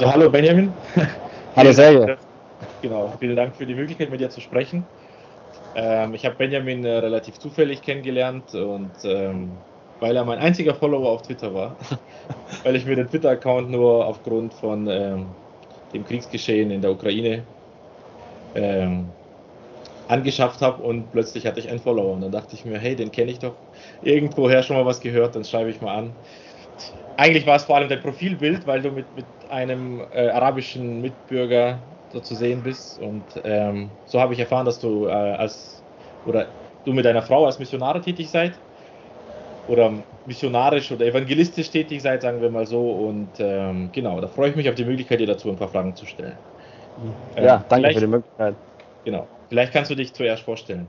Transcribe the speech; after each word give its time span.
Also 0.00 0.12
hallo 0.12 0.30
Benjamin. 0.30 0.72
Hallo 1.56 1.72
Sergej. 1.72 2.16
Genau, 2.80 3.14
vielen 3.18 3.36
Dank 3.36 3.54
für 3.54 3.66
die 3.66 3.74
Möglichkeit, 3.74 4.08
mit 4.10 4.18
dir 4.18 4.30
zu 4.30 4.40
sprechen. 4.40 4.86
Ähm, 5.74 6.14
ich 6.14 6.24
habe 6.24 6.36
Benjamin 6.36 6.82
äh, 6.86 6.96
relativ 6.96 7.38
zufällig 7.38 7.82
kennengelernt 7.82 8.54
und 8.54 8.92
ähm, 9.04 9.58
weil 9.98 10.16
er 10.16 10.24
mein 10.24 10.38
einziger 10.38 10.74
Follower 10.74 11.10
auf 11.10 11.20
Twitter 11.20 11.52
war, 11.52 11.76
weil 12.64 12.76
ich 12.76 12.86
mir 12.86 12.96
den 12.96 13.08
Twitter-Account 13.08 13.68
nur 13.68 14.06
aufgrund 14.06 14.54
von 14.54 14.86
ähm, 14.88 15.26
dem 15.92 16.04
Kriegsgeschehen 16.04 16.70
in 16.70 16.80
der 16.80 16.92
Ukraine 16.92 17.42
ähm, 18.54 19.12
angeschafft 20.08 20.62
habe 20.62 20.82
und 20.82 21.10
plötzlich 21.12 21.44
hatte 21.44 21.60
ich 21.60 21.68
einen 21.68 21.78
Follower 21.78 22.14
und 22.14 22.22
dann 22.22 22.32
dachte 22.32 22.54
ich 22.56 22.64
mir, 22.64 22.78
hey, 22.78 22.96
den 22.96 23.12
kenne 23.12 23.32
ich 23.32 23.40
doch 23.40 23.54
irgendwoher 24.00 24.62
schon 24.62 24.76
mal 24.76 24.86
was 24.86 25.02
gehört, 25.02 25.36
dann 25.36 25.44
schreibe 25.44 25.68
ich 25.68 25.82
mal 25.82 25.94
an. 25.94 26.14
Eigentlich 27.16 27.46
war 27.46 27.56
es 27.56 27.64
vor 27.64 27.76
allem 27.76 27.88
dein 27.88 28.00
Profilbild, 28.00 28.66
weil 28.66 28.82
du 28.82 28.90
mit, 28.90 29.04
mit 29.14 29.24
einem 29.50 30.00
äh, 30.12 30.28
arabischen 30.28 31.02
Mitbürger 31.02 31.78
so 32.12 32.20
zu 32.20 32.34
sehen 32.34 32.62
bist 32.62 32.98
und 32.98 33.24
ähm, 33.44 33.90
so 34.06 34.20
habe 34.20 34.34
ich 34.34 34.40
erfahren, 34.40 34.66
dass 34.66 34.80
du 34.80 35.06
äh, 35.06 35.10
als 35.10 35.82
oder 36.26 36.46
du 36.84 36.92
mit 36.92 37.04
deiner 37.04 37.22
Frau 37.22 37.46
als 37.46 37.58
Missionare 37.58 38.00
tätig 38.00 38.30
seid 38.30 38.52
oder 39.68 39.92
missionarisch 40.26 40.90
oder 40.90 41.06
evangelistisch 41.06 41.70
tätig 41.70 42.02
seid, 42.02 42.22
sagen 42.22 42.40
wir 42.40 42.50
mal 42.50 42.66
so. 42.66 42.90
Und 42.90 43.28
ähm, 43.38 43.90
genau, 43.92 44.20
da 44.20 44.26
freue 44.26 44.50
ich 44.50 44.56
mich 44.56 44.68
auf 44.68 44.74
die 44.74 44.84
Möglichkeit, 44.84 45.20
dir 45.20 45.26
dazu 45.26 45.48
ein 45.48 45.56
paar 45.56 45.68
Fragen 45.68 45.94
zu 45.94 46.06
stellen. 46.06 46.36
Ja, 47.36 47.56
ähm, 47.56 47.64
danke 47.68 47.92
für 47.92 48.00
die 48.00 48.06
Möglichkeit. 48.06 48.54
Genau. 49.04 49.28
Vielleicht 49.48 49.72
kannst 49.72 49.90
du 49.90 49.94
dich 49.94 50.14
zuerst 50.14 50.42
vorstellen. 50.42 50.88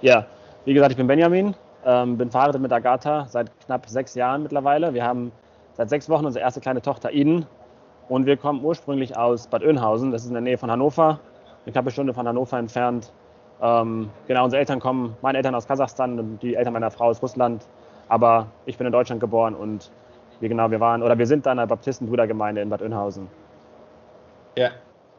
Ja, 0.00 0.26
wie 0.64 0.74
gesagt, 0.74 0.92
ich 0.92 0.96
bin 0.96 1.06
Benjamin, 1.06 1.54
ähm, 1.84 2.16
bin 2.16 2.30
verheiratet 2.30 2.60
mit 2.60 2.72
Agatha 2.72 3.26
seit 3.28 3.50
knapp 3.60 3.86
sechs 3.88 4.14
Jahren 4.14 4.42
mittlerweile. 4.42 4.94
Wir 4.94 5.04
haben 5.04 5.32
seit 5.74 5.90
sechs 5.90 6.08
Wochen 6.08 6.26
unsere 6.26 6.44
erste 6.44 6.60
kleine 6.60 6.82
Tochter 6.82 7.12
Iden 7.12 7.46
und 8.08 8.26
wir 8.26 8.36
kommen 8.36 8.64
ursprünglich 8.64 9.16
aus 9.16 9.46
Bad 9.46 9.62
Oeynhausen, 9.62 10.10
das 10.10 10.22
ist 10.22 10.28
in 10.28 10.34
der 10.34 10.42
Nähe 10.42 10.58
von 10.58 10.70
Hannover, 10.70 11.20
eine 11.64 11.72
knappe 11.72 11.90
Stunde 11.90 12.14
von 12.14 12.28
Hannover 12.28 12.58
entfernt. 12.58 13.12
Ähm, 13.62 14.10
genau, 14.26 14.44
unsere 14.44 14.60
Eltern 14.60 14.80
kommen, 14.80 15.16
meine 15.22 15.38
Eltern 15.38 15.54
aus 15.54 15.66
Kasachstan 15.66 16.18
und 16.18 16.42
die 16.42 16.54
Eltern 16.54 16.72
meiner 16.72 16.90
Frau 16.90 17.06
aus 17.06 17.22
Russland. 17.22 17.66
Aber 18.08 18.48
ich 18.66 18.76
bin 18.76 18.86
in 18.86 18.92
Deutschland 18.92 19.20
geboren 19.20 19.54
und 19.54 19.90
wir 20.40 20.48
genau, 20.48 20.70
wir 20.70 20.80
waren 20.80 21.02
oder 21.02 21.16
wir 21.16 21.26
sind 21.26 21.46
da 21.46 21.52
in 21.52 21.58
der 21.58 21.66
Baptistenbrudergemeinde 21.66 22.60
in 22.60 22.68
Bad 22.68 22.82
Oeynhausen. 22.82 23.28
Ja. 24.56 24.70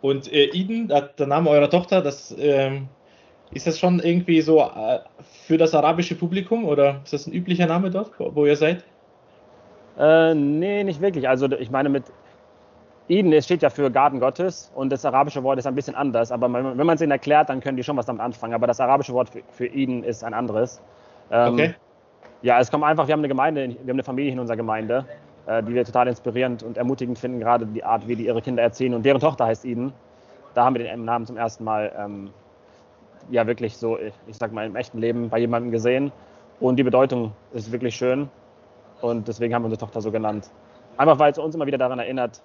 Und 0.01 0.31
äh, 0.31 0.45
Iden, 0.53 0.87
der 0.89 1.27
Name 1.27 1.49
eurer 1.49 1.69
Tochter, 1.69 2.01
das 2.01 2.35
ähm, 2.37 2.89
ist 3.51 3.67
das 3.67 3.79
schon 3.79 3.99
irgendwie 3.99 4.41
so 4.41 4.61
äh, 4.61 4.99
für 5.47 5.57
das 5.57 5.73
arabische 5.73 6.15
Publikum 6.15 6.65
oder 6.65 7.01
ist 7.03 7.13
das 7.13 7.27
ein 7.27 7.33
üblicher 7.33 7.67
Name 7.67 7.89
dort, 7.89 8.11
wo 8.19 8.45
ihr 8.45 8.55
seid? 8.55 8.83
Äh, 9.97 10.33
nee, 10.33 10.83
nicht 10.83 11.01
wirklich. 11.01 11.27
Also 11.27 11.49
ich 11.51 11.71
meine 11.71 11.89
mit 11.89 12.03
Eden 13.07 13.31
es 13.33 13.45
steht 13.45 13.61
ja 13.61 13.69
für 13.69 13.91
Garten 13.91 14.19
Gottes 14.19 14.71
und 14.75 14.91
das 14.91 15.05
arabische 15.05 15.43
Wort 15.43 15.59
ist 15.59 15.67
ein 15.67 15.75
bisschen 15.75 15.95
anders, 15.95 16.31
aber 16.31 16.51
wenn 16.51 16.85
man 16.85 16.95
es 16.95 17.01
ihnen 17.01 17.11
erklärt, 17.11 17.49
dann 17.49 17.59
können 17.59 17.77
die 17.77 17.83
schon 17.83 17.95
was 17.97 18.07
damit 18.07 18.21
anfangen. 18.21 18.53
Aber 18.53 18.65
das 18.67 18.79
arabische 18.79 19.13
Wort 19.13 19.29
für, 19.29 19.41
für 19.51 19.67
Eden 19.67 20.03
ist 20.03 20.23
ein 20.23 20.33
anderes. 20.33 20.81
Ähm, 21.31 21.53
okay. 21.53 21.75
Ja, 22.41 22.59
es 22.59 22.71
kommt 22.71 22.83
einfach, 22.83 23.07
wir 23.07 23.13
haben 23.13 23.21
eine 23.21 23.27
Gemeinde, 23.27 23.69
wir 23.69 23.77
haben 23.77 23.89
eine 23.89 24.03
Familie 24.03 24.31
in 24.31 24.39
unserer 24.39 24.57
Gemeinde, 24.57 25.05
äh, 25.45 25.61
die 25.63 25.73
wir 25.73 25.85
total 25.85 26.07
inspirierend 26.07 26.63
und 26.63 26.77
ermutigend 26.77 27.17
finden, 27.19 27.39
gerade 27.39 27.65
die 27.67 27.83
Art, 27.83 28.07
wie 28.07 28.15
die 28.15 28.25
ihre 28.25 28.41
Kinder 28.41 28.63
erziehen. 28.63 28.93
Und 28.93 29.05
deren 29.05 29.19
Tochter 29.19 29.45
heißt 29.45 29.65
Eden. 29.65 29.93
Da 30.55 30.65
haben 30.65 30.75
wir 30.75 30.83
den 30.83 31.05
Namen 31.05 31.25
zum 31.25 31.37
ersten 31.37 31.63
Mal 31.63 31.91
ähm, 31.97 32.29
ja 33.29 33.47
wirklich 33.47 33.77
so, 33.77 33.97
ich 33.97 34.37
sag 34.37 34.51
mal, 34.51 34.65
im 34.65 34.75
echten 34.75 34.99
Leben 34.99 35.29
bei 35.29 35.39
jemandem 35.39 35.71
gesehen. 35.71 36.11
Und 36.59 36.77
die 36.77 36.83
Bedeutung 36.83 37.33
ist 37.53 37.71
wirklich 37.71 37.95
schön. 37.95 38.29
Und 39.01 39.27
deswegen 39.27 39.53
haben 39.53 39.63
wir 39.63 39.67
unsere 39.67 39.79
Tochter 39.79 40.01
so 40.01 40.11
genannt. 40.11 40.49
Einfach 40.97 41.19
weil 41.19 41.31
es 41.31 41.37
uns 41.37 41.55
immer 41.55 41.65
wieder 41.65 41.77
daran 41.77 41.99
erinnert, 41.99 42.41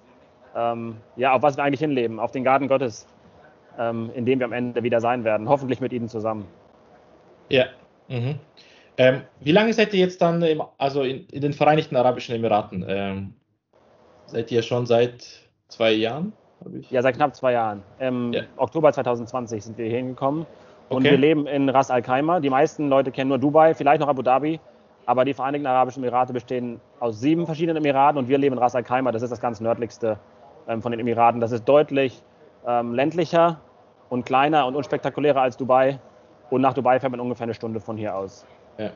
ähm, 0.55 0.97
ja, 1.15 1.33
auf 1.33 1.41
was 1.41 1.55
wir 1.55 1.63
eigentlich 1.63 1.79
hinleben, 1.79 2.19
auf 2.19 2.31
den 2.31 2.43
Garten 2.43 2.67
Gottes, 2.67 3.07
ähm, 3.79 4.11
in 4.13 4.25
dem 4.25 4.39
wir 4.39 4.45
am 4.45 4.51
Ende 4.51 4.83
wieder 4.83 4.99
sein 4.99 5.23
werden, 5.23 5.47
hoffentlich 5.47 5.79
mit 5.79 5.93
ihnen 5.93 6.09
zusammen. 6.09 6.45
Ja. 7.49 7.65
Mhm. 8.09 8.35
Ähm, 8.97 9.21
wie 9.39 9.53
lange 9.53 9.71
seid 9.73 9.93
ihr 9.93 10.01
jetzt 10.01 10.21
dann 10.21 10.41
im, 10.41 10.61
also 10.77 11.03
in, 11.03 11.25
in, 11.27 11.41
den 11.41 11.53
Vereinigten 11.53 11.95
Arabischen 11.95 12.35
Emiraten? 12.35 12.85
Ähm, 12.87 13.33
seid 14.25 14.51
ihr 14.51 14.61
schon 14.61 14.85
seit 14.85 15.25
zwei 15.69 15.93
Jahren? 15.93 16.33
Ja, 16.89 17.01
seit 17.01 17.15
knapp 17.15 17.35
zwei 17.35 17.53
Jahren. 17.53 17.81
Im 17.99 18.33
ja. 18.33 18.43
Oktober 18.57 18.91
2020 18.91 19.63
sind 19.63 19.77
wir 19.77 19.85
hier 19.85 19.97
hingekommen 19.97 20.45
und 20.91 21.03
okay. 21.03 21.11
wir 21.11 21.17
leben 21.17 21.47
in 21.47 21.69
Ras 21.69 21.89
Al 21.89 22.01
Khaimah. 22.01 22.41
Die 22.41 22.49
meisten 22.49 22.89
Leute 22.89 23.11
kennen 23.11 23.29
nur 23.29 23.39
Dubai, 23.39 23.73
vielleicht 23.73 24.01
noch 24.01 24.09
Abu 24.09 24.21
Dhabi, 24.21 24.59
aber 25.05 25.23
die 25.23 25.33
Vereinigten 25.33 25.65
Arabischen 25.65 26.03
Emirate 26.03 26.33
bestehen 26.33 26.81
aus 26.99 27.21
sieben 27.21 27.45
verschiedenen 27.45 27.77
Emiraten 27.77 28.17
und 28.17 28.27
wir 28.27 28.37
leben 28.37 28.57
in 28.57 28.59
Ras 28.59 28.75
Al 28.75 28.83
Khaimah. 28.83 29.13
Das 29.13 29.21
ist 29.21 29.29
das 29.29 29.39
ganz 29.39 29.61
nördlichste 29.61 30.19
ähm, 30.67 30.81
von 30.81 30.91
den 30.91 30.99
Emiraten. 30.99 31.39
Das 31.39 31.53
ist 31.53 31.63
deutlich 31.63 32.21
ähm, 32.67 32.93
ländlicher 32.93 33.61
und 34.09 34.25
kleiner 34.25 34.67
und 34.67 34.75
unspektakulärer 34.75 35.41
als 35.41 35.55
Dubai. 35.55 35.99
Und 36.49 36.59
nach 36.59 36.73
Dubai 36.73 36.99
fährt 36.99 37.11
man 37.11 37.21
ungefähr 37.21 37.45
eine 37.45 37.53
Stunde 37.53 37.79
von 37.79 37.95
hier 37.95 38.13
aus. 38.13 38.45
Ja. 38.77 38.91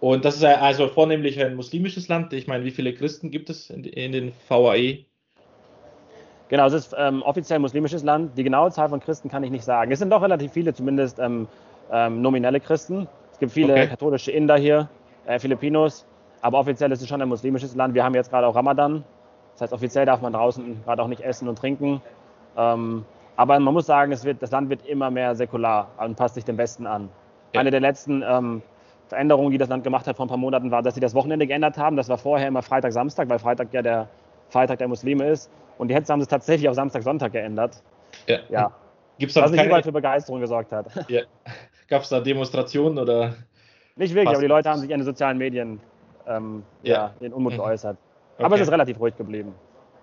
Und 0.00 0.26
das 0.26 0.36
ist 0.36 0.44
also 0.44 0.88
vornehmlich 0.88 1.42
ein 1.42 1.56
muslimisches 1.56 2.08
Land. 2.08 2.34
Ich 2.34 2.48
meine, 2.48 2.64
wie 2.64 2.70
viele 2.70 2.92
Christen 2.92 3.30
gibt 3.30 3.48
es 3.48 3.70
in, 3.70 3.84
in 3.84 4.12
den 4.12 4.32
VAE? 4.46 5.06
Genau, 6.50 6.66
es 6.66 6.72
ist 6.72 6.96
ähm, 6.98 7.22
offiziell 7.22 7.60
muslimisches 7.60 8.02
Land. 8.02 8.36
Die 8.36 8.42
genaue 8.42 8.72
Zahl 8.72 8.88
von 8.88 8.98
Christen 8.98 9.28
kann 9.28 9.44
ich 9.44 9.52
nicht 9.52 9.64
sagen. 9.64 9.92
Es 9.92 10.00
sind 10.00 10.10
doch 10.10 10.20
relativ 10.20 10.52
viele, 10.52 10.74
zumindest 10.74 11.20
ähm, 11.20 11.46
ähm, 11.92 12.20
nominelle 12.20 12.58
Christen. 12.58 13.06
Es 13.32 13.38
gibt 13.38 13.52
viele 13.52 13.72
okay. 13.72 13.86
katholische 13.86 14.32
Inder 14.32 14.56
hier, 14.56 14.88
äh, 15.26 15.38
Filipinos, 15.38 16.04
aber 16.42 16.58
offiziell 16.58 16.90
ist 16.90 17.02
es 17.02 17.08
schon 17.08 17.22
ein 17.22 17.28
muslimisches 17.28 17.76
Land. 17.76 17.94
Wir 17.94 18.02
haben 18.02 18.16
jetzt 18.16 18.30
gerade 18.30 18.48
auch 18.48 18.56
Ramadan. 18.56 19.04
Das 19.52 19.62
heißt, 19.62 19.72
offiziell 19.72 20.04
darf 20.06 20.20
man 20.22 20.32
draußen 20.32 20.82
gerade 20.84 21.00
auch 21.02 21.06
nicht 21.06 21.20
essen 21.20 21.48
und 21.48 21.56
trinken. 21.56 22.02
Ähm, 22.56 23.04
aber 23.36 23.58
man 23.60 23.72
muss 23.72 23.86
sagen, 23.86 24.10
es 24.10 24.24
wird, 24.24 24.42
das 24.42 24.50
Land 24.50 24.70
wird 24.70 24.84
immer 24.86 25.10
mehr 25.10 25.36
säkular 25.36 25.86
und 25.98 26.16
passt 26.16 26.34
sich 26.34 26.44
dem 26.44 26.58
Westen 26.58 26.84
an. 26.84 27.08
Ja. 27.54 27.60
Eine 27.60 27.70
der 27.70 27.80
letzten 27.80 28.24
ähm, 28.26 28.60
Veränderungen, 29.06 29.52
die 29.52 29.58
das 29.58 29.68
Land 29.68 29.84
gemacht 29.84 30.06
hat 30.08 30.16
vor 30.16 30.26
ein 30.26 30.28
paar 30.28 30.36
Monaten, 30.36 30.72
war, 30.72 30.82
dass 30.82 30.94
sie 30.94 31.00
das 31.00 31.14
Wochenende 31.14 31.46
geändert 31.46 31.78
haben. 31.78 31.96
Das 31.96 32.08
war 32.08 32.18
vorher 32.18 32.48
immer 32.48 32.62
Freitag, 32.62 32.92
Samstag, 32.92 33.28
weil 33.28 33.38
Freitag 33.38 33.72
ja 33.72 33.82
der 33.82 34.08
Freitag 34.48 34.78
der 34.78 34.88
Muslime 34.88 35.28
ist. 35.28 35.48
Und 35.80 35.90
jetzt 35.90 36.10
haben 36.10 36.20
sie 36.20 36.24
es 36.24 36.28
tatsächlich 36.28 36.68
auf 36.68 36.74
Samstag, 36.74 37.02
Sonntag 37.02 37.32
geändert. 37.32 37.82
Ja. 38.26 38.40
ja. 38.50 38.72
Gibt's 39.18 39.34
Was 39.34 39.50
nicht 39.50 39.64
überall 39.64 39.82
für 39.82 39.92
Begeisterung 39.92 40.38
gesorgt 40.40 40.72
hat. 40.72 40.86
Ja. 41.08 41.22
Gab 41.88 42.02
es 42.02 42.10
da 42.10 42.20
Demonstrationen 42.20 42.98
oder? 42.98 43.34
Nicht 43.96 44.14
wirklich, 44.14 44.28
aber 44.28 44.42
die 44.42 44.46
Leute 44.46 44.68
haben 44.68 44.78
sich 44.80 44.90
in 44.90 44.98
den 44.98 45.06
sozialen 45.06 45.38
Medien 45.38 45.80
ähm, 46.26 46.64
ja. 46.82 46.92
ja. 46.92 47.14
den 47.18 47.32
Unmut 47.32 47.54
mhm. 47.54 47.56
geäußert. 47.56 47.96
Okay. 48.34 48.44
Aber 48.44 48.56
es 48.56 48.60
ist 48.60 48.70
relativ 48.70 49.00
ruhig 49.00 49.16
geblieben. 49.16 49.54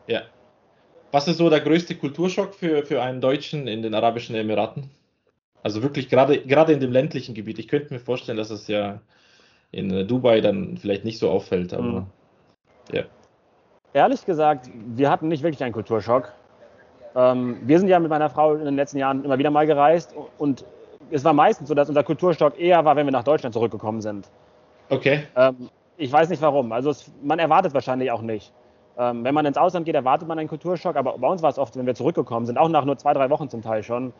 Ja. 0.07 0.23
Was 1.11 1.27
ist 1.27 1.37
so 1.37 1.47
der 1.47 1.59
größte 1.59 1.93
Kulturschock 1.93 2.55
für, 2.55 2.83
für 2.83 3.03
einen 3.03 3.21
Deutschen 3.21 3.67
in 3.67 3.83
den 3.83 3.93
Arabischen 3.93 4.35
Emiraten? 4.35 4.89
Also 5.61 5.83
wirklich 5.83 6.09
gerade, 6.09 6.39
gerade 6.39 6.73
in 6.73 6.79
dem 6.79 6.91
ländlichen 6.91 7.35
Gebiet. 7.35 7.59
Ich 7.59 7.67
könnte 7.67 7.93
mir 7.93 7.99
vorstellen, 7.99 8.39
dass 8.39 8.49
es 8.49 8.67
ja 8.67 8.99
in 9.71 9.91
äh, 9.91 10.05
Dubai 10.05 10.41
dann 10.41 10.77
vielleicht 10.77 11.05
nicht 11.05 11.19
so 11.19 11.29
auffällt, 11.29 11.71
aber 11.71 11.83
mhm. 11.83 12.05
ja. 12.91 13.03
Ehrlich 13.93 14.25
gesagt, 14.25 14.69
wir 14.73 15.09
hatten 15.09 15.27
nicht 15.27 15.43
wirklich 15.43 15.63
einen 15.63 15.73
Kulturschock. 15.73 16.31
Ähm, 17.15 17.57
wir 17.63 17.79
sind 17.79 17.87
ja 17.87 17.99
mit 17.99 18.09
meiner 18.09 18.29
Frau 18.29 18.53
in 18.53 18.65
den 18.65 18.75
letzten 18.75 18.97
Jahren 18.97 19.23
immer 19.23 19.37
wieder 19.37 19.49
mal 19.49 19.65
gereist 19.65 20.15
und 20.37 20.65
es 21.09 21.23
war 21.23 21.33
meistens 21.33 21.69
so, 21.69 21.73
dass 21.73 21.89
unser 21.89 22.03
Kulturschock 22.03 22.59
eher 22.59 22.83
war, 22.85 22.95
wenn 22.95 23.07
wir 23.07 23.11
nach 23.11 23.23
Deutschland 23.23 23.53
zurückgekommen 23.53 24.01
sind. 24.01 24.29
Okay. 24.89 25.23
Ähm, 25.35 25.69
ich 25.97 26.11
weiß 26.11 26.29
nicht 26.29 26.41
warum. 26.41 26.71
Also 26.71 26.91
es, 26.91 27.11
man 27.23 27.39
erwartet 27.39 27.73
wahrscheinlich 27.73 28.11
auch 28.11 28.21
nicht. 28.21 28.51
Ähm, 28.97 29.23
wenn 29.23 29.33
man 29.33 29.45
ins 29.45 29.57
Ausland 29.57 29.85
geht, 29.85 29.95
erwartet 29.95 30.27
man 30.27 30.39
einen 30.39 30.47
Kulturschock, 30.47 30.95
aber 30.95 31.17
bei 31.17 31.27
uns 31.27 31.41
war 31.41 31.49
es 31.49 31.59
oft, 31.59 31.75
wenn 31.77 31.85
wir 31.85 31.95
zurückgekommen 31.95 32.45
sind, 32.45 32.57
auch 32.57 32.69
nach 32.69 32.85
nur 32.85 32.97
zwei, 32.97 33.13
drei 33.13 33.29
Wochen 33.29 33.49
zum 33.49 33.61
Teil 33.61 33.83
schon, 33.83 34.11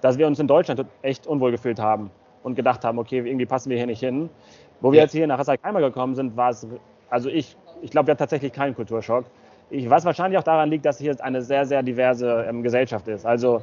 dass 0.00 0.18
wir 0.18 0.26
uns 0.26 0.38
in 0.38 0.46
Deutschland 0.46 0.84
echt 1.02 1.26
unwohl 1.26 1.50
gefühlt 1.50 1.78
haben 1.78 2.10
und 2.42 2.54
gedacht 2.54 2.84
haben, 2.84 2.98
okay, 2.98 3.18
irgendwie 3.18 3.46
passen 3.46 3.70
wir 3.70 3.76
hier 3.76 3.86
nicht 3.86 4.00
hin. 4.00 4.30
Wo 4.80 4.90
wir 4.90 4.98
ja. 4.98 5.02
jetzt 5.04 5.12
hier 5.12 5.26
nach 5.26 5.38
Hasselheimer 5.38 5.80
gekommen 5.80 6.14
sind, 6.14 6.36
war 6.36 6.50
es, 6.50 6.66
also 7.08 7.28
ich, 7.28 7.56
ich 7.82 7.90
glaube, 7.90 8.06
wir 8.06 8.12
hatten 8.12 8.20
tatsächlich 8.20 8.52
keinen 8.52 8.74
Kulturschock. 8.74 9.26
Ich, 9.70 9.88
was 9.90 10.04
wahrscheinlich 10.04 10.38
auch 10.38 10.44
daran 10.44 10.70
liegt, 10.70 10.84
dass 10.84 10.98
hier 10.98 11.14
eine 11.22 11.42
sehr, 11.42 11.66
sehr 11.66 11.82
diverse 11.82 12.46
ähm, 12.48 12.62
Gesellschaft 12.62 13.08
ist. 13.08 13.26
Also 13.26 13.62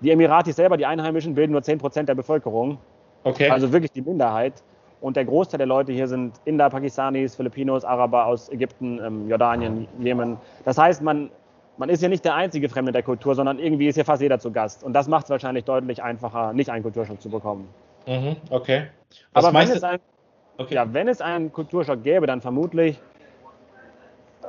die 0.00 0.10
Emiratis 0.10 0.56
selber, 0.56 0.76
die 0.76 0.86
Einheimischen, 0.86 1.34
bilden 1.34 1.52
nur 1.52 1.62
10 1.62 1.78
Prozent 1.78 2.08
der 2.08 2.14
Bevölkerung. 2.14 2.78
Okay. 3.24 3.48
Also 3.48 3.72
wirklich 3.72 3.92
die 3.92 4.02
Minderheit. 4.02 4.62
Und 5.00 5.16
der 5.16 5.24
Großteil 5.24 5.58
der 5.58 5.66
Leute 5.66 5.92
hier 5.92 6.08
sind 6.08 6.34
Inder, 6.44 6.70
Pakistanis, 6.70 7.36
Filipinos, 7.36 7.84
Araber 7.84 8.26
aus 8.26 8.50
Ägypten, 8.50 9.00
ähm, 9.04 9.28
Jordanien, 9.28 9.86
Jemen. 10.00 10.36
Das 10.64 10.78
heißt, 10.78 11.02
man, 11.02 11.30
man 11.76 11.88
ist 11.88 12.00
hier 12.00 12.08
nicht 12.08 12.24
der 12.24 12.34
einzige 12.34 12.68
Fremde 12.68 12.92
der 12.92 13.02
Kultur, 13.02 13.34
sondern 13.34 13.58
irgendwie 13.58 13.88
ist 13.88 13.94
hier 13.94 14.04
fast 14.04 14.22
jeder 14.22 14.38
zu 14.38 14.50
Gast. 14.50 14.82
Und 14.84 14.94
das 14.94 15.08
macht 15.08 15.24
es 15.24 15.30
wahrscheinlich 15.30 15.64
deutlich 15.64 16.02
einfacher, 16.02 16.52
nicht 16.52 16.70
einen 16.70 16.82
Kulturschock 16.82 17.20
zu 17.20 17.28
bekommen. 17.28 17.68
Mhm, 18.06 18.36
okay. 18.50 18.86
Was 19.32 19.44
Aber 19.44 19.58
wenn 19.58 19.70
es, 19.70 19.82
ein, 19.82 19.98
okay. 20.58 20.74
Ja, 20.74 20.92
wenn 20.92 21.08
es 21.08 21.20
einen 21.20 21.52
Kulturschock 21.52 22.02
gäbe, 22.02 22.26
dann 22.26 22.40
vermutlich 22.40 22.98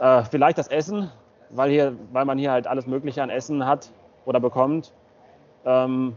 äh, 0.01 0.23
vielleicht 0.23 0.57
das 0.57 0.67
Essen, 0.67 1.11
weil, 1.49 1.69
hier, 1.69 1.95
weil 2.11 2.25
man 2.25 2.37
hier 2.37 2.51
halt 2.51 2.67
alles 2.67 2.87
Mögliche 2.87 3.21
an 3.23 3.29
Essen 3.29 3.65
hat 3.65 3.91
oder 4.25 4.39
bekommt. 4.39 4.93
Ähm, 5.65 6.15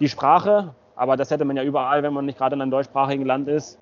die 0.00 0.08
Sprache, 0.08 0.74
aber 0.94 1.16
das 1.16 1.30
hätte 1.30 1.44
man 1.44 1.56
ja 1.56 1.62
überall, 1.62 2.02
wenn 2.02 2.12
man 2.12 2.26
nicht 2.26 2.38
gerade 2.38 2.54
in 2.54 2.62
einem 2.62 2.70
deutschsprachigen 2.70 3.24
Land 3.24 3.48
ist. 3.48 3.78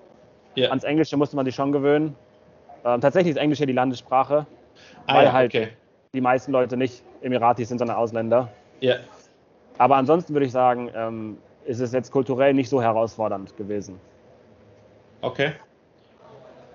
Yeah. 0.57 0.69
Ans 0.69 0.83
Englische 0.83 1.17
musste 1.17 1.35
man 1.35 1.45
sich 1.45 1.55
schon 1.55 1.71
gewöhnen. 1.71 2.15
Ähm, 2.85 3.01
tatsächlich 3.01 3.31
ist 3.31 3.37
Englisch 3.37 3.57
hier 3.57 3.67
die 3.67 3.73
Landessprache. 3.73 4.45
Ah, 5.07 5.15
weil 5.15 5.25
ja, 5.25 5.33
halt, 5.33 5.53
okay. 5.53 5.69
die 6.13 6.21
meisten 6.21 6.51
Leute 6.51 6.77
nicht 6.77 7.03
Emiratis 7.21 7.69
sind, 7.69 7.79
sondern 7.79 7.97
Ausländer. 7.97 8.49
Ja. 8.79 8.95
Aber 9.77 9.95
ansonsten 9.97 10.33
würde 10.33 10.45
ich 10.45 10.51
sagen, 10.51 10.89
ähm, 10.95 11.37
ist 11.65 11.79
es 11.79 11.91
jetzt 11.91 12.11
kulturell 12.11 12.53
nicht 12.53 12.69
so 12.69 12.81
herausfordernd 12.81 13.55
gewesen. 13.57 13.99
Okay. 15.21 15.53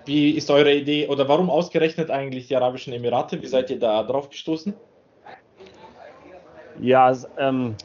Wie 0.05 0.31
ist 0.31 0.49
eure 0.49 0.73
Idee 0.73 1.07
oder 1.07 1.27
warum 1.27 1.49
ausgerechnet 1.49 2.09
eigentlich 2.09 2.47
die 2.47 2.55
Arabischen 2.55 2.93
Emirate? 2.93 3.41
Wie 3.41 3.47
seid 3.47 3.69
ihr 3.69 3.79
da 3.79 4.03
drauf 4.03 4.29
gestoßen? 4.29 4.73
Ja, 6.79 7.13
ähm, 7.37 7.75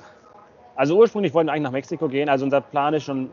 also 0.74 0.96
ursprünglich 0.96 1.34
wollten 1.34 1.48
wir 1.48 1.52
eigentlich 1.52 1.64
nach 1.64 1.72
Mexiko 1.72 2.08
gehen. 2.08 2.28
Also 2.28 2.44
unser 2.44 2.62
Plan 2.62 2.94
ist 2.94 3.04
schon, 3.04 3.30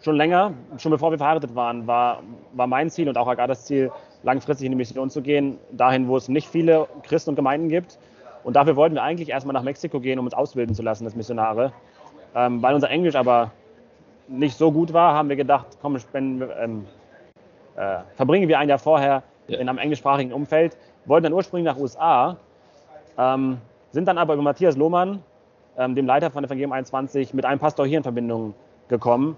schon 0.00 0.16
länger, 0.16 0.54
schon 0.78 0.90
bevor 0.90 1.10
wir 1.10 1.18
verheiratet 1.18 1.54
waren, 1.54 1.86
war, 1.86 2.22
war 2.52 2.66
mein 2.66 2.88
Ziel 2.90 3.08
und 3.08 3.18
auch 3.18 3.28
Agadas 3.28 3.66
Ziel, 3.66 3.90
langfristig 4.22 4.64
in 4.66 4.72
die 4.72 4.76
Mission 4.76 5.10
zu 5.10 5.20
gehen, 5.20 5.58
dahin, 5.72 6.08
wo 6.08 6.16
es 6.16 6.28
nicht 6.28 6.48
viele 6.48 6.88
Christen 7.02 7.30
und 7.30 7.36
Gemeinden 7.36 7.68
gibt. 7.68 7.98
Und 8.42 8.56
dafür 8.56 8.76
wollten 8.76 8.94
wir 8.94 9.02
eigentlich 9.02 9.30
erstmal 9.30 9.54
nach 9.54 9.62
Mexiko 9.62 10.00
gehen, 10.00 10.18
um 10.18 10.24
uns 10.24 10.34
ausbilden 10.34 10.74
zu 10.74 10.82
lassen 10.82 11.04
als 11.04 11.14
Missionare. 11.14 11.72
Ähm, 12.34 12.62
weil 12.62 12.74
unser 12.74 12.90
Englisch 12.90 13.14
aber 13.14 13.52
nicht 14.28 14.56
so 14.56 14.72
gut 14.72 14.92
war, 14.92 15.14
haben 15.14 15.28
wir 15.28 15.36
gedacht, 15.36 15.66
komm, 15.80 15.98
spenden, 15.98 16.48
ähm, 16.58 16.86
äh, 17.76 17.98
verbringen 18.14 18.48
wir 18.48 18.58
ein 18.58 18.68
Jahr 18.68 18.78
vorher 18.78 19.22
ja. 19.48 19.58
in 19.58 19.68
einem 19.68 19.78
englischsprachigen 19.78 20.32
Umfeld. 20.32 20.76
Wollten 21.06 21.24
dann 21.24 21.32
ursprünglich 21.32 21.72
nach 21.72 21.80
USA, 21.80 22.36
ähm, 23.18 23.58
sind 23.90 24.08
dann 24.08 24.18
aber 24.18 24.34
über 24.34 24.42
Matthias 24.42 24.76
Lohmann, 24.76 25.22
ähm, 25.76 25.94
dem 25.94 26.06
Leiter 26.06 26.30
von 26.30 26.44
Evangelium 26.44 26.72
21, 26.72 27.34
mit 27.34 27.44
einem 27.44 27.60
Pastor 27.60 27.86
hier 27.86 27.98
in 27.98 28.02
Verbindung 28.02 28.54
gekommen. 28.88 29.36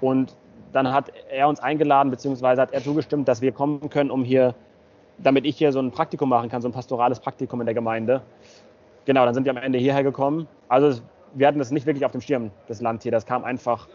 Und 0.00 0.36
dann 0.72 0.92
hat 0.92 1.12
er 1.30 1.48
uns 1.48 1.60
eingeladen, 1.60 2.10
beziehungsweise 2.10 2.60
hat 2.60 2.72
er 2.72 2.82
zugestimmt, 2.82 3.26
dass 3.26 3.40
wir 3.40 3.52
kommen 3.52 3.88
können, 3.90 4.10
um 4.10 4.22
hier, 4.22 4.54
damit 5.18 5.46
ich 5.46 5.56
hier 5.56 5.72
so 5.72 5.80
ein 5.80 5.90
Praktikum 5.90 6.28
machen 6.28 6.48
kann, 6.48 6.62
so 6.62 6.68
ein 6.68 6.72
pastorales 6.72 7.20
Praktikum 7.20 7.60
in 7.60 7.66
der 7.66 7.74
Gemeinde. 7.74 8.22
Genau, 9.06 9.24
dann 9.24 9.34
sind 9.34 9.44
wir 9.44 9.52
am 9.52 9.56
Ende 9.56 9.78
hierher 9.78 10.02
gekommen. 10.02 10.46
Also 10.68 11.00
wir 11.34 11.46
hatten 11.46 11.58
das 11.58 11.70
nicht 11.70 11.86
wirklich 11.86 12.04
auf 12.04 12.12
dem 12.12 12.20
Schirm, 12.20 12.50
das 12.68 12.80
Land 12.80 13.02
hier. 13.02 13.12
Das 13.12 13.24
kam 13.24 13.44
einfach, 13.44 13.88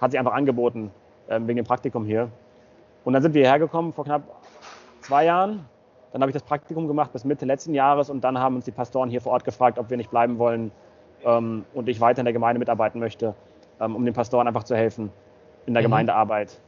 hat 0.00 0.10
sich 0.10 0.18
einfach 0.18 0.32
angeboten, 0.32 0.90
ähm, 1.28 1.46
wegen 1.46 1.56
dem 1.56 1.66
Praktikum 1.66 2.04
hier. 2.06 2.30
Und 3.04 3.12
dann 3.12 3.22
sind 3.22 3.34
wir 3.34 3.42
hierher 3.42 3.58
gekommen 3.58 3.92
vor 3.92 4.04
knapp 4.04 4.22
zwei 5.02 5.26
Jahren. 5.26 5.66
Dann 6.12 6.22
habe 6.22 6.30
ich 6.30 6.34
das 6.34 6.42
Praktikum 6.42 6.86
gemacht 6.86 7.12
bis 7.12 7.24
Mitte 7.24 7.44
letzten 7.44 7.74
Jahres 7.74 8.08
und 8.08 8.22
dann 8.22 8.38
haben 8.38 8.56
uns 8.56 8.64
die 8.64 8.70
Pastoren 8.70 9.10
hier 9.10 9.20
vor 9.20 9.32
Ort 9.32 9.44
gefragt, 9.44 9.78
ob 9.78 9.90
wir 9.90 9.96
nicht 9.96 10.10
bleiben 10.10 10.38
wollen 10.38 10.70
ähm, 11.24 11.64
und 11.74 11.88
ich 11.88 12.00
weiter 12.00 12.20
in 12.20 12.24
der 12.24 12.32
Gemeinde 12.32 12.58
mitarbeiten 12.58 13.00
möchte, 13.00 13.34
ähm, 13.80 13.96
um 13.96 14.04
den 14.04 14.14
Pastoren 14.14 14.46
einfach 14.46 14.64
zu 14.64 14.76
helfen 14.76 15.10
in 15.66 15.74
der 15.74 15.82
mhm. 15.82 15.86
Gemeindearbeit. 15.86 16.60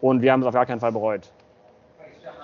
Und 0.00 0.20
wir 0.20 0.32
haben 0.32 0.40
es 0.40 0.46
auf 0.46 0.54
gar 0.54 0.66
keinen 0.66 0.80
Fall 0.80 0.92
bereut. 0.92 1.32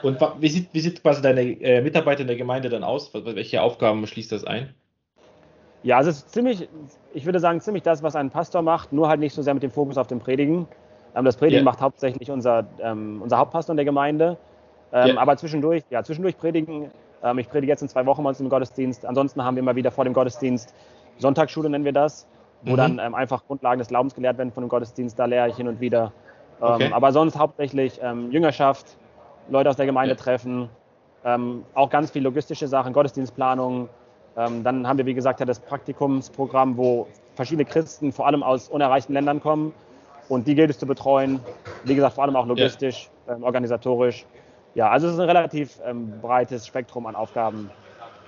Und 0.02 0.20
wie 0.38 0.48
sieht, 0.48 0.68
wie 0.72 0.80
sieht 0.80 1.02
quasi 1.02 1.20
deine 1.22 1.42
äh, 1.42 1.80
Mitarbeit 1.80 2.20
in 2.20 2.28
der 2.28 2.36
Gemeinde 2.36 2.68
dann 2.68 2.84
aus? 2.84 3.12
Welche 3.12 3.62
Aufgaben 3.62 4.06
schließt 4.06 4.30
das 4.30 4.44
ein? 4.44 4.74
Ja, 5.82 6.00
es 6.00 6.06
ist 6.06 6.32
ziemlich, 6.32 6.68
ich 7.14 7.24
würde 7.24 7.40
sagen, 7.40 7.60
ziemlich 7.60 7.82
das, 7.82 8.02
was 8.02 8.16
ein 8.16 8.30
Pastor 8.30 8.62
macht, 8.62 8.92
nur 8.92 9.08
halt 9.08 9.20
nicht 9.20 9.34
so 9.34 9.42
sehr 9.42 9.54
mit 9.54 9.62
dem 9.62 9.70
Fokus 9.70 9.98
auf 9.98 10.06
dem 10.06 10.20
Predigen. 10.20 10.68
Ähm, 11.14 11.24
das 11.24 11.36
Predigen 11.36 11.64
yeah. 11.64 11.64
macht 11.64 11.80
hauptsächlich 11.80 12.30
unser, 12.30 12.64
ähm, 12.80 13.20
unser 13.22 13.38
Hauptpastor 13.38 13.72
in 13.72 13.76
der 13.76 13.84
Gemeinde. 13.84 14.36
Ähm, 14.92 15.08
yeah. 15.08 15.20
Aber 15.20 15.36
zwischendurch, 15.36 15.82
ja, 15.90 16.02
zwischendurch 16.02 16.36
predigen. 16.38 16.90
Ähm, 17.22 17.38
ich 17.38 17.48
predige 17.48 17.70
jetzt 17.72 17.82
in 17.82 17.88
zwei 17.88 18.06
Wochen 18.06 18.24
uns 18.24 18.40
im 18.40 18.48
Gottesdienst. 18.48 19.04
Ansonsten 19.06 19.42
haben 19.42 19.56
wir 19.56 19.62
immer 19.62 19.76
wieder 19.76 19.90
vor 19.90 20.04
dem 20.04 20.14
Gottesdienst 20.14 20.74
Sonntagsschule 21.20 21.68
nennen 21.68 21.84
wir 21.84 21.92
das, 21.92 22.28
wo 22.62 22.72
mhm. 22.72 22.76
dann 22.76 22.98
ähm, 23.00 23.14
einfach 23.14 23.44
Grundlagen 23.44 23.80
des 23.80 23.88
Glaubens 23.88 24.14
gelehrt 24.14 24.38
werden 24.38 24.52
von 24.52 24.62
dem 24.62 24.68
Gottesdienst. 24.68 25.18
Da 25.18 25.24
lehre 25.24 25.48
ich 25.48 25.56
hin 25.56 25.66
und 25.66 25.80
wieder. 25.80 26.12
Ähm, 26.60 26.68
okay. 26.68 26.92
Aber 26.92 27.10
sonst 27.10 27.36
hauptsächlich 27.36 28.00
Jüngerschaft, 28.30 28.96
Leute 29.48 29.68
aus 29.68 29.76
der 29.76 29.86
Gemeinde 29.86 30.14
yeah. 30.14 30.22
treffen, 30.22 30.68
auch 31.74 31.90
ganz 31.90 32.12
viel 32.12 32.22
logistische 32.22 32.68
Sachen, 32.68 32.92
Gottesdienstplanung. 32.92 33.88
dann 34.36 34.86
haben 34.86 34.98
wir, 34.98 35.04
wie 35.04 35.14
gesagt, 35.14 35.40
das 35.46 35.58
Praktikumsprogramm, 35.58 36.76
wo 36.76 37.08
verschiedene 37.34 37.64
Christen 37.64 38.12
vor 38.12 38.28
allem 38.28 38.44
aus 38.44 38.68
unerreichten 38.68 39.12
Ländern 39.12 39.40
kommen 39.40 39.74
und 40.28 40.46
die 40.46 40.54
gilt 40.54 40.70
es 40.70 40.78
zu 40.78 40.86
betreuen. 40.86 41.40
Wie 41.84 41.94
gesagt, 41.94 42.14
vor 42.14 42.24
allem 42.24 42.36
auch 42.36 42.46
logistisch, 42.46 43.10
ja. 43.26 43.34
ähm, 43.34 43.42
organisatorisch. 43.42 44.24
Ja, 44.74 44.90
also 44.90 45.08
es 45.08 45.14
ist 45.14 45.20
ein 45.20 45.26
relativ 45.26 45.80
ähm, 45.84 46.20
breites 46.20 46.66
Spektrum 46.66 47.06
an 47.06 47.16
Aufgaben, 47.16 47.70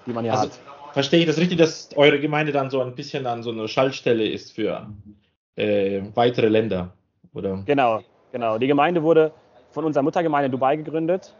die 0.06 0.12
man 0.12 0.24
hier 0.24 0.32
also, 0.32 0.44
hat. 0.44 0.60
Verstehe 0.92 1.20
ich 1.20 1.26
das 1.26 1.38
richtig, 1.38 1.58
dass 1.58 1.90
eure 1.96 2.18
Gemeinde 2.18 2.52
dann 2.52 2.70
so 2.70 2.80
ein 2.80 2.94
bisschen 2.94 3.26
an 3.26 3.42
so 3.42 3.50
eine 3.50 3.68
Schaltstelle 3.68 4.26
ist 4.26 4.52
für 4.52 4.88
äh, 5.56 6.02
weitere 6.14 6.48
Länder? 6.48 6.92
Oder? 7.34 7.62
Genau, 7.66 8.00
genau. 8.32 8.58
Die 8.58 8.66
Gemeinde 8.66 9.02
wurde 9.02 9.32
von 9.70 9.84
unserer 9.84 10.02
Muttergemeinde 10.02 10.46
in 10.46 10.52
Dubai 10.52 10.76
gegründet. 10.76 11.34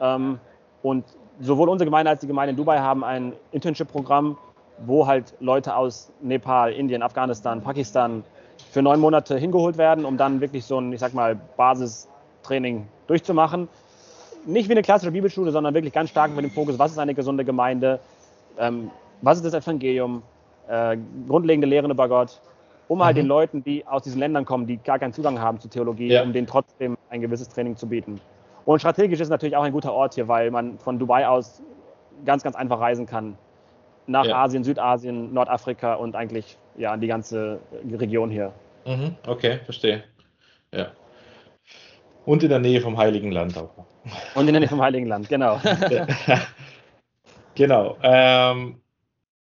Ähm, 0.00 0.38
und 0.82 1.04
sowohl 1.40 1.68
unsere 1.68 1.86
Gemeinde 1.86 2.10
als 2.10 2.20
die 2.20 2.26
Gemeinde 2.26 2.50
in 2.50 2.56
Dubai 2.56 2.78
haben 2.78 3.04
ein 3.04 3.34
Internship-Programm, 3.52 4.38
wo 4.86 5.06
halt 5.06 5.34
Leute 5.40 5.76
aus 5.76 6.12
Nepal, 6.20 6.72
Indien, 6.72 7.02
Afghanistan, 7.02 7.60
Pakistan, 7.60 8.24
für 8.74 8.82
neun 8.82 8.98
Monate 8.98 9.38
hingeholt 9.38 9.78
werden, 9.78 10.04
um 10.04 10.16
dann 10.16 10.40
wirklich 10.40 10.64
so 10.64 10.80
ein, 10.80 10.92
ich 10.92 10.98
sag 10.98 11.14
mal, 11.14 11.36
Basistraining 11.56 12.88
durchzumachen. 13.06 13.68
Nicht 14.46 14.68
wie 14.68 14.72
eine 14.72 14.82
klassische 14.82 15.12
Bibelschule, 15.12 15.52
sondern 15.52 15.74
wirklich 15.74 15.92
ganz 15.92 16.10
stark 16.10 16.34
mit 16.34 16.44
dem 16.44 16.50
Fokus, 16.50 16.76
was 16.76 16.90
ist 16.90 16.98
eine 16.98 17.14
gesunde 17.14 17.44
Gemeinde, 17.44 18.00
ähm, 18.58 18.90
was 19.22 19.38
ist 19.38 19.44
das 19.44 19.54
Evangelium, 19.54 20.24
äh, 20.68 20.96
grundlegende 21.28 21.68
Lehren 21.68 21.88
über 21.92 22.08
Gott, 22.08 22.40
um 22.88 23.02
halt 23.04 23.14
mhm. 23.14 23.20
den 23.20 23.26
Leuten, 23.28 23.62
die 23.62 23.86
aus 23.86 24.02
diesen 24.02 24.18
Ländern 24.18 24.44
kommen, 24.44 24.66
die 24.66 24.78
gar 24.78 24.98
keinen 24.98 25.12
Zugang 25.12 25.40
haben 25.40 25.60
zur 25.60 25.70
Theologie, 25.70 26.08
ja. 26.08 26.24
um 26.24 26.32
denen 26.32 26.48
trotzdem 26.48 26.98
ein 27.10 27.20
gewisses 27.20 27.48
Training 27.48 27.76
zu 27.76 27.86
bieten. 27.86 28.20
Und 28.64 28.80
strategisch 28.80 29.20
ist 29.20 29.28
natürlich 29.28 29.56
auch 29.56 29.62
ein 29.62 29.72
guter 29.72 29.92
Ort 29.92 30.14
hier, 30.14 30.26
weil 30.26 30.50
man 30.50 30.80
von 30.80 30.98
Dubai 30.98 31.28
aus 31.28 31.62
ganz, 32.24 32.42
ganz 32.42 32.56
einfach 32.56 32.80
reisen 32.80 33.06
kann. 33.06 33.38
Nach 34.08 34.26
ja. 34.26 34.42
Asien, 34.42 34.64
Südasien, 34.64 35.32
Nordafrika 35.32 35.94
und 35.94 36.16
eigentlich 36.16 36.58
ja 36.76 36.96
die 36.96 37.06
ganze 37.06 37.60
Region 37.88 38.30
hier. 38.30 38.52
Mhm, 38.86 39.16
okay, 39.26 39.60
verstehe. 39.64 40.04
Ja. 40.72 40.92
Und 42.24 42.42
in 42.42 42.48
der 42.48 42.58
Nähe 42.58 42.80
vom 42.80 42.96
Heiligen 42.96 43.32
Land 43.32 43.56
auch. 43.56 43.86
Und 44.34 44.46
in 44.48 44.54
der 44.54 44.60
Nähe 44.60 44.68
vom 44.68 44.82
Heiligen 44.82 45.06
Land, 45.06 45.28
genau. 45.28 45.60
genau. 47.54 47.96
Ähm, 48.02 48.80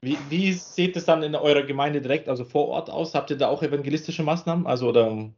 wie, 0.02 0.16
wie, 0.28 0.52
sieht 0.52 0.96
es 0.96 1.04
dann 1.04 1.22
in 1.22 1.34
eurer 1.34 1.62
Gemeinde 1.62 2.00
direkt, 2.00 2.28
also 2.28 2.44
vor 2.44 2.68
Ort 2.68 2.90
aus? 2.90 3.14
Habt 3.14 3.30
ihr 3.30 3.36
da 3.36 3.48
auch 3.48 3.62
evangelistische 3.62 4.22
Maßnahmen, 4.22 4.66
also 4.66 4.88
oder 4.88 5.30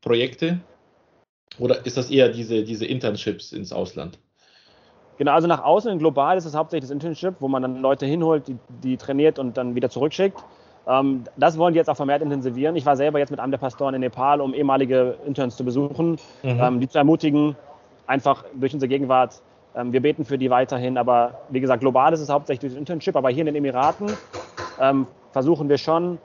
Projekte? 0.00 0.60
Oder 1.58 1.84
ist 1.86 1.96
das 1.96 2.10
eher 2.10 2.28
diese, 2.28 2.64
diese 2.64 2.86
Internships 2.86 3.52
ins 3.52 3.72
Ausland? 3.72 4.18
Genau, 5.18 5.32
also 5.32 5.48
nach 5.48 5.62
außen 5.62 5.98
global 5.98 6.36
ist 6.36 6.44
es 6.44 6.54
hauptsächlich 6.54 6.88
das 6.88 6.90
Internship, 6.90 7.36
wo 7.40 7.48
man 7.48 7.62
dann 7.62 7.80
Leute 7.80 8.06
hinholt, 8.06 8.48
die, 8.48 8.58
die 8.82 8.96
trainiert 8.96 9.38
und 9.38 9.56
dann 9.56 9.74
wieder 9.74 9.88
zurückschickt. 9.88 10.44
Ähm, 10.86 11.24
das 11.36 11.58
wollen 11.58 11.74
die 11.74 11.78
jetzt 11.78 11.88
auch 11.88 11.96
vermehrt 11.96 12.22
intensivieren. 12.22 12.76
Ich 12.76 12.86
war 12.86 12.96
selber 12.96 13.18
jetzt 13.18 13.30
mit 13.30 13.40
einem 13.40 13.50
der 13.50 13.58
Pastoren 13.58 13.94
in 13.94 14.00
Nepal, 14.00 14.40
um 14.40 14.54
ehemalige 14.54 15.16
Interns 15.26 15.56
zu 15.56 15.64
besuchen, 15.64 16.12
mhm. 16.42 16.60
ähm, 16.60 16.80
die 16.80 16.88
zu 16.88 16.98
ermutigen, 16.98 17.56
einfach 18.06 18.44
durch 18.54 18.72
unsere 18.72 18.88
Gegenwart. 18.88 19.42
Ähm, 19.74 19.92
wir 19.92 20.00
beten 20.00 20.24
für 20.24 20.38
die 20.38 20.50
weiterhin, 20.50 20.96
aber 20.96 21.40
wie 21.48 21.60
gesagt, 21.60 21.80
global 21.80 22.12
ist 22.12 22.20
es 22.20 22.28
hauptsächlich 22.28 22.60
durch 22.60 22.72
das 22.74 22.78
Internship, 22.78 23.16
aber 23.16 23.30
hier 23.30 23.40
in 23.40 23.46
den 23.46 23.56
Emiraten 23.56 24.12
versuchen 25.32 25.70
wir 25.70 25.78
schon, 25.78 26.18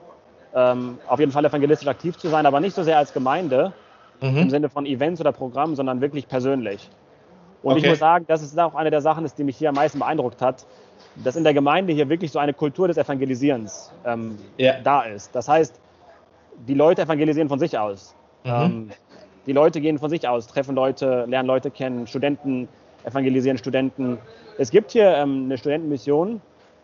auf 0.52 1.18
jeden 1.18 1.32
Fall 1.32 1.42
evangelistisch 1.46 1.88
aktiv 1.88 2.18
zu 2.18 2.28
sein, 2.28 2.44
aber 2.44 2.60
nicht 2.60 2.74
so 2.74 2.82
sehr 2.82 2.98
als 2.98 3.14
Gemeinde 3.14 3.72
mhm. 4.20 4.36
im 4.36 4.50
Sinne 4.50 4.68
von 4.68 4.84
Events 4.84 5.22
oder 5.22 5.32
Programmen, 5.32 5.74
sondern 5.74 6.02
wirklich 6.02 6.28
persönlich. 6.28 6.90
Und 7.62 7.72
okay. 7.72 7.80
ich 7.80 7.88
muss 7.88 7.98
sagen, 7.98 8.26
das 8.28 8.42
ist 8.42 8.58
auch 8.58 8.74
eine 8.74 8.90
der 8.90 9.00
Sachen, 9.00 9.26
die 9.38 9.44
mich 9.44 9.56
hier 9.56 9.70
am 9.70 9.76
meisten 9.76 10.00
beeindruckt 10.00 10.42
hat 10.42 10.66
dass 11.16 11.36
in 11.36 11.44
der 11.44 11.54
Gemeinde 11.54 11.92
hier 11.92 12.08
wirklich 12.08 12.32
so 12.32 12.38
eine 12.38 12.52
Kultur 12.54 12.88
des 12.88 12.96
Evangelisierens 12.96 13.92
ähm, 14.04 14.38
ja. 14.56 14.80
da 14.82 15.02
ist. 15.02 15.34
Das 15.34 15.48
heißt, 15.48 15.78
die 16.66 16.74
Leute 16.74 17.02
evangelisieren 17.02 17.48
von 17.48 17.58
sich 17.58 17.78
aus. 17.78 18.14
Mhm. 18.44 18.50
Ähm, 18.50 18.90
die 19.46 19.52
Leute 19.52 19.80
gehen 19.80 19.98
von 19.98 20.10
sich 20.10 20.26
aus, 20.28 20.46
treffen 20.46 20.74
Leute, 20.74 21.24
lernen 21.26 21.46
Leute 21.46 21.70
kennen, 21.70 22.06
Studenten 22.06 22.68
evangelisieren 23.04 23.58
Studenten. 23.58 24.18
Es 24.58 24.70
gibt 24.70 24.92
hier 24.92 25.16
ähm, 25.16 25.44
eine 25.46 25.58
Studentenmission, 25.58 26.40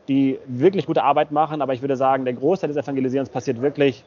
die 0.08 0.38
wirklich 0.46 0.86
gute 0.86 1.02
Arbeit 1.02 1.30
machen, 1.30 1.62
aber 1.62 1.74
ich 1.74 1.82
würde 1.82 1.96
sagen, 1.96 2.24
der 2.24 2.34
Großteil 2.34 2.68
des 2.68 2.76
Evangelisierens 2.76 3.28
passiert 3.28 3.60
wirklich 3.60 4.04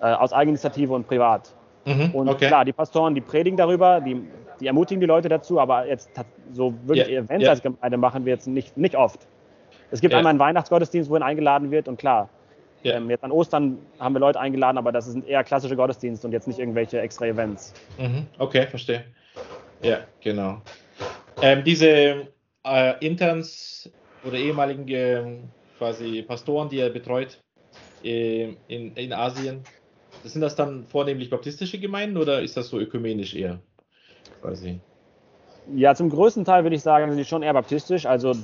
äh, 0.00 0.06
aus 0.06 0.32
Eigeninitiative 0.32 0.92
und 0.92 1.06
privat. 1.06 1.54
Mhm, 1.84 2.14
und 2.14 2.28
okay. 2.28 2.46
klar, 2.46 2.64
die 2.64 2.72
Pastoren, 2.72 3.14
die 3.14 3.20
predigen 3.20 3.56
darüber, 3.56 4.00
die, 4.00 4.22
die, 4.60 4.66
ermutigen 4.66 5.00
die 5.00 5.06
Leute 5.06 5.28
dazu, 5.28 5.58
aber 5.58 5.86
jetzt 5.86 6.10
so 6.52 6.74
wirklich 6.86 7.08
yeah, 7.08 7.22
Events 7.22 7.42
yeah. 7.42 7.50
als 7.50 7.62
Gemeinde 7.62 7.96
machen 7.96 8.24
wir 8.24 8.34
jetzt 8.34 8.46
nicht, 8.46 8.76
nicht 8.76 8.94
oft. 8.94 9.26
Es 9.92 10.00
gibt 10.00 10.12
ja. 10.12 10.18
einmal 10.18 10.30
einen 10.30 10.38
Weihnachtsgottesdienst, 10.38 11.10
wohin 11.10 11.22
eingeladen 11.22 11.70
wird 11.70 11.86
und 11.86 11.98
klar, 11.98 12.30
ja. 12.82 12.96
ähm, 12.96 13.10
jetzt 13.10 13.22
an 13.22 13.30
Ostern 13.30 13.78
haben 14.00 14.14
wir 14.14 14.20
Leute 14.20 14.40
eingeladen, 14.40 14.78
aber 14.78 14.90
das 14.90 15.04
sind 15.04 15.28
eher 15.28 15.44
klassische 15.44 15.76
Gottesdienste 15.76 16.26
und 16.26 16.32
jetzt 16.32 16.48
nicht 16.48 16.58
irgendwelche 16.58 16.98
extra 16.98 17.26
Events. 17.26 17.74
Mhm. 17.98 18.26
Okay, 18.38 18.66
verstehe. 18.66 19.04
Ja, 19.82 19.98
genau. 20.20 20.62
Ähm, 21.42 21.62
diese 21.62 22.26
äh, 22.64 23.06
Interns 23.06 23.90
oder 24.24 24.38
ehemaligen 24.38 24.88
äh, 24.88 25.40
quasi 25.76 26.22
Pastoren, 26.22 26.70
die 26.70 26.78
er 26.78 26.88
betreut 26.88 27.38
äh, 28.02 28.54
in, 28.68 28.94
in 28.96 29.12
Asien, 29.12 29.62
sind 30.24 30.40
das 30.40 30.56
dann 30.56 30.84
vornehmlich 30.84 31.28
baptistische 31.28 31.78
Gemeinden 31.78 32.16
oder 32.16 32.40
ist 32.40 32.56
das 32.56 32.68
so 32.68 32.80
ökumenisch 32.80 33.34
eher? 33.34 33.60
Quasi? 34.40 34.80
Ja, 35.74 35.94
zum 35.94 36.08
größten 36.08 36.44
Teil 36.44 36.64
würde 36.64 36.76
ich 36.76 36.82
sagen, 36.82 37.10
sind 37.10 37.18
die 37.18 37.24
schon 37.24 37.42
eher 37.42 37.52
baptistisch. 37.52 38.06
Also 38.06 38.34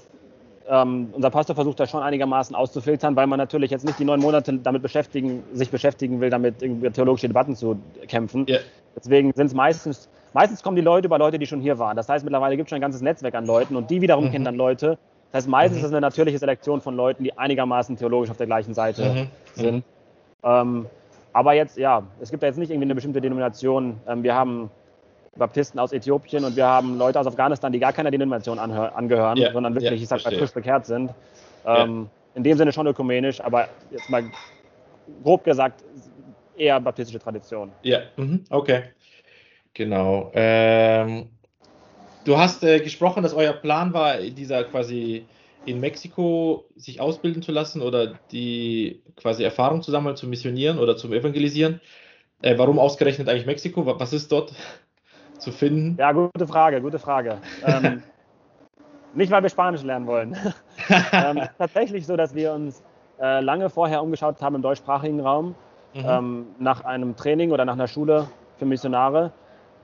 ähm, 0.68 1.08
unser 1.12 1.30
Pastor 1.30 1.54
versucht 1.54 1.80
da 1.80 1.86
schon 1.86 2.02
einigermaßen 2.02 2.54
auszufiltern, 2.54 3.16
weil 3.16 3.26
man 3.26 3.38
natürlich 3.38 3.70
jetzt 3.70 3.84
nicht 3.84 3.98
die 3.98 4.04
neun 4.04 4.20
Monate 4.20 4.52
damit 4.58 4.82
beschäftigen, 4.82 5.42
sich 5.52 5.70
beschäftigen 5.70 6.20
will, 6.20 6.30
damit 6.30 6.62
irgendwie 6.62 6.90
theologische 6.90 7.28
Debatten 7.28 7.56
zu 7.56 7.78
kämpfen. 8.06 8.46
Yeah. 8.48 8.60
Deswegen 8.94 9.32
sind 9.32 9.46
es 9.46 9.54
meistens, 9.54 10.08
meistens 10.34 10.62
kommen 10.62 10.76
die 10.76 10.82
Leute 10.82 11.06
über 11.06 11.18
Leute, 11.18 11.38
die 11.38 11.46
schon 11.46 11.60
hier 11.60 11.78
waren. 11.78 11.96
Das 11.96 12.08
heißt, 12.08 12.24
mittlerweile 12.24 12.56
gibt 12.56 12.66
es 12.66 12.70
schon 12.70 12.76
ein 12.76 12.82
ganzes 12.82 13.00
Netzwerk 13.00 13.34
an 13.34 13.46
Leuten 13.46 13.76
und 13.76 13.90
die 13.90 14.00
wiederum 14.00 14.26
mhm. 14.26 14.30
kennen 14.30 14.44
dann 14.44 14.56
Leute. 14.56 14.98
Das 15.32 15.42
heißt, 15.42 15.48
meistens 15.48 15.78
mhm. 15.78 15.84
ist 15.84 15.86
es 15.86 15.92
eine 15.92 16.00
natürliche 16.00 16.38
Selektion 16.38 16.80
von 16.80 16.96
Leuten, 16.96 17.24
die 17.24 17.36
einigermaßen 17.36 17.96
theologisch 17.96 18.30
auf 18.30 18.36
der 18.36 18.46
gleichen 18.46 18.74
Seite 18.74 19.04
mhm. 19.04 19.28
sind. 19.54 19.74
Mhm. 19.76 19.82
Ähm, 20.42 20.86
aber 21.32 21.52
jetzt, 21.52 21.78
ja, 21.78 22.02
es 22.20 22.30
gibt 22.30 22.42
da 22.42 22.46
jetzt 22.46 22.58
nicht 22.58 22.70
irgendwie 22.70 22.86
eine 22.86 22.94
bestimmte 22.94 23.20
Denomination. 23.20 24.00
Ähm, 24.06 24.22
wir 24.22 24.34
haben 24.34 24.70
Baptisten 25.36 25.78
aus 25.78 25.92
Äthiopien 25.92 26.44
und 26.44 26.56
wir 26.56 26.66
haben 26.66 26.98
Leute 26.98 27.20
aus 27.20 27.26
Afghanistan, 27.26 27.72
die 27.72 27.78
gar 27.78 27.92
keiner 27.92 28.10
Denomination 28.10 28.58
angehören, 28.58 29.38
yeah, 29.38 29.52
sondern 29.52 29.74
wirklich, 29.74 29.92
yeah, 29.92 30.02
ich 30.02 30.08
sag 30.08 30.24
mal, 30.24 30.36
frisch 30.36 30.52
bekehrt 30.52 30.86
sind. 30.86 31.12
Ähm, 31.64 32.00
yeah. 32.00 32.06
In 32.34 32.44
dem 32.44 32.56
Sinne 32.56 32.72
schon 32.72 32.86
ökumenisch, 32.86 33.40
aber 33.40 33.68
jetzt 33.90 34.08
mal 34.10 34.24
grob 35.22 35.44
gesagt 35.44 35.84
eher 36.56 36.80
baptistische 36.80 37.18
Tradition. 37.18 37.72
Ja, 37.82 38.00
mhm. 38.16 38.44
okay. 38.50 38.84
Genau. 39.74 40.30
Ähm, 40.34 41.28
du 42.24 42.36
hast 42.36 42.64
äh, 42.64 42.80
gesprochen, 42.80 43.22
dass 43.22 43.34
euer 43.34 43.52
Plan 43.52 43.92
war, 43.92 44.18
dieser 44.18 44.64
quasi 44.64 45.26
in 45.66 45.80
Mexiko 45.80 46.64
sich 46.76 47.00
ausbilden 47.00 47.42
zu 47.42 47.52
lassen 47.52 47.82
oder 47.82 48.18
die 48.32 49.02
quasi 49.16 49.44
Erfahrung 49.44 49.82
zu 49.82 49.90
sammeln, 49.90 50.16
zu 50.16 50.26
missionieren 50.26 50.78
oder 50.78 50.96
zum 50.96 51.12
Evangelisieren. 51.12 51.80
Äh, 52.42 52.56
warum 52.58 52.78
ausgerechnet 52.78 53.28
eigentlich 53.28 53.46
Mexiko? 53.46 53.84
Was 53.86 54.12
ist 54.12 54.32
dort 54.32 54.52
zu 55.38 55.52
finden? 55.52 55.96
Ja, 55.98 56.12
gute 56.12 56.46
Frage, 56.46 56.80
gute 56.80 56.98
Frage. 56.98 57.38
Ähm, 57.64 58.02
nicht, 59.14 59.30
weil 59.30 59.42
wir 59.42 59.50
Spanisch 59.50 59.82
lernen 59.82 60.06
wollen. 60.06 60.36
ähm, 61.12 61.40
tatsächlich 61.58 62.06
so, 62.06 62.16
dass 62.16 62.34
wir 62.34 62.52
uns 62.52 62.82
äh, 63.20 63.40
lange 63.40 63.70
vorher 63.70 64.02
umgeschaut 64.02 64.40
haben 64.42 64.56
im 64.56 64.62
deutschsprachigen 64.62 65.20
Raum 65.20 65.54
mhm. 65.94 66.04
ähm, 66.06 66.46
nach 66.58 66.84
einem 66.84 67.16
Training 67.16 67.50
oder 67.50 67.64
nach 67.64 67.74
einer 67.74 67.88
Schule 67.88 68.28
für 68.56 68.66
Missionare. 68.66 69.32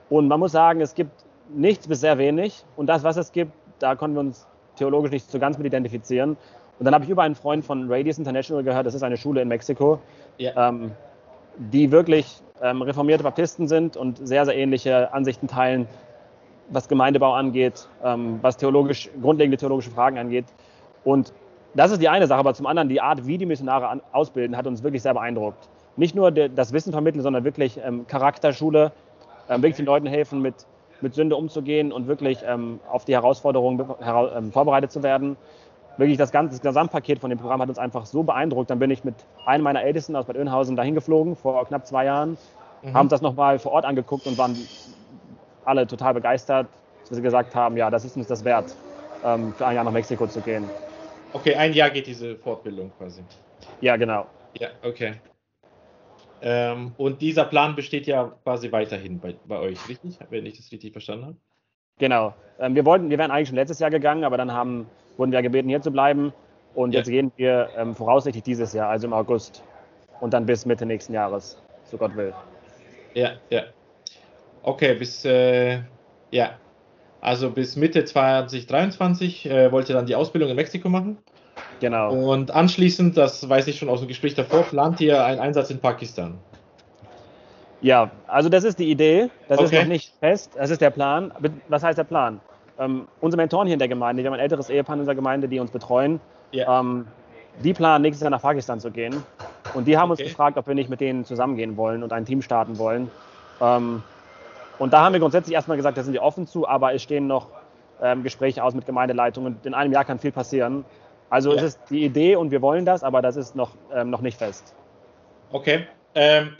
Und 0.09 0.27
man 0.27 0.39
muss 0.39 0.51
sagen, 0.51 0.81
es 0.81 0.93
gibt 0.93 1.25
nichts 1.49 1.87
bis 1.87 2.01
sehr 2.01 2.17
wenig. 2.17 2.63
Und 2.75 2.87
das, 2.87 3.03
was 3.03 3.17
es 3.17 3.31
gibt, 3.31 3.51
da 3.79 3.95
konnten 3.95 4.15
wir 4.15 4.21
uns 4.21 4.47
theologisch 4.75 5.11
nicht 5.11 5.29
so 5.29 5.39
ganz 5.39 5.57
mit 5.57 5.67
identifizieren. 5.67 6.37
Und 6.77 6.85
dann 6.85 6.93
habe 6.93 7.05
ich 7.05 7.09
über 7.09 7.23
einen 7.23 7.35
Freund 7.35 7.63
von 7.63 7.91
Radius 7.91 8.17
International 8.17 8.63
gehört, 8.63 8.85
das 8.85 8.95
ist 8.95 9.03
eine 9.03 9.15
Schule 9.15 9.41
in 9.41 9.47
Mexiko, 9.47 9.99
yeah. 10.39 10.69
ähm, 10.69 10.91
die 11.57 11.91
wirklich 11.91 12.41
ähm, 12.61 12.81
reformierte 12.81 13.23
Baptisten 13.23 13.67
sind 13.67 13.97
und 13.97 14.25
sehr, 14.25 14.45
sehr 14.45 14.55
ähnliche 14.55 15.13
Ansichten 15.13 15.47
teilen, 15.47 15.87
was 16.69 16.87
Gemeindebau 16.87 17.33
angeht, 17.33 17.87
ähm, 18.03 18.39
was 18.41 18.57
theologisch, 18.57 19.09
grundlegende 19.21 19.57
theologische 19.57 19.91
Fragen 19.91 20.17
angeht. 20.17 20.45
Und 21.03 21.33
das 21.75 21.91
ist 21.91 22.01
die 22.01 22.09
eine 22.09 22.27
Sache, 22.27 22.39
aber 22.39 22.53
zum 22.53 22.65
anderen 22.65 22.89
die 22.89 23.01
Art, 23.01 23.27
wie 23.27 23.37
die 23.37 23.45
Missionare 23.45 23.87
an, 23.87 24.01
ausbilden, 24.11 24.55
hat 24.55 24.65
uns 24.65 24.81
wirklich 24.83 25.01
sehr 25.01 25.13
beeindruckt. 25.13 25.69
Nicht 25.97 26.15
nur 26.15 26.31
de, 26.31 26.49
das 26.49 26.73
Wissen 26.73 26.91
vermitteln, 26.91 27.21
sondern 27.21 27.43
wirklich 27.43 27.79
ähm, 27.83 28.07
Charakterschule, 28.07 28.91
ähm, 29.49 29.61
wirklich 29.61 29.77
den 29.77 29.85
Leuten 29.85 30.07
helfen, 30.07 30.41
mit, 30.41 30.55
mit 31.01 31.13
Sünde 31.13 31.35
umzugehen 31.35 31.91
und 31.91 32.07
wirklich 32.07 32.39
ähm, 32.47 32.79
auf 32.89 33.05
die 33.05 33.13
Herausforderungen 33.13 33.85
hera 33.99 34.37
ähm, 34.37 34.51
vorbereitet 34.51 34.91
zu 34.91 35.03
werden 35.03 35.37
wirklich 35.97 36.17
das 36.17 36.31
ganze 36.31 36.51
das 36.55 36.61
Gesamtpaket 36.61 37.19
von 37.19 37.29
dem 37.29 37.39
Programm 37.39 37.61
hat 37.61 37.69
uns 37.69 37.77
einfach 37.77 38.05
so 38.05 38.23
beeindruckt. 38.23 38.69
Dann 38.69 38.79
bin 38.79 38.91
ich 38.91 39.03
mit 39.03 39.15
einem 39.45 39.63
meiner 39.63 39.83
Ältesten 39.83 40.15
aus 40.15 40.25
Bad 40.25 40.37
Oeynhausen 40.37 40.75
dahin 40.75 40.95
geflogen 40.95 41.35
vor 41.35 41.65
knapp 41.65 41.85
zwei 41.87 42.05
Jahren, 42.05 42.37
mhm. 42.83 42.93
haben 42.93 43.09
das 43.09 43.21
nochmal 43.21 43.59
vor 43.59 43.71
Ort 43.71 43.85
angeguckt 43.85 44.27
und 44.27 44.37
waren 44.37 44.57
alle 45.63 45.87
total 45.87 46.13
begeistert, 46.13 46.67
dass 47.07 47.15
sie 47.15 47.21
gesagt 47.21 47.55
haben, 47.55 47.77
ja, 47.77 47.89
das 47.89 48.05
ist 48.05 48.17
uns 48.17 48.27
das 48.27 48.43
wert, 48.45 48.75
ähm, 49.23 49.53
für 49.53 49.65
ein 49.65 49.75
Jahr 49.75 49.83
nach 49.83 49.91
Mexiko 49.91 50.27
zu 50.27 50.41
gehen. 50.41 50.65
Okay, 51.33 51.55
ein 51.55 51.73
Jahr 51.73 51.89
geht 51.89 52.07
diese 52.07 52.35
Fortbildung 52.35 52.91
quasi. 52.97 53.21
Ja, 53.81 53.97
genau. 53.97 54.25
Ja, 54.57 54.69
okay. 54.83 55.15
Ähm, 56.41 56.93
und 56.97 57.21
dieser 57.21 57.45
Plan 57.45 57.75
besteht 57.75 58.07
ja 58.07 58.31
quasi 58.43 58.71
weiterhin 58.71 59.19
bei, 59.19 59.35
bei 59.45 59.57
euch, 59.57 59.89
richtig? 59.89 60.19
Wenn 60.29 60.45
ich 60.45 60.57
das 60.57 60.71
richtig 60.71 60.91
verstanden 60.91 61.25
habe? 61.25 61.37
Genau. 61.97 62.33
Ähm, 62.59 62.75
wir 62.75 62.85
wollten, 62.85 63.09
wir 63.09 63.17
wären 63.17 63.31
eigentlich 63.31 63.47
schon 63.47 63.55
letztes 63.55 63.79
Jahr 63.79 63.89
gegangen, 63.89 64.23
aber 64.23 64.37
dann 64.37 64.51
haben 64.51 64.87
wurden 65.17 65.31
wir 65.31 65.41
gebeten, 65.41 65.69
hier 65.69 65.81
zu 65.81 65.91
bleiben. 65.91 66.33
Und 66.73 66.93
ja. 66.93 66.99
jetzt 66.99 67.09
gehen 67.09 67.31
wir 67.37 67.69
ähm, 67.77 67.95
voraussichtlich 67.95 68.43
dieses 68.43 68.73
Jahr, 68.73 68.89
also 68.89 69.07
im 69.07 69.13
August. 69.13 69.63
Und 70.19 70.33
dann 70.33 70.45
bis 70.45 70.65
Mitte 70.65 70.85
nächsten 70.85 71.13
Jahres, 71.13 71.61
so 71.85 71.97
Gott 71.97 72.15
will. 72.15 72.33
Ja, 73.13 73.31
ja. 73.49 73.63
Okay, 74.63 74.93
bis, 74.95 75.23
äh, 75.25 75.79
ja. 76.31 76.51
Also 77.21 77.49
bis 77.49 77.75
Mitte 77.75 78.03
2023 78.03 79.49
äh, 79.49 79.71
wollt 79.71 79.89
ihr 79.89 79.95
dann 79.95 80.05
die 80.05 80.15
Ausbildung 80.15 80.49
in 80.49 80.55
Mexiko 80.55 80.89
machen? 80.89 81.17
Genau. 81.79 82.13
Und 82.13 82.51
anschließend, 82.51 83.17
das 83.17 83.47
weiß 83.47 83.67
ich 83.67 83.79
schon 83.79 83.89
aus 83.89 83.99
dem 83.99 84.07
Gespräch 84.07 84.35
davor, 84.35 84.63
plant 84.63 85.01
ihr 85.01 85.23
einen 85.23 85.39
Einsatz 85.39 85.69
in 85.69 85.79
Pakistan? 85.79 86.37
Ja, 87.81 88.09
also 88.27 88.49
das 88.49 88.63
ist 88.63 88.79
die 88.79 88.89
Idee. 88.89 89.29
Das 89.47 89.59
okay. 89.59 89.65
ist 89.65 89.81
noch 89.83 89.89
nicht 89.89 90.13
fest. 90.19 90.51
Das 90.55 90.69
ist 90.69 90.81
der 90.81 90.89
Plan. 90.89 91.31
Was 91.67 91.83
heißt 91.83 91.97
der 91.97 92.03
Plan? 92.03 92.39
Ähm, 92.77 93.07
unsere 93.21 93.41
Mentoren 93.41 93.67
hier 93.67 93.73
in 93.73 93.79
der 93.79 93.87
Gemeinde, 93.87 94.23
wir 94.23 94.29
haben 94.29 94.35
ein 94.35 94.41
älteres 94.41 94.69
Ehepaar 94.69 94.95
in 94.95 94.99
unserer 94.99 95.15
Gemeinde, 95.15 95.47
die 95.47 95.59
uns 95.59 95.71
betreuen, 95.71 96.19
yeah. 96.53 96.79
ähm, 96.79 97.07
die 97.63 97.73
planen 97.73 98.01
nächstes 98.01 98.21
Jahr 98.21 98.31
nach 98.31 98.41
Pakistan 98.41 98.79
zu 98.79 98.91
gehen. 98.91 99.23
Und 99.73 99.87
die 99.87 99.97
haben 99.97 100.11
okay. 100.11 100.23
uns 100.23 100.31
gefragt, 100.31 100.57
ob 100.57 100.67
wir 100.67 100.75
nicht 100.75 100.89
mit 100.89 100.99
denen 100.99 101.23
zusammengehen 101.23 101.77
wollen 101.77 102.03
und 102.03 102.11
ein 102.11 102.25
Team 102.25 102.41
starten 102.41 102.77
wollen. 102.77 103.09
Ähm, 103.61 104.03
und 104.77 104.91
da 104.91 105.05
haben 105.05 105.13
wir 105.13 105.21
grundsätzlich 105.21 105.53
erstmal 105.53 105.77
gesagt, 105.77 105.97
da 105.97 106.03
sind 106.03 106.13
wir 106.13 106.21
offen 106.21 106.47
zu, 106.47 106.67
aber 106.67 106.93
es 106.93 107.01
stehen 107.01 107.27
noch 107.27 107.47
ähm, 108.01 108.23
Gespräche 108.23 108.61
aus 108.61 108.73
mit 108.73 108.85
Gemeindeleitungen 108.85 109.57
in 109.63 109.73
einem 109.73 109.93
Jahr 109.93 110.03
kann 110.03 110.19
viel 110.19 110.33
passieren. 110.33 110.83
Also 111.29 111.51
yeah. 111.51 111.59
es 111.59 111.63
ist 111.63 111.79
die 111.89 112.03
Idee 112.03 112.35
und 112.35 112.51
wir 112.51 112.61
wollen 112.61 112.85
das, 112.85 113.03
aber 113.03 113.21
das 113.21 113.37
ist 113.37 113.55
noch, 113.55 113.71
ähm, 113.93 114.09
noch 114.09 114.21
nicht 114.21 114.37
fest. 114.37 114.75
Okay. 115.51 115.87
Ähm, 116.13 116.57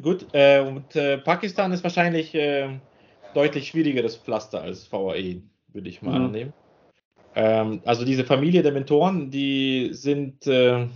gut. 0.00 0.26
Äh, 0.32 0.60
und 0.60 0.94
äh, 0.94 1.18
Pakistan 1.18 1.72
ist 1.72 1.82
wahrscheinlich 1.82 2.34
äh, 2.36 2.68
deutlich 3.34 3.68
schwierigeres 3.68 4.16
Pflaster 4.16 4.62
als 4.62 4.90
VAE 4.92 5.42
würde 5.76 5.88
ich 5.88 6.02
mal 6.02 6.18
mhm. 6.18 6.24
annehmen. 6.26 6.52
Ähm, 7.36 7.80
also 7.84 8.04
diese 8.04 8.24
Familie 8.24 8.62
der 8.62 8.72
Mentoren, 8.72 9.30
die 9.30 9.90
sind, 9.92 10.46
äh, 10.46 10.86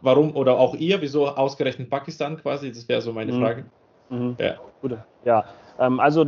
warum 0.00 0.34
oder 0.34 0.58
auch 0.58 0.74
ihr, 0.74 1.02
wieso 1.02 1.28
ausgerechnet 1.28 1.90
Pakistan 1.90 2.38
quasi? 2.38 2.70
Das 2.70 2.88
wäre 2.88 3.02
so 3.02 3.12
meine 3.12 3.32
mhm. 3.32 3.40
Frage. 3.40 3.64
Mhm. 4.08 4.36
Ja, 4.38 4.54
Gut. 4.80 4.96
ja. 5.24 5.44
Ähm, 5.78 6.00
also 6.00 6.24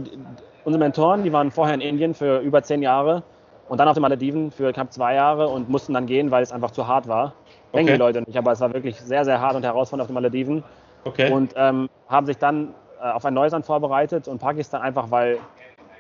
unsere 0.64 0.82
Mentoren, 0.82 1.22
die 1.22 1.32
waren 1.32 1.50
vorher 1.50 1.74
in 1.74 1.80
Indien 1.80 2.14
für 2.14 2.40
über 2.40 2.62
zehn 2.62 2.82
Jahre 2.82 3.22
und 3.68 3.78
dann 3.78 3.88
auf 3.88 3.94
den 3.94 4.02
Malediven 4.02 4.50
für 4.50 4.72
knapp 4.72 4.92
zwei 4.92 5.14
Jahre 5.14 5.48
und 5.48 5.68
mussten 5.68 5.94
dann 5.94 6.06
gehen, 6.06 6.30
weil 6.30 6.42
es 6.42 6.52
einfach 6.52 6.72
zu 6.72 6.86
hart 6.86 7.06
war. 7.06 7.32
Denken 7.72 7.90
okay. 7.90 7.92
die 7.92 7.98
Leute 7.98 8.22
nicht, 8.22 8.36
aber 8.36 8.52
es 8.52 8.60
war 8.60 8.74
wirklich 8.74 9.00
sehr, 9.00 9.24
sehr 9.24 9.40
hart 9.40 9.54
und 9.54 9.62
herausfordernd 9.62 10.02
auf 10.02 10.08
den 10.08 10.14
Malediven. 10.14 10.64
Okay. 11.04 11.30
Und 11.30 11.54
ähm, 11.56 11.88
haben 12.08 12.26
sich 12.26 12.38
dann 12.38 12.74
äh, 13.00 13.10
auf 13.10 13.24
ein 13.24 13.34
neues 13.34 13.52
Land 13.52 13.66
vorbereitet 13.66 14.26
und 14.26 14.38
Pakistan 14.38 14.82
einfach, 14.82 15.10
weil 15.10 15.38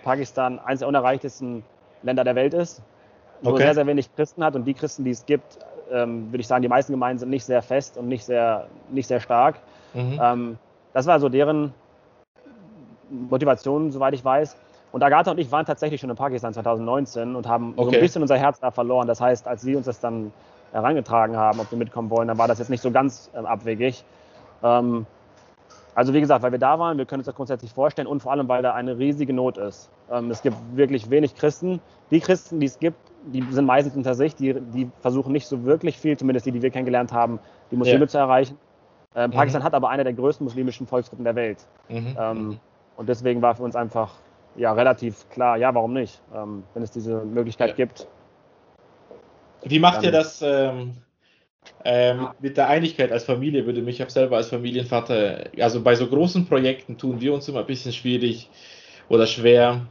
Pakistan 0.02 0.58
eines 0.58 0.80
der 0.80 0.88
unerreichtesten 0.88 1.62
Länder 2.04 2.24
der 2.24 2.34
Welt 2.34 2.54
ist, 2.54 2.82
wo 3.42 3.50
okay. 3.50 3.62
sehr, 3.62 3.74
sehr 3.74 3.86
wenig 3.86 4.14
Christen 4.14 4.44
hat 4.44 4.54
und 4.54 4.64
die 4.64 4.74
Christen, 4.74 5.04
die 5.04 5.10
es 5.10 5.26
gibt, 5.26 5.58
ähm, 5.90 6.30
würde 6.30 6.40
ich 6.40 6.46
sagen, 6.46 6.62
die 6.62 6.68
meisten 6.68 6.92
Gemeinden 6.92 7.18
sind 7.18 7.30
nicht 7.30 7.44
sehr 7.44 7.62
fest 7.62 7.98
und 7.98 8.08
nicht 8.08 8.24
sehr, 8.24 8.66
nicht 8.90 9.06
sehr 9.06 9.20
stark. 9.20 9.56
Mhm. 9.92 10.20
Ähm, 10.22 10.58
das 10.92 11.06
war 11.06 11.20
so 11.20 11.28
deren 11.28 11.74
Motivation, 13.10 13.90
soweit 13.90 14.14
ich 14.14 14.24
weiß. 14.24 14.56
Und 14.92 15.02
Agatha 15.02 15.32
und 15.32 15.38
ich 15.38 15.50
waren 15.50 15.66
tatsächlich 15.66 16.00
schon 16.00 16.10
in 16.10 16.16
Pakistan 16.16 16.54
2019 16.54 17.34
und 17.34 17.48
haben 17.48 17.72
okay. 17.76 17.84
so 17.84 17.96
ein 17.96 18.00
bisschen 18.00 18.22
unser 18.22 18.36
Herz 18.36 18.60
da 18.60 18.70
verloren. 18.70 19.08
Das 19.08 19.20
heißt, 19.20 19.48
als 19.48 19.62
sie 19.62 19.74
uns 19.74 19.86
das 19.86 19.98
dann 19.98 20.32
herangetragen 20.72 21.36
haben, 21.36 21.60
ob 21.60 21.70
wir 21.70 21.78
mitkommen 21.78 22.10
wollen, 22.10 22.28
dann 22.28 22.38
war 22.38 22.48
das 22.48 22.58
jetzt 22.58 22.70
nicht 22.70 22.80
so 22.80 22.90
ganz 22.90 23.30
äh, 23.34 23.38
abwegig. 23.38 24.04
Ähm, 24.62 25.06
also 25.94 26.12
wie 26.12 26.20
gesagt, 26.20 26.42
weil 26.42 26.52
wir 26.52 26.58
da 26.58 26.78
waren, 26.78 26.98
wir 26.98 27.06
können 27.06 27.20
uns 27.20 27.26
das 27.26 27.34
grundsätzlich 27.34 27.72
vorstellen 27.72 28.06
und 28.08 28.20
vor 28.20 28.32
allem, 28.32 28.48
weil 28.48 28.62
da 28.62 28.74
eine 28.74 28.98
riesige 28.98 29.32
Not 29.32 29.58
ist. 29.58 29.90
Ähm, 30.10 30.30
es 30.30 30.42
gibt 30.42 30.56
wirklich 30.74 31.08
wenig 31.10 31.34
Christen. 31.34 31.80
Die 32.10 32.20
Christen, 32.20 32.60
die 32.60 32.66
es 32.66 32.78
gibt, 32.78 32.98
die 33.26 33.42
sind 33.50 33.64
meistens 33.64 33.96
unter 33.96 34.14
sich, 34.14 34.34
die, 34.34 34.54
die 34.54 34.90
versuchen 35.00 35.32
nicht 35.32 35.46
so 35.46 35.64
wirklich 35.64 35.98
viel, 35.98 36.16
zumindest 36.16 36.46
die, 36.46 36.52
die 36.52 36.62
wir 36.62 36.70
kennengelernt 36.70 37.12
haben, 37.12 37.38
die 37.70 37.76
Muslime 37.76 38.00
ja. 38.00 38.08
zu 38.08 38.18
erreichen. 38.18 38.58
Ähm, 39.14 39.30
mhm. 39.30 39.34
Pakistan 39.34 39.62
hat 39.62 39.74
aber 39.74 39.88
eine 39.88 40.04
der 40.04 40.12
größten 40.12 40.44
muslimischen 40.44 40.86
Volksgruppen 40.86 41.24
der 41.24 41.36
Welt. 41.36 41.58
Mhm. 41.88 42.16
Ähm, 42.18 42.48
mhm. 42.48 42.60
und 42.96 43.08
deswegen 43.08 43.40
war 43.40 43.54
für 43.54 43.62
uns 43.62 43.76
einfach 43.76 44.12
ja, 44.56 44.72
relativ 44.72 45.28
klar, 45.30 45.56
ja, 45.56 45.74
warum 45.74 45.92
nicht, 45.92 46.20
ähm, 46.34 46.64
wenn 46.74 46.82
es 46.82 46.90
diese 46.90 47.24
Möglichkeit 47.24 47.70
ja. 47.70 47.74
gibt. 47.76 48.06
Wie 49.62 49.78
macht 49.78 50.02
ihr 50.02 50.12
das? 50.12 50.42
Ähm, 50.42 50.92
ähm, 51.84 52.28
mit 52.40 52.56
der 52.56 52.68
Einigkeit 52.68 53.12
als 53.12 53.24
Familie 53.24 53.66
würde 53.66 53.82
mich 53.82 54.02
auch 54.02 54.10
selber 54.10 54.36
als 54.36 54.48
Familienvater, 54.48 55.50
also 55.58 55.82
bei 55.82 55.94
so 55.94 56.06
großen 56.06 56.46
Projekten 56.46 56.96
tun 56.96 57.20
wir 57.20 57.34
uns 57.34 57.48
immer 57.48 57.60
ein 57.60 57.66
bisschen 57.66 57.92
schwierig 57.92 58.48
oder 59.08 59.26
schwer. 59.26 59.86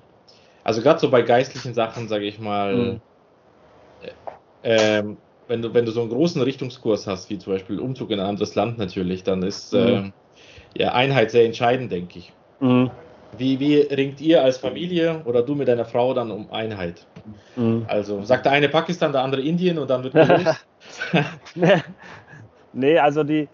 Also 0.64 0.82
gerade 0.82 1.00
so 1.00 1.10
bei 1.10 1.22
geistlichen 1.22 1.74
Sachen, 1.74 2.08
sage 2.08 2.26
ich 2.26 2.40
mal, 2.40 2.76
mhm. 2.76 3.02
äh, 4.64 5.04
wenn, 5.48 5.62
du, 5.62 5.74
wenn 5.74 5.86
du 5.86 5.92
so 5.92 6.02
einen 6.02 6.10
großen 6.10 6.42
Richtungskurs 6.42 7.06
hast, 7.06 7.30
wie 7.30 7.38
zum 7.38 7.54
Beispiel 7.54 7.80
Umzug 7.80 8.12
in 8.12 8.20
ein 8.20 8.26
anderes 8.26 8.56
Land 8.56 8.78
natürlich, 8.78 9.24
dann 9.24 9.44
ist 9.44 9.74
mhm. 9.74 10.14
äh, 10.76 10.82
ja, 10.82 10.94
Einheit 10.94 11.32
sehr 11.32 11.46
entscheidend, 11.46 11.92
denke 11.92 12.20
ich. 12.20 12.34
Mhm. 12.60 12.90
Wie, 13.38 13.60
wie 13.60 13.80
ringt 13.82 14.22
ihr 14.22 14.44
als 14.44 14.58
Familie 14.58 15.22
oder 15.26 15.42
du 15.42 15.56
mit 15.56 15.68
deiner 15.68 15.86
Frau 15.86 16.14
dann 16.14 16.32
um 16.32 16.52
Einheit? 16.52 17.06
Mhm. 17.56 17.86
Also 17.88 18.24
sagt 18.24 18.46
der 18.46 18.54
eine 18.54 18.70
Pakistan, 18.70 19.12
der 19.12 19.22
andere 19.22 19.42
Indien 19.42 19.78
und 19.78 19.90
dann 19.90 20.04
wird 20.04 20.14
nee, 21.56 21.82
nee, 22.74 23.00
also 23.00 23.24
die, 23.24 23.48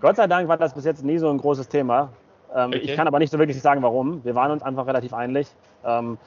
Gott 0.00 0.16
sei 0.16 0.26
Dank 0.26 0.48
war 0.48 0.56
das 0.56 0.74
bis 0.74 0.84
jetzt 0.84 1.04
nie 1.04 1.18
so 1.18 1.28
ein 1.28 1.38
großes 1.38 1.68
Thema. 1.68 2.10
Ähm, 2.54 2.68
okay. 2.68 2.78
Ich 2.78 2.96
kann 2.96 3.06
aber 3.06 3.18
nicht 3.18 3.30
so 3.30 3.38
wirklich 3.38 3.60
sagen, 3.60 3.82
warum. 3.82 4.24
Wir 4.24 4.34
waren 4.34 4.50
uns 4.50 4.62
einfach 4.62 4.86
relativ 4.86 5.12
einig. 5.12 5.48
Ähm, 5.84 6.18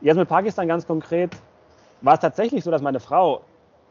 jetzt 0.00 0.16
mit 0.16 0.28
Pakistan 0.28 0.68
ganz 0.68 0.86
konkret 0.86 1.36
war 2.00 2.14
es 2.14 2.20
tatsächlich 2.20 2.62
so, 2.62 2.70
dass 2.70 2.82
meine 2.82 3.00
Frau, 3.00 3.42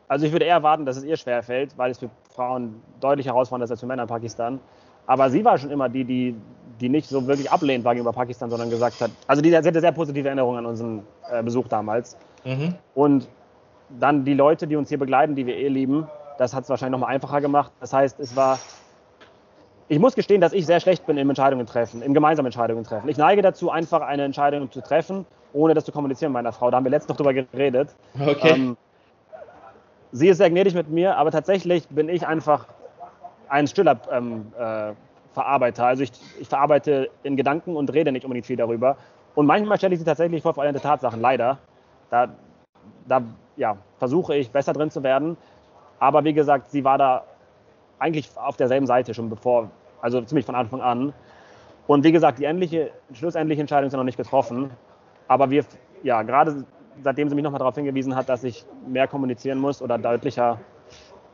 also 0.08 0.26
ich 0.26 0.32
würde 0.32 0.46
eher 0.46 0.56
erwarten, 0.56 0.86
dass 0.86 0.98
es 0.98 1.04
ihr 1.04 1.18
schwer 1.18 1.44
fällt, 1.44 1.78
weil 1.78 1.92
es 1.92 2.00
für 2.00 2.10
Frauen 2.34 2.82
deutlich 3.00 3.28
herausfordernder 3.28 3.66
ist 3.66 3.72
als 3.72 3.80
für 3.80 3.88
Männer 3.88 4.04
in 4.04 4.10
Pakistan. 4.10 4.60
Aber 5.08 5.30
sie 5.30 5.44
war 5.44 5.58
schon 5.58 5.72
immer 5.72 5.90
die, 5.90 6.04
die, 6.04 6.36
die 6.80 6.90
nicht 6.90 7.08
so 7.08 7.26
wirklich 7.28 7.52
ablehnt 7.52 7.86
war 7.86 7.94
gegenüber 7.94 8.14
Pakistan, 8.14 8.50
sondern 8.50 8.70
gesagt 8.70 9.00
hat, 9.02 9.12
also 9.28 9.42
die, 9.42 9.50
sie 9.50 9.56
hatte 9.56 9.82
sehr 9.82 9.92
positive 9.92 10.28
Erinnerungen 10.28 10.60
an 10.60 10.66
unseren 10.66 11.04
äh, 11.32 11.42
Besuch 11.44 11.68
damals. 11.68 12.18
Mhm. 12.44 12.76
Und 12.94 13.28
dann 13.90 14.26
die 14.26 14.34
Leute, 14.34 14.68
die 14.68 14.76
uns 14.76 14.90
hier 14.90 15.00
begleiten, 15.00 15.36
die 15.36 15.46
wir 15.46 15.56
eh 15.56 15.68
lieben, 15.68 16.08
das 16.38 16.54
hat 16.54 16.64
es 16.64 16.70
wahrscheinlich 16.70 17.00
nochmal 17.00 17.14
einfacher 17.14 17.42
gemacht. 17.42 17.72
Das 17.80 17.94
heißt, 17.94 18.20
es 18.20 18.36
war, 18.36 18.60
ich 19.88 20.00
muss 20.00 20.16
gestehen, 20.16 20.42
dass 20.42 20.54
ich 20.54 20.66
sehr 20.66 20.80
schlecht 20.80 21.06
bin 21.06 21.18
im 21.18 21.30
Entscheidungen 21.30 21.66
treffen, 21.66 22.02
im 22.02 22.14
gemeinsamen 22.14 22.48
Entscheidungen 22.48 22.84
treffen. 22.84 23.08
Ich 23.08 23.18
neige 23.18 23.42
dazu, 23.42 23.70
einfach 23.70 24.02
eine 24.02 24.24
Entscheidung 24.24 24.72
zu 24.72 24.82
treffen, 24.82 25.26
ohne 25.54 25.74
das 25.74 25.86
zu 25.86 25.92
kommunizieren 25.92 26.32
mit 26.32 26.42
meiner 26.42 26.52
Frau. 26.52 26.70
Da 26.72 26.78
haben 26.78 26.84
wir 26.84 26.92
letztens 26.92 27.10
noch 27.10 27.18
drüber 27.18 27.34
geredet. 27.34 27.96
Okay. 28.20 28.52
Ähm, 28.52 28.78
sie 30.12 30.28
ist 30.28 30.38
sehr 30.38 30.50
gnädig 30.50 30.74
mit 30.74 30.90
mir, 30.90 31.16
aber 31.18 31.32
tatsächlich 31.32 31.88
bin 31.88 32.10
ich 32.10 32.28
einfach 32.28 32.68
ein 33.48 33.68
stiller 33.68 34.00
ähm, 34.12 34.52
äh, 34.58 34.94
Verarbeiter. 35.36 35.86
Also 35.86 36.04
ich, 36.04 36.12
ich, 36.40 36.48
verarbeite 36.48 37.10
in 37.22 37.36
Gedanken 37.36 37.76
und 37.76 37.94
rede 37.94 38.12
nicht 38.12 38.26
unbedingt 38.26 38.48
viel 38.48 38.56
darüber. 38.56 38.98
Und 39.36 39.46
manchmal 39.46 39.78
stelle 39.78 39.94
ich 39.94 40.00
sie 40.00 40.06
tatsächlich 40.06 40.42
vor 40.42 40.54
vollendete 40.54 40.82
Tatsachen, 40.82 41.22
leider. 41.22 41.60
Da, 42.10 42.30
da 43.08 43.22
ja, 43.58 43.78
versuche 44.00 44.36
ich 44.36 44.50
besser 44.50 44.74
drin 44.74 44.90
zu 44.90 45.04
werden. 45.04 45.38
Aber 46.00 46.24
wie 46.24 46.34
gesagt, 46.34 46.72
sie 46.72 46.84
war 46.84 46.98
da 46.98 47.24
eigentlich 48.00 48.30
auf 48.36 48.58
derselben 48.58 48.88
Seite 48.88 49.14
schon 49.14 49.30
bevor, 49.30 49.70
also 50.02 50.22
ziemlich 50.22 50.46
von 50.46 50.56
Anfang 50.56 50.82
an. 50.82 51.14
Und 51.88 52.04
wie 52.04 52.12
gesagt, 52.12 52.40
die 52.40 52.46
endliche, 52.46 52.92
schlussendliche 53.14 53.62
Entscheidung 53.62 53.88
ist 53.88 53.94
ja 53.94 53.98
noch 53.98 54.06
nicht 54.06 54.18
getroffen. 54.18 54.72
Aber 55.28 55.50
wir, 55.50 55.64
ja, 56.04 56.24
gerade 56.24 56.66
seitdem 57.04 57.30
sie 57.30 57.36
mich 57.36 57.44
nochmal 57.44 57.60
darauf 57.60 57.76
hingewiesen 57.76 58.16
hat, 58.16 58.30
dass 58.30 58.44
ich 58.44 58.66
mehr 58.88 59.08
kommunizieren 59.08 59.60
muss 59.60 59.82
oder 59.82 59.98
deutlicher, 59.98 60.60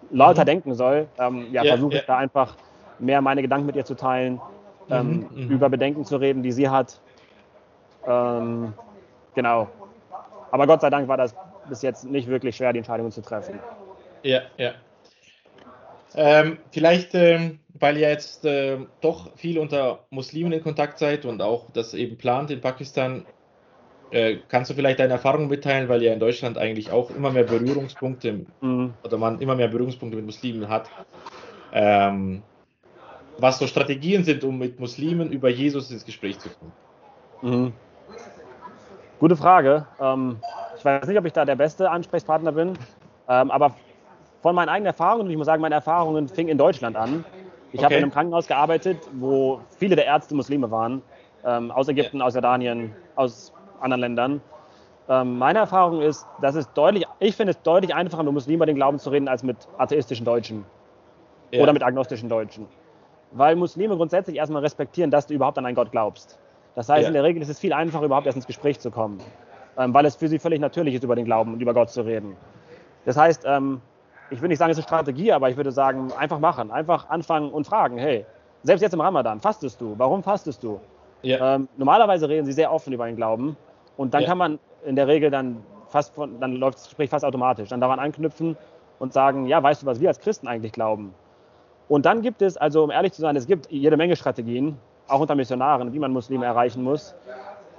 lauter 0.10 0.42
mhm. 0.42 0.46
denken 0.46 0.74
soll, 0.74 1.08
ähm, 1.20 1.48
ja, 1.52 1.64
ja 1.64 1.74
versuche 1.74 1.96
ich 1.96 2.06
da 2.06 2.18
einfach 2.18 2.56
mehr 3.02 3.22
meine 3.22 3.42
Gedanken 3.42 3.66
mit 3.66 3.76
ihr 3.76 3.86
zu 3.86 3.96
teilen, 3.96 4.40
ähm, 4.90 5.28
mhm, 5.32 5.46
mhm, 5.46 5.52
über 5.52 5.70
Bedenken 5.70 6.06
zu 6.06 6.18
reden, 6.18 6.44
die 6.44 6.52
sie 6.52 6.70
hat. 6.70 7.00
Ähm, 8.08 8.74
genau. 9.36 9.70
Aber 10.52 10.68
Gott 10.68 10.82
sei 10.82 10.90
Dank 10.90 11.08
war 11.08 11.18
das 11.18 11.36
bis 11.70 11.82
jetzt 11.82 12.06
nicht 12.06 12.28
wirklich 12.28 12.56
schwer, 12.56 12.74
die 12.74 12.80
Entscheidungen 12.80 13.12
zu 13.12 13.22
treffen. 13.22 13.60
Ja, 14.24 14.42
ja. 14.58 14.74
Ähm, 16.14 16.58
vielleicht, 16.72 17.16
ähm, 17.16 17.60
weil 17.74 17.98
ihr 17.98 18.10
jetzt 18.10 18.46
äh, 18.46 18.78
doch 19.00 19.36
viel 19.38 19.58
unter 19.58 20.00
Muslimen 20.10 20.52
in 20.52 20.62
Kontakt 20.62 21.00
seid 21.00 21.26
und 21.26 21.42
auch 21.42 21.72
das 21.72 21.94
eben 21.94 22.18
plant 22.18 22.52
in 22.52 22.60
Pakistan, 22.60 23.26
äh, 24.12 24.40
kannst 24.50 24.70
du 24.70 24.74
vielleicht 24.74 25.00
deine 25.00 25.14
Erfahrungen 25.14 25.48
mitteilen, 25.48 25.88
weil 25.88 26.04
ja 26.04 26.12
in 26.12 26.20
Deutschland 26.20 26.58
eigentlich 26.58 26.92
auch 26.92 27.10
immer 27.12 27.32
mehr 27.32 27.46
Berührungspunkte 27.46 28.46
mhm. 28.60 28.94
oder 29.04 29.18
man 29.18 29.40
immer 29.40 29.56
mehr 29.56 29.70
Berührungspunkte 29.70 30.18
mit 30.18 30.26
Muslimen 30.26 30.68
hat. 30.68 30.90
Ähm, 31.72 32.44
was 33.42 33.58
so 33.58 33.68
Strategien 33.68 34.24
sind, 34.24 34.44
um 34.44 34.58
mit 34.58 34.80
Muslimen 34.80 35.32
über 35.32 35.50
Jesus 35.50 35.92
ins 35.92 36.06
Gespräch 36.06 36.40
zu 36.40 36.50
kommen? 36.50 36.72
Mhm. 37.42 37.74
Gute 39.20 39.36
Frage. 39.36 39.86
Ähm, 40.00 40.38
ich 40.78 40.86
weiß 40.86 41.08
nicht, 41.08 41.18
ob 41.18 41.26
ich 41.26 41.34
da 41.34 41.46
der 41.46 41.56
beste 41.56 41.90
Ansprechpartner 41.90 42.52
bin, 42.52 42.74
ähm, 43.28 43.52
aber 43.52 43.76
von 44.42 44.56
meinen 44.56 44.70
eigenen 44.70 44.88
Erfahrungen, 44.88 45.26
und 45.26 45.32
ich 45.32 45.38
muss 45.38 45.46
sagen, 45.46 45.62
meine 45.62 45.76
Erfahrungen 45.76 46.28
fingen 46.28 46.50
in 46.50 46.58
Deutschland 46.58 46.96
an. 46.96 47.24
Ich 47.72 47.80
okay. 47.80 47.86
habe 47.86 47.96
in 47.96 48.04
einem 48.04 48.12
Krankenhaus 48.12 48.48
gearbeitet, 48.48 48.98
wo 49.14 49.62
viele 49.78 49.96
der 49.96 50.06
Ärzte 50.06 50.36
Muslime 50.36 50.70
waren, 50.72 51.02
ähm, 51.46 51.72
aus 51.72 51.88
Ägypten, 51.88 52.18
ja. 52.18 52.26
aus 52.26 52.34
Jordanien, 52.34 52.94
aus 53.16 53.54
anderen 53.80 54.02
Ländern. 54.02 54.42
Ähm, 55.08 55.38
meine 55.38 55.60
Erfahrung 55.60 56.02
ist, 56.02 56.26
dass 56.42 56.56
es 56.56 56.72
deutlich, 56.74 57.06
ich 57.20 57.36
finde 57.36 57.52
es 57.52 57.62
deutlich 57.62 57.94
einfacher, 57.94 58.24
mit 58.24 58.34
Muslimen 58.34 58.58
über 58.58 58.66
den 58.66 58.76
Glauben 58.76 59.00
zu 59.00 59.10
reden, 59.10 59.28
als 59.28 59.44
mit 59.44 59.58
atheistischen 59.78 60.26
Deutschen 60.26 60.66
ja. 61.52 61.62
oder 61.62 61.74
mit 61.74 61.84
agnostischen 61.84 62.30
Deutschen. 62.30 62.68
Weil 63.32 63.56
Muslime 63.56 63.96
grundsätzlich 63.96 64.38
erstmal 64.38 64.62
respektieren, 64.62 65.12
dass 65.12 65.28
du 65.28 65.34
überhaupt 65.34 65.58
an 65.58 65.66
einen 65.66 65.76
Gott 65.76 65.92
glaubst. 65.92 66.38
Das 66.76 66.90
heißt, 66.90 67.04
ja. 67.04 67.08
in 67.08 67.14
der 67.14 67.24
Regel 67.24 67.42
ist 67.42 67.50
es 67.50 67.60
viel 67.60 67.74
einfacher, 67.74 68.06
überhaupt 68.06 68.26
erst 68.26 68.38
ins 68.38 68.48
Gespräch 68.48 68.80
zu 68.80 68.92
kommen, 68.92 69.20
ähm, 69.78 69.94
weil 69.94 70.06
es 70.06 70.16
für 70.16 70.28
sie 70.28 70.40
völlig 70.40 70.60
natürlich 70.60 70.96
ist, 70.96 71.04
über 71.04 71.16
den 71.16 71.26
Glauben 71.26 71.54
und 71.54 71.62
über 71.62 71.74
Gott 71.74 71.90
zu 71.90 72.02
reden. 72.02 72.36
Das 73.06 73.18
heißt, 73.18 73.44
ähm, 73.46 73.82
ich 74.30 74.40
würde 74.40 74.50
nicht 74.50 74.60
sagen, 74.60 74.72
es 74.72 74.78
ist 74.78 74.86
eine 74.86 75.02
Strategie, 75.02 75.32
aber 75.32 75.50
ich 75.50 75.58
würde 75.58 75.72
sagen, 75.72 76.12
einfach 76.18 76.40
machen, 76.40 76.72
einfach 76.72 77.10
anfangen 77.10 77.52
und 77.52 77.68
fragen, 77.68 77.98
hey, 77.98 78.26
selbst 78.64 78.82
jetzt 78.82 78.94
im 78.94 79.02
Ramadan, 79.02 79.40
fastest 79.40 79.82
du? 79.82 79.96
Warum 79.98 80.24
fastest 80.24 80.64
du? 80.64 80.80
Ja. 81.24 81.56
Ähm, 81.56 81.68
normalerweise 81.78 82.30
reden 82.30 82.46
sie 82.46 82.54
sehr 82.54 82.72
offen 82.72 82.94
über 82.94 83.06
den 83.06 83.16
Glauben 83.16 83.58
und 83.98 84.14
dann 84.14 84.22
ja. 84.22 84.30
kann 84.30 84.38
man 84.38 84.60
in 84.86 84.96
der 84.96 85.08
Regel 85.08 85.30
dann 85.30 85.64
fast 85.90 86.16
von, 86.16 86.40
dann 86.40 86.54
läuft 86.54 86.78
das 86.78 86.86
Gespräch 86.86 87.10
fast 87.10 87.26
automatisch, 87.26 87.70
dann 87.70 87.82
daran 87.82 88.00
anknüpfen 88.00 88.58
und 89.00 89.14
sagen, 89.14 89.46
ja, 89.48 89.62
weißt 89.62 89.84
du, 89.84 89.86
was 89.86 90.00
wir 90.00 90.08
als 90.08 90.20
Christen 90.20 90.48
eigentlich 90.48 90.72
glauben? 90.72 91.14
Und 91.92 92.06
dann 92.06 92.22
gibt 92.22 92.42
es, 92.42 92.56
also 92.58 92.84
um 92.84 92.92
ehrlich 92.92 93.12
zu 93.12 93.22
sein, 93.22 93.36
es 93.36 93.48
gibt 93.48 93.70
jede 93.70 93.98
Menge 93.98 94.16
Strategien, 94.16 94.78
auch 95.08 95.20
unter 95.20 95.36
Missionaren, 95.36 95.92
wie 95.94 96.00
man 96.00 96.12
Muslime 96.12 96.46
erreichen 96.46 96.84
muss 96.84 97.16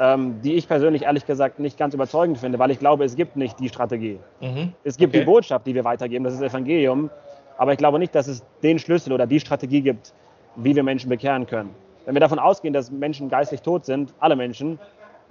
ähm, 0.03 0.41
die 0.43 0.55
ich 0.55 0.67
persönlich 0.67 1.03
ehrlich 1.03 1.27
gesagt 1.27 1.59
nicht 1.59 1.79
ganz 1.79 1.95
überzeugend 1.95 2.39
finde, 2.39 2.59
weil 2.59 2.71
ich 2.71 2.79
glaube, 2.79 3.05
es 3.05 3.15
gibt 3.15 3.37
nicht 3.37 3.59
die 3.61 3.69
Strategie. 3.69 4.19
Mhm. 4.41 4.73
Es 4.85 4.97
gibt 4.97 5.15
okay. 5.15 5.21
die 5.21 5.25
Botschaft, 5.25 5.67
die 5.67 5.75
wir 5.75 5.85
weitergeben, 5.85 6.25
das 6.25 6.35
ist 6.35 6.43
das 6.43 6.51
Evangelium, 6.51 7.11
aber 7.57 7.73
ich 7.73 7.79
glaube 7.79 7.99
nicht, 7.99 8.15
dass 8.15 8.27
es 8.27 8.45
den 8.63 8.79
Schlüssel 8.79 9.13
oder 9.13 9.27
die 9.27 9.39
Strategie 9.39 9.81
gibt, 9.81 10.13
wie 10.57 10.75
wir 10.75 10.83
Menschen 10.83 11.09
bekehren 11.09 11.47
können. 11.47 11.71
Wenn 12.05 12.15
wir 12.15 12.21
davon 12.21 12.41
ausgehen, 12.41 12.75
dass 12.75 12.91
Menschen 12.91 13.29
geistlich 13.29 13.63
tot 13.63 13.85
sind, 13.85 14.13
alle 14.19 14.35
Menschen, 14.35 14.79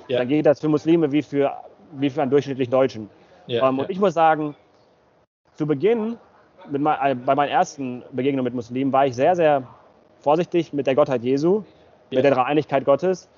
ja. 0.07 0.19
dann 0.19 0.27
geht 0.27 0.45
das 0.45 0.61
für 0.61 0.69
Muslime 0.69 1.11
wie 1.11 1.21
für, 1.21 1.51
wie 1.93 2.09
für 2.09 2.21
einen 2.21 2.31
durchschnittlichen 2.31 2.71
Deutschen. 2.71 3.09
Ja, 3.47 3.67
ähm, 3.67 3.79
und 3.79 3.89
ich 3.89 3.99
muss 3.99 4.13
sagen, 4.13 4.55
zu 5.55 5.67
Beginn, 5.67 6.17
mein, 6.69 6.97
äh, 7.11 7.15
bei 7.15 7.35
meinen 7.35 7.49
ersten 7.49 8.03
Begegnungen 8.11 8.45
mit 8.45 8.53
Muslimen, 8.53 8.91
war 8.93 9.05
ich 9.05 9.15
sehr, 9.15 9.35
sehr 9.35 9.63
vorsichtig 10.19 10.73
mit 10.73 10.87
der 10.87 10.95
Gottheit 10.95 11.23
Jesu, 11.23 11.63
mit 12.09 12.23
der 12.23 12.31
Dreieinigkeit 12.31 12.85
Gottes 12.85 13.29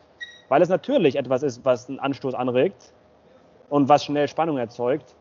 weil 0.53 0.61
es 0.61 0.69
natürlich 0.69 1.15
etwas 1.15 1.41
ist, 1.43 1.65
was 1.65 1.89
einen 1.89 1.99
Anstoß 1.99 2.35
anregt 2.35 2.93
und 3.69 3.89
was 3.89 4.05
schnell 4.05 4.27
Spannung 4.27 4.59
erzeugt. 4.59 5.15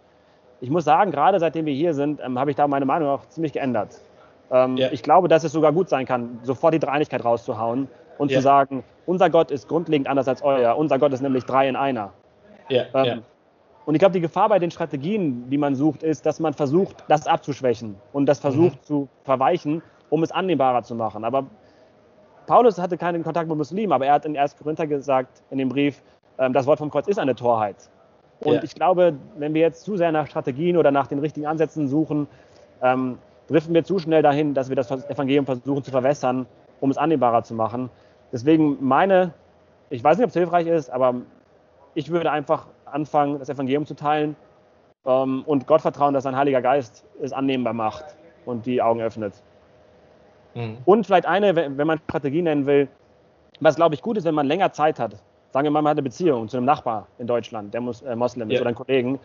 Ich 0.61 0.71
muss 0.71 0.85
sagen, 0.85 1.11
gerade 1.11 1.41
seitdem 1.41 1.65
wir 1.65 1.73
hier 1.73 1.95
sind, 1.95 2.21
ähm, 2.23 2.39
habe 2.39 2.51
ich 2.51 2.57
da 2.57 2.69
meine 2.69 2.85
Meinung 2.85 3.09
auch 3.09 3.27
ziemlich 3.29 3.55
geändert. 3.55 4.01
Ähm, 4.51 4.77
ja. 4.77 4.93
Ich 4.93 5.03
glaube, 5.03 5.29
dass 5.29 5.43
es 5.43 5.53
sogar 5.53 5.73
gut 5.73 5.89
sein 5.89 6.05
kann, 6.05 6.39
sofort 6.43 6.75
die 6.75 6.79
Dreieinigkeit 6.79 7.25
rauszuhauen 7.25 7.89
und 8.19 8.31
ja. 8.31 8.39
zu 8.39 8.43
sagen, 8.43 8.85
unser 9.07 9.31
Gott 9.31 9.51
ist 9.51 9.69
grundlegend 9.69 10.07
anders 10.07 10.29
als 10.29 10.43
euer. 10.43 10.77
Unser 10.77 10.99
Gott 10.99 11.15
ist 11.15 11.23
nämlich 11.23 11.45
drei 11.45 11.67
in 11.67 11.77
einer. 11.77 12.13
Ja. 12.69 12.85
Ähm, 12.93 13.23
und 13.85 13.95
ich 13.95 13.99
glaube, 13.99 14.13
die 14.13 14.21
Gefahr 14.21 14.49
bei 14.49 14.59
den 14.59 14.71
Strategien, 14.71 15.49
die 15.51 15.59
man 15.59 15.75
sucht, 15.75 16.03
ist, 16.03 16.25
dass 16.25 16.39
man 16.41 16.55
versucht, 16.55 17.05
das 17.09 17.27
abzuschwächen 17.27 17.97
und 18.13 18.27
das 18.27 18.39
versucht 18.39 18.77
mhm. 18.83 18.85
zu 18.85 19.09
verweichen, 19.25 19.83
um 20.11 20.23
es 20.23 20.31
annehmbarer 20.31 20.83
zu 20.83 20.95
machen. 20.95 21.25
Aber 21.25 21.47
Paulus 22.47 22.79
hatte 22.79 22.97
keinen 22.97 23.23
Kontakt 23.23 23.49
mit 23.49 23.57
Muslimen, 23.57 23.93
aber 23.93 24.07
er 24.07 24.15
hat 24.15 24.25
in 24.25 24.37
1. 24.37 24.57
Korinther 24.57 24.87
gesagt, 24.87 25.43
in 25.51 25.59
dem 25.59 25.69
Brief, 25.69 26.03
ähm, 26.39 26.53
das 26.53 26.67
Wort 26.67 26.79
vom 26.79 26.91
Kreuz 26.91 27.09
ist 27.09 27.19
eine 27.19 27.35
Torheit. 27.35 27.89
Und 28.41 28.55
ja. 28.55 28.63
ich 28.63 28.75
glaube, 28.75 29.15
wenn 29.37 29.55
wir 29.55 29.61
jetzt 29.61 29.85
zu 29.85 29.97
sehr 29.97 30.13
nach 30.13 30.27
Strategien 30.27 30.77
oder 30.77 30.91
nach 30.91 31.07
den 31.07 31.19
richtigen 31.19 31.47
Ansätzen 31.47 31.89
suchen, 31.89 32.27
ähm, 32.83 33.19
driften 33.49 33.75
wir 33.75 33.85
zu 33.85 33.99
schnell 33.99 34.23
dahin, 34.23 34.55
dass 34.55 34.69
wir 34.69 34.77
das 34.77 34.91
Evangelium 34.91 35.47
versuchen 35.47 35.83
zu 35.83 35.91
verwässern, 35.91 36.47
um 36.81 36.91
es 36.91 36.97
annehmbarer 36.97 37.43
zu 37.45 37.55
machen. 37.55 37.91
Deswegen 38.33 38.79
meine, 38.81 39.33
ich 39.91 40.03
weiß 40.03 40.17
nicht, 40.17 40.25
ob 40.25 40.31
es 40.31 40.35
hilfreich 40.35 40.67
ist, 40.67 40.91
aber 40.91 41.15
ich 41.95 42.11
würde 42.11 42.31
einfach 42.31 42.67
anfangen, 42.93 43.39
das 43.39 43.49
Evangelium 43.49 43.87
zu 43.87 43.95
teilen 43.95 44.37
ähm, 45.07 45.43
und 45.47 45.67
Gott 45.67 45.81
vertrauen, 45.81 46.15
dass 46.15 46.25
sein 46.25 46.37
Heiliger 46.37 46.63
Geist 46.63 47.05
es 47.21 47.33
annehmbar 47.33 47.73
macht 47.73 48.05
und 48.45 48.67
die 48.67 48.83
Augen 48.83 49.01
öffnet. 49.01 49.35
Mhm. 50.55 50.79
Und 50.85 51.07
vielleicht 51.07 51.27
eine, 51.27 51.55
wenn 51.57 51.87
man 51.87 51.99
Strategie 51.99 52.43
nennen 52.43 52.67
will, 52.67 52.89
was 53.61 53.77
glaube 53.77 53.95
ich 53.95 54.03
gut 54.03 54.17
ist, 54.17 54.25
wenn 54.25 54.35
man 54.35 54.47
länger 54.47 54.73
Zeit 54.73 54.99
hat. 54.99 55.17
Sagen 55.51 55.65
wir 55.67 55.71
mal, 55.71 55.83
man 55.83 55.91
hat 55.91 55.99
eine 55.99 56.03
Beziehung 56.03 56.49
zu 56.49 56.57
einem 56.57 56.67
Nachbar 56.67 57.07
in 57.19 57.27
Deutschland, 57.27 57.75
der 57.75 57.81
Mus 57.81 58.03
äh, 58.03 58.17
Moslem 58.17 58.51
ist 58.51 58.55
ja. 58.55 58.61
oder 58.61 58.69
einen 58.69 58.77
Kollegen. 58.77 59.19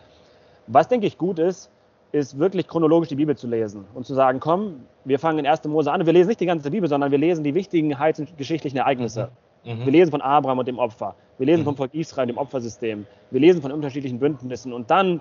Was 0.66 0.86
denke 0.88 1.06
ich 1.06 1.16
gut 1.16 1.38
ist, 1.38 1.70
ist 2.12 2.38
wirklich 2.38 2.68
chronologisch 2.68 3.08
die 3.08 3.16
Bibel 3.16 3.36
zu 3.36 3.46
lesen 3.46 3.84
und 3.94 4.06
zu 4.06 4.14
sagen, 4.14 4.40
komm, 4.40 4.80
wir 5.04 5.18
fangen 5.18 5.40
in 5.40 5.46
1. 5.46 5.64
Mose 5.64 5.90
an. 5.90 6.04
Wir 6.04 6.12
lesen 6.12 6.28
nicht 6.28 6.40
die 6.40 6.46
ganze 6.46 6.70
Bibel, 6.70 6.88
sondern 6.88 7.10
wir 7.10 7.18
lesen 7.18 7.44
die 7.44 7.54
wichtigen 7.54 7.98
heils- 7.98 8.18
und 8.18 8.36
geschichtlichen 8.36 8.78
Ereignisse. 8.78 9.30
Mhm. 9.64 9.72
mhm. 9.72 9.84
Wir 9.84 9.92
lesen 9.92 10.10
von 10.10 10.20
Abraham 10.20 10.58
und 10.58 10.68
dem 10.68 10.78
Opfer. 10.78 11.14
Wir 11.38 11.46
lesen 11.46 11.60
mhm. 11.60 11.66
vom 11.66 11.76
Volk 11.76 11.94
Israel, 11.94 12.26
dem 12.26 12.38
Opfersystem. 12.38 13.06
Wir 13.30 13.40
lesen 13.40 13.62
von 13.62 13.72
unterschiedlichen 13.72 14.18
Bündnissen. 14.18 14.72
Und 14.72 14.90
dann 14.90 15.20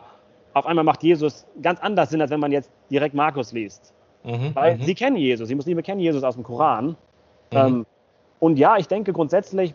auf 0.53 0.65
einmal 0.65 0.83
macht 0.83 1.03
Jesus 1.03 1.45
ganz 1.61 1.79
anders 1.79 2.09
Sinn, 2.09 2.21
als 2.21 2.31
wenn 2.31 2.39
man 2.39 2.51
jetzt 2.51 2.71
direkt 2.89 3.13
Markus 3.13 3.51
liest. 3.51 3.93
Mhm, 4.23 4.55
Weil 4.55 4.77
mhm. 4.77 4.83
sie 4.83 4.95
kennen 4.95 5.15
Jesus, 5.15 5.47
die 5.47 5.55
Muslime 5.55 5.83
kennen 5.83 6.01
Jesus 6.01 6.23
aus 6.23 6.33
dem 6.33 6.43
Koran. 6.43 6.87
Mhm. 6.87 6.95
Ähm, 7.51 7.85
und 8.39 8.57
ja, 8.57 8.77
ich 8.77 8.87
denke 8.87 9.13
grundsätzlich, 9.13 9.73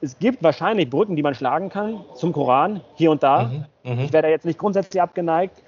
es 0.00 0.18
gibt 0.18 0.42
wahrscheinlich 0.42 0.90
Brücken, 0.90 1.14
die 1.14 1.22
man 1.22 1.34
schlagen 1.34 1.68
kann 1.68 2.04
zum 2.14 2.32
Koran, 2.32 2.80
hier 2.94 3.10
und 3.10 3.22
da. 3.22 3.44
Mhm, 3.44 3.64
mhm. 3.84 4.00
ich 4.00 4.12
wäre 4.12 4.22
da 4.22 4.28
jetzt 4.28 4.46
nicht 4.46 4.58
grundsätzlich 4.58 5.00
abgeneigt. 5.00 5.62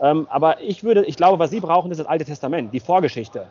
Ähm, 0.00 0.26
aber 0.30 0.60
ich 0.60 0.84
würde, 0.84 1.04
ich 1.04 1.16
glaube, 1.16 1.38
was 1.38 1.50
Sie 1.50 1.60
brauchen, 1.60 1.90
ist 1.90 1.98
das 1.98 2.06
Alte 2.06 2.24
Testament, 2.24 2.72
die 2.74 2.80
Vorgeschichte. 2.80 3.46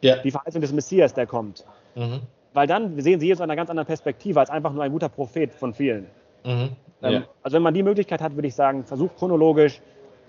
Ja. 0.00 0.16
Die 0.16 0.30
Verheißung 0.30 0.60
des 0.60 0.72
Messias, 0.72 1.14
der 1.14 1.26
kommt. 1.26 1.64
Mhm. 1.94 2.20
Weil 2.54 2.66
dann 2.66 3.00
sehen 3.00 3.20
Sie 3.20 3.26
Jesus 3.26 3.40
aus 3.40 3.44
einer 3.44 3.56
ganz 3.56 3.70
anderen 3.70 3.86
Perspektive 3.86 4.40
als 4.40 4.50
einfach 4.50 4.72
nur 4.72 4.82
ein 4.82 4.92
guter 4.92 5.08
Prophet 5.08 5.54
von 5.54 5.72
vielen. 5.72 6.06
Mhm. 6.44 6.70
Ähm, 7.02 7.24
also 7.42 7.56
wenn 7.56 7.62
man 7.62 7.74
die 7.74 7.82
Möglichkeit 7.82 8.20
hat, 8.20 8.34
würde 8.34 8.48
ich 8.48 8.54
sagen, 8.54 8.84
versucht 8.84 9.16
chronologisch 9.16 9.80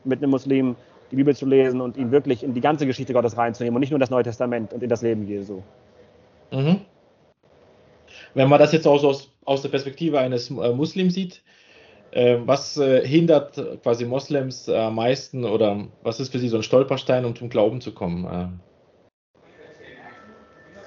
mit 0.03 0.19
einem 0.21 0.31
Muslim 0.31 0.75
die 1.11 1.15
Bibel 1.15 1.35
zu 1.35 1.45
lesen 1.45 1.81
und 1.81 1.97
ihn 1.97 2.11
wirklich 2.11 2.43
in 2.43 2.53
die 2.53 2.61
ganze 2.61 2.87
Geschichte 2.87 3.13
Gottes 3.13 3.37
reinzunehmen 3.37 3.75
und 3.75 3.81
nicht 3.81 3.91
nur 3.91 3.99
das 3.99 4.09
Neue 4.09 4.23
Testament 4.23 4.73
und 4.73 4.81
in 4.81 4.89
das 4.89 5.01
Leben 5.01 5.27
Jesu. 5.27 5.61
Mhm. 6.51 6.81
Wenn 8.33 8.49
man 8.49 8.59
das 8.59 8.71
jetzt 8.71 8.87
auch 8.87 8.97
so 8.97 9.09
aus, 9.09 9.31
aus 9.45 9.61
der 9.61 9.69
Perspektive 9.69 10.19
eines 10.19 10.49
äh, 10.49 10.71
Muslims 10.71 11.13
sieht, 11.13 11.43
äh, 12.11 12.37
was 12.45 12.77
äh, 12.77 13.05
hindert 13.05 13.61
quasi 13.83 14.05
Moslems 14.05 14.69
am 14.69 14.95
meisten 14.95 15.45
oder 15.45 15.85
was 16.01 16.19
ist 16.19 16.31
für 16.31 16.39
sie 16.39 16.49
so 16.49 16.57
ein 16.57 16.63
Stolperstein, 16.63 17.25
um 17.25 17.35
zum 17.35 17.49
Glauben 17.49 17.81
zu 17.81 17.93
kommen? 17.93 18.59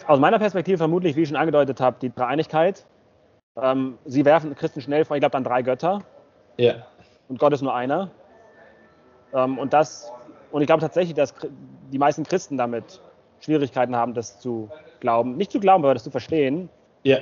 Aus 0.06 0.20
meiner 0.20 0.38
Perspektive 0.38 0.78
vermutlich, 0.78 1.16
wie 1.16 1.22
ich 1.22 1.28
schon 1.28 1.36
angedeutet 1.36 1.80
habe, 1.80 1.96
die 2.00 2.12
Dreieinigkeit. 2.14 2.86
Ähm, 3.60 3.98
sie 4.04 4.24
werfen 4.24 4.54
Christen 4.54 4.80
schnell 4.80 5.04
vor, 5.04 5.16
ich 5.16 5.20
glaube, 5.20 5.32
dann 5.32 5.44
drei 5.44 5.62
Götter. 5.62 6.02
Ja. 6.58 6.86
Und 7.28 7.38
Gott 7.38 7.52
ist 7.52 7.62
nur 7.62 7.74
einer. 7.74 8.10
Ähm, 9.32 9.58
und 9.58 9.72
das, 9.72 10.12
und 10.52 10.62
ich 10.62 10.66
glaube 10.66 10.80
tatsächlich, 10.80 11.14
dass 11.14 11.34
die 11.92 11.98
meisten 11.98 12.24
Christen 12.24 12.56
damit 12.56 13.00
Schwierigkeiten 13.40 13.96
haben, 13.96 14.14
das 14.14 14.38
zu 14.38 14.70
glauben. 15.00 15.36
Nicht 15.36 15.50
zu 15.50 15.60
glauben, 15.60 15.84
aber 15.84 15.94
das 15.94 16.04
zu 16.04 16.10
verstehen. 16.10 16.68
Ja. 17.02 17.18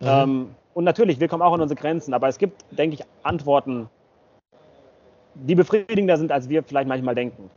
Mhm. 0.00 0.06
Ähm, 0.06 0.54
und 0.74 0.84
natürlich, 0.84 1.20
wir 1.20 1.28
kommen 1.28 1.42
auch 1.42 1.54
an 1.54 1.60
unsere 1.60 1.80
Grenzen, 1.80 2.12
aber 2.12 2.28
es 2.28 2.36
gibt, 2.36 2.64
denke 2.76 2.96
ich, 2.96 3.02
Antworten, 3.22 3.88
die 5.34 5.54
befriedigender 5.54 6.16
sind, 6.16 6.32
als 6.32 6.48
wir 6.48 6.62
vielleicht 6.62 6.88
manchmal 6.88 7.14
denken. 7.14 7.50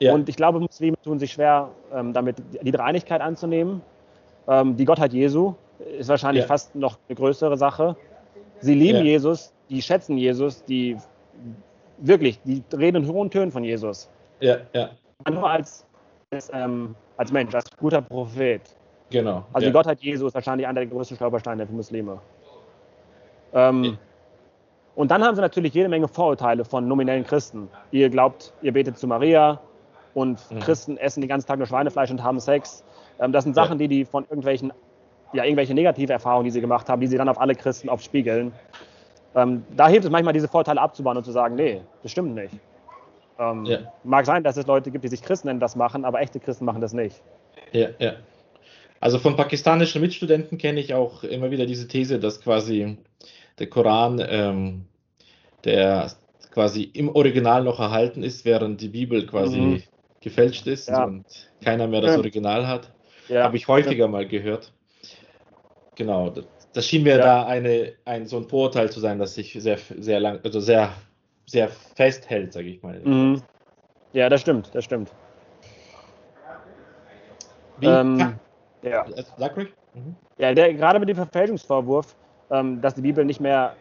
Ja. 0.00 0.14
Und 0.14 0.28
ich 0.28 0.36
glaube, 0.36 0.60
Muslime 0.60 0.96
tun 1.02 1.18
sich 1.18 1.32
schwer, 1.32 1.70
ähm, 1.92 2.12
damit 2.12 2.36
die 2.62 2.70
Dreieinigkeit 2.70 3.20
anzunehmen. 3.20 3.82
Ähm, 4.46 4.76
die 4.76 4.84
Gottheit 4.84 5.12
Jesu 5.12 5.54
ist 5.98 6.08
wahrscheinlich 6.08 6.42
ja. 6.42 6.48
fast 6.48 6.74
noch 6.74 6.98
eine 7.08 7.16
größere 7.16 7.56
Sache. 7.56 7.96
Sie 8.60 8.74
lieben 8.74 8.98
ja. 8.98 9.04
Jesus, 9.04 9.52
die 9.68 9.82
schätzen 9.82 10.16
Jesus, 10.16 10.64
die 10.64 10.96
wirklich, 11.98 12.40
die 12.44 12.62
reden 12.76 13.04
in 13.04 13.12
hohen 13.12 13.30
Tönen 13.30 13.50
von 13.50 13.64
Jesus. 13.64 14.08
Ja, 14.40 14.58
ja. 14.72 14.90
Nur 15.28 15.50
als, 15.50 15.84
als, 16.30 16.50
ähm, 16.52 16.94
als 17.16 17.32
Mensch, 17.32 17.54
als 17.54 17.64
guter 17.76 18.00
Prophet. 18.00 18.62
Genau. 19.10 19.44
Also 19.52 19.66
die 19.66 19.72
Gottheit 19.72 20.00
Jesu 20.00 20.26
ist 20.26 20.34
wahrscheinlich 20.34 20.66
einer 20.66 20.80
der 20.80 20.88
größten 20.88 21.16
Stolpersteine 21.16 21.66
für 21.66 21.72
Muslime. 21.72 22.20
Ähm. 23.52 23.98
Und 24.94 25.12
dann 25.12 25.22
haben 25.22 25.36
sie 25.36 25.40
natürlich 25.40 25.74
jede 25.74 25.88
Menge 25.88 26.08
Vorurteile 26.08 26.64
von 26.64 26.88
nominellen 26.88 27.24
Christen. 27.24 27.68
Ihr 27.92 28.10
glaubt, 28.10 28.52
ihr 28.62 28.72
betet 28.72 28.98
zu 28.98 29.06
Maria 29.06 29.60
und 30.18 30.50
mhm. 30.50 30.58
Christen 30.58 30.96
essen 30.96 31.20
den 31.20 31.28
ganzen 31.28 31.46
Tag 31.46 31.58
nur 31.58 31.66
Schweinefleisch 31.66 32.10
und 32.10 32.22
haben 32.22 32.40
Sex. 32.40 32.82
Ähm, 33.20 33.32
das 33.32 33.44
sind 33.44 33.54
Sachen, 33.54 33.78
die 33.78 33.86
die 33.86 34.04
von 34.04 34.24
irgendwelchen, 34.24 34.72
ja, 35.32 35.44
irgendwelche 35.44 35.74
negative 35.74 36.12
Erfahrungen, 36.12 36.44
die 36.44 36.50
sie 36.50 36.60
gemacht 36.60 36.88
haben, 36.88 37.00
die 37.00 37.06
sie 37.06 37.16
dann 37.16 37.28
auf 37.28 37.40
alle 37.40 37.54
Christen 37.54 37.88
aufspiegeln. 37.88 38.52
Ähm, 39.34 39.64
da 39.76 39.88
hilft 39.88 40.04
es 40.04 40.10
manchmal, 40.10 40.34
diese 40.34 40.48
Vorteile 40.48 40.80
abzubauen 40.80 41.16
und 41.16 41.24
zu 41.24 41.30
sagen, 41.30 41.54
nee, 41.54 41.80
das 42.02 42.10
stimmt 42.10 42.34
nicht. 42.34 42.54
Ähm, 43.38 43.64
ja. 43.64 43.78
Mag 44.02 44.26
sein, 44.26 44.42
dass 44.42 44.56
es 44.56 44.66
Leute 44.66 44.90
gibt, 44.90 45.04
die 45.04 45.08
sich 45.08 45.22
Christen 45.22 45.46
nennen, 45.46 45.60
das 45.60 45.76
machen, 45.76 46.04
aber 46.04 46.20
echte 46.20 46.40
Christen 46.40 46.64
machen 46.64 46.80
das 46.80 46.92
nicht. 46.92 47.22
Ja, 47.72 47.88
ja. 47.98 48.14
Also 49.00 49.20
von 49.20 49.36
pakistanischen 49.36 50.00
Mitstudenten 50.00 50.58
kenne 50.58 50.80
ich 50.80 50.94
auch 50.94 51.22
immer 51.22 51.52
wieder 51.52 51.66
diese 51.66 51.86
These, 51.86 52.18
dass 52.18 52.40
quasi 52.40 52.98
der 53.60 53.68
Koran, 53.68 54.20
ähm, 54.28 54.86
der 55.64 56.10
quasi 56.50 56.82
im 56.82 57.14
Original 57.14 57.62
noch 57.62 57.78
erhalten 57.78 58.24
ist, 58.24 58.44
während 58.44 58.80
die 58.80 58.88
Bibel 58.88 59.24
quasi 59.26 59.60
mhm. 59.60 59.82
Gefälscht 60.20 60.66
ist 60.66 60.88
ja. 60.88 61.04
und 61.04 61.24
keiner 61.62 61.86
mehr 61.86 62.00
das 62.00 62.16
Original 62.16 62.66
hat. 62.66 62.92
Ja. 63.28 63.44
Habe 63.44 63.56
ich 63.56 63.68
häufiger 63.68 64.08
mal 64.08 64.26
gehört. 64.26 64.72
Genau, 65.94 66.32
das 66.72 66.86
schien 66.86 67.02
mir 67.02 67.16
ja. 67.16 67.24
da 67.24 67.46
eine, 67.46 67.92
ein, 68.04 68.26
so 68.26 68.36
ein 68.36 68.44
Vorurteil 68.44 68.90
zu 68.90 69.00
sein, 69.00 69.18
das 69.18 69.34
sich 69.34 69.52
sehr, 69.52 69.78
sehr 69.98 70.20
lang, 70.20 70.40
also 70.44 70.60
sehr, 70.60 70.92
sehr 71.46 71.68
festhält, 71.68 72.52
sage 72.52 72.68
ich 72.68 72.82
mal. 72.82 73.00
Mhm. 73.00 73.42
Ja, 74.12 74.28
das 74.28 74.40
stimmt, 74.40 74.74
das 74.74 74.84
stimmt. 74.84 75.12
Wie, 77.80 77.86
ähm, 77.86 78.34
ja. 78.82 79.04
Sag 79.36 79.56
ruhig. 79.56 79.68
Mhm. 79.94 80.16
Ja, 80.38 80.54
der, 80.54 80.74
gerade 80.74 80.98
mit 80.98 81.08
dem 81.08 81.16
Verfälschungsvorwurf, 81.16 82.16
ähm, 82.50 82.80
dass 82.80 82.94
die 82.94 83.02
Bibel 83.02 83.24
nicht 83.24 83.40
mehr. 83.40 83.74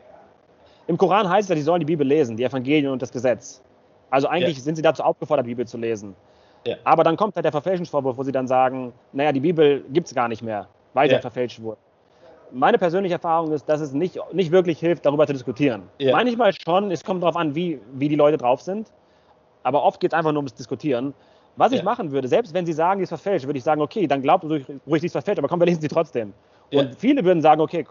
Im 0.88 0.98
Koran 0.98 1.30
heißt 1.30 1.46
es 1.46 1.50
ja, 1.50 1.56
die 1.56 1.62
sollen 1.62 1.82
die 1.82 1.86
Bibel 1.86 2.08
lesen, 2.08 2.38
die 2.38 2.44
Evangelien 2.44 2.92
und 2.92 3.02
das 3.02 3.12
Gesetz. 3.12 3.62
Also 4.10 4.28
eigentlich 4.28 4.58
ja. 4.58 4.64
sind 4.64 4.76
sie 4.76 4.82
dazu 4.82 5.04
aufgefordert, 5.04 5.46
die 5.46 5.52
Bibel 5.52 5.68
zu 5.68 5.78
lesen. 5.78 6.16
Ja. 6.68 6.76
Aber 6.84 7.04
dann 7.04 7.16
kommt 7.16 7.36
halt 7.36 7.46
der 7.46 7.52
Verfälschungsvorwurf, 7.52 8.18
wo 8.18 8.24
sie 8.24 8.32
dann 8.32 8.48
sagen, 8.48 8.92
naja, 9.14 9.32
die 9.32 9.40
Bibel 9.40 9.86
gibt 9.90 10.08
es 10.08 10.14
gar 10.14 10.28
nicht 10.28 10.42
mehr, 10.42 10.68
weil 10.94 11.08
sie 11.08 11.16
ja. 11.16 11.22
verfälscht 11.22 11.62
wurde. 11.62 11.78
Meine 12.52 12.78
persönliche 12.78 13.16
Erfahrung 13.16 13.52
ist, 13.52 13.68
dass 13.68 13.82
es 13.82 13.94
nicht, 13.94 14.20
nicht 14.34 14.52
wirklich 14.52 14.80
hilft, 14.80 15.06
darüber 15.06 15.26
zu 15.28 15.34
diskutieren. 15.34 15.84
Ja. 16.00 16.14
Manchmal 16.14 16.54
schon, 16.54 16.92
es 16.92 17.04
kommt 17.04 17.24
darauf 17.24 17.36
an, 17.36 17.56
wie, 17.56 17.80
wie 17.94 18.10
die 18.10 18.16
Leute 18.16 18.38
drauf 18.38 18.62
sind. 18.62 18.92
Aber 19.64 19.84
oft 19.84 20.00
geht 20.00 20.12
es 20.12 20.18
einfach 20.18 20.32
nur 20.32 20.40
ums 20.40 20.54
Diskutieren. 20.54 21.14
Was 21.58 21.72
ich 21.72 21.84
machen 21.84 22.12
würde, 22.12 22.28
selbst 22.28 22.54
wenn 22.54 22.66
sie 22.66 22.74
sagen, 22.74 23.00
die 23.00 23.04
ist 23.04 23.10
verfälscht, 23.10 23.48
würde 23.48 23.58
ich 23.58 23.64
sagen, 23.64 23.82
okay, 23.82 24.08
dann 24.08 24.22
glaubt 24.22 24.46
ruhig, 24.46 24.66
sie 24.68 25.06
ist 25.08 25.12
verfälscht, 25.12 25.40
aber 25.40 25.48
komm, 25.48 25.60
wir 25.60 25.66
lesen 25.66 25.82
sie 25.82 25.88
trotzdem. 25.88 26.34
Und 26.72 26.96
viele 26.96 27.24
würden 27.24 27.42
sagen, 27.42 27.62
okay, 27.62 27.86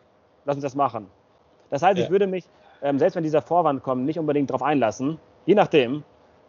lass 0.44 0.56
uns 0.56 0.62
das 0.62 0.74
machen. 0.74 1.06
Das 1.70 1.82
heißt, 1.82 1.98
ich 1.98 2.08
würde 2.08 2.26
mich, 2.26 2.44
ähm, 2.82 2.98
selbst 2.98 3.16
wenn 3.16 3.24
dieser 3.24 3.42
Vorwand 3.42 3.82
kommt, 3.82 4.04
nicht 4.04 4.18
unbedingt 4.18 4.50
darauf 4.50 4.62
einlassen, 4.62 5.18
je 5.46 5.54
nachdem, 5.54 6.04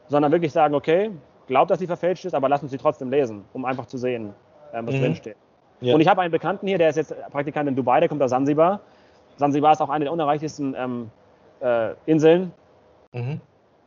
sondern 0.07 0.31
wirklich 0.31 0.51
sagen, 0.51 0.75
okay, 0.75 1.11
glaubt, 1.47 1.71
dass 1.71 1.79
sie 1.79 1.87
verfälscht 1.87 2.25
ist, 2.25 2.33
aber 2.33 2.49
lass 2.49 2.61
uns 2.61 2.71
sie 2.71 2.77
trotzdem 2.77 3.09
lesen, 3.09 3.43
um 3.53 3.65
einfach 3.65 3.85
zu 3.85 3.97
sehen, 3.97 4.33
ähm, 4.73 4.87
was 4.87 4.95
mhm. 4.95 5.01
drinsteht. 5.01 5.37
Ja. 5.81 5.93
Und 5.93 6.01
ich 6.01 6.07
habe 6.07 6.21
einen 6.21 6.31
Bekannten 6.31 6.67
hier, 6.67 6.77
der 6.77 6.89
ist 6.89 6.95
jetzt 6.95 7.13
Praktikant 7.31 7.69
in 7.69 7.75
Dubai, 7.75 7.99
der 7.99 8.09
kommt 8.09 8.21
aus 8.21 8.31
Sansibar. 8.31 8.79
Sansibar 9.37 9.73
ist 9.73 9.81
auch 9.81 9.89
eine 9.89 10.05
der 10.05 10.13
unerreichtesten 10.13 10.75
ähm, 10.77 11.11
äh, 11.61 11.93
Inseln, 12.05 12.51
mhm. 13.13 13.39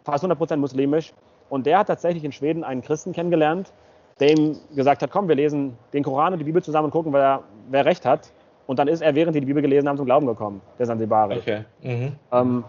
fast 0.04 0.24
100% 0.24 0.56
muslimisch. 0.56 1.12
Und 1.48 1.66
der 1.66 1.78
hat 1.78 1.88
tatsächlich 1.88 2.24
in 2.24 2.32
Schweden 2.32 2.62
einen 2.62 2.82
Christen 2.82 3.12
kennengelernt, 3.12 3.72
der 4.20 4.30
ihm 4.30 4.56
gesagt 4.74 5.02
hat, 5.02 5.10
komm, 5.10 5.28
wir 5.28 5.34
lesen 5.34 5.76
den 5.92 6.04
Koran 6.04 6.32
und 6.32 6.38
die 6.38 6.44
Bibel 6.44 6.62
zusammen 6.62 6.86
und 6.86 6.90
gucken, 6.92 7.12
wer, 7.12 7.42
wer 7.70 7.84
recht 7.84 8.06
hat. 8.06 8.32
Und 8.66 8.78
dann 8.78 8.86
ist 8.86 9.02
er, 9.02 9.14
während 9.16 9.34
sie 9.34 9.40
die 9.40 9.46
Bibel 9.46 9.62
gelesen 9.62 9.88
haben, 9.88 9.96
zum 9.96 10.06
Glauben 10.06 10.26
gekommen, 10.26 10.60
der 10.78 10.86
Sansibari. 10.86 11.38
Okay. 11.38 11.64
Mhm. 11.82 12.12
Ähm, 12.30 12.64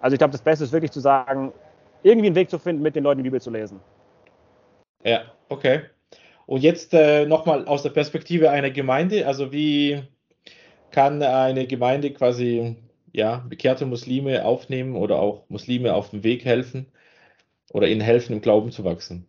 also 0.00 0.14
ich 0.14 0.18
glaube, 0.18 0.30
das 0.30 0.42
Beste 0.42 0.64
ist 0.64 0.72
wirklich 0.72 0.92
zu 0.92 1.00
sagen, 1.00 1.52
irgendwie 2.04 2.26
einen 2.26 2.36
Weg 2.36 2.50
zu 2.50 2.58
finden, 2.58 2.82
mit 2.82 2.94
den 2.94 3.02
Leuten 3.02 3.18
die 3.18 3.24
Bibel 3.24 3.40
zu 3.40 3.50
lesen. 3.50 3.80
Ja, 5.04 5.22
okay. 5.48 5.82
Und 6.46 6.62
jetzt 6.62 6.94
äh, 6.94 7.26
nochmal 7.26 7.66
aus 7.66 7.82
der 7.82 7.90
Perspektive 7.90 8.50
einer 8.50 8.70
Gemeinde, 8.70 9.26
also 9.26 9.52
wie 9.52 10.02
kann 10.90 11.22
eine 11.22 11.66
Gemeinde 11.66 12.12
quasi 12.12 12.76
ja, 13.12 13.44
bekehrte 13.48 13.86
Muslime 13.86 14.44
aufnehmen 14.44 14.96
oder 14.96 15.20
auch 15.20 15.44
Muslime 15.48 15.94
auf 15.94 16.10
dem 16.10 16.24
Weg 16.24 16.44
helfen? 16.44 16.86
oder 17.72 17.88
ihnen 17.88 18.00
helfen, 18.00 18.34
im 18.34 18.40
Glauben 18.40 18.70
zu 18.70 18.84
wachsen? 18.84 19.26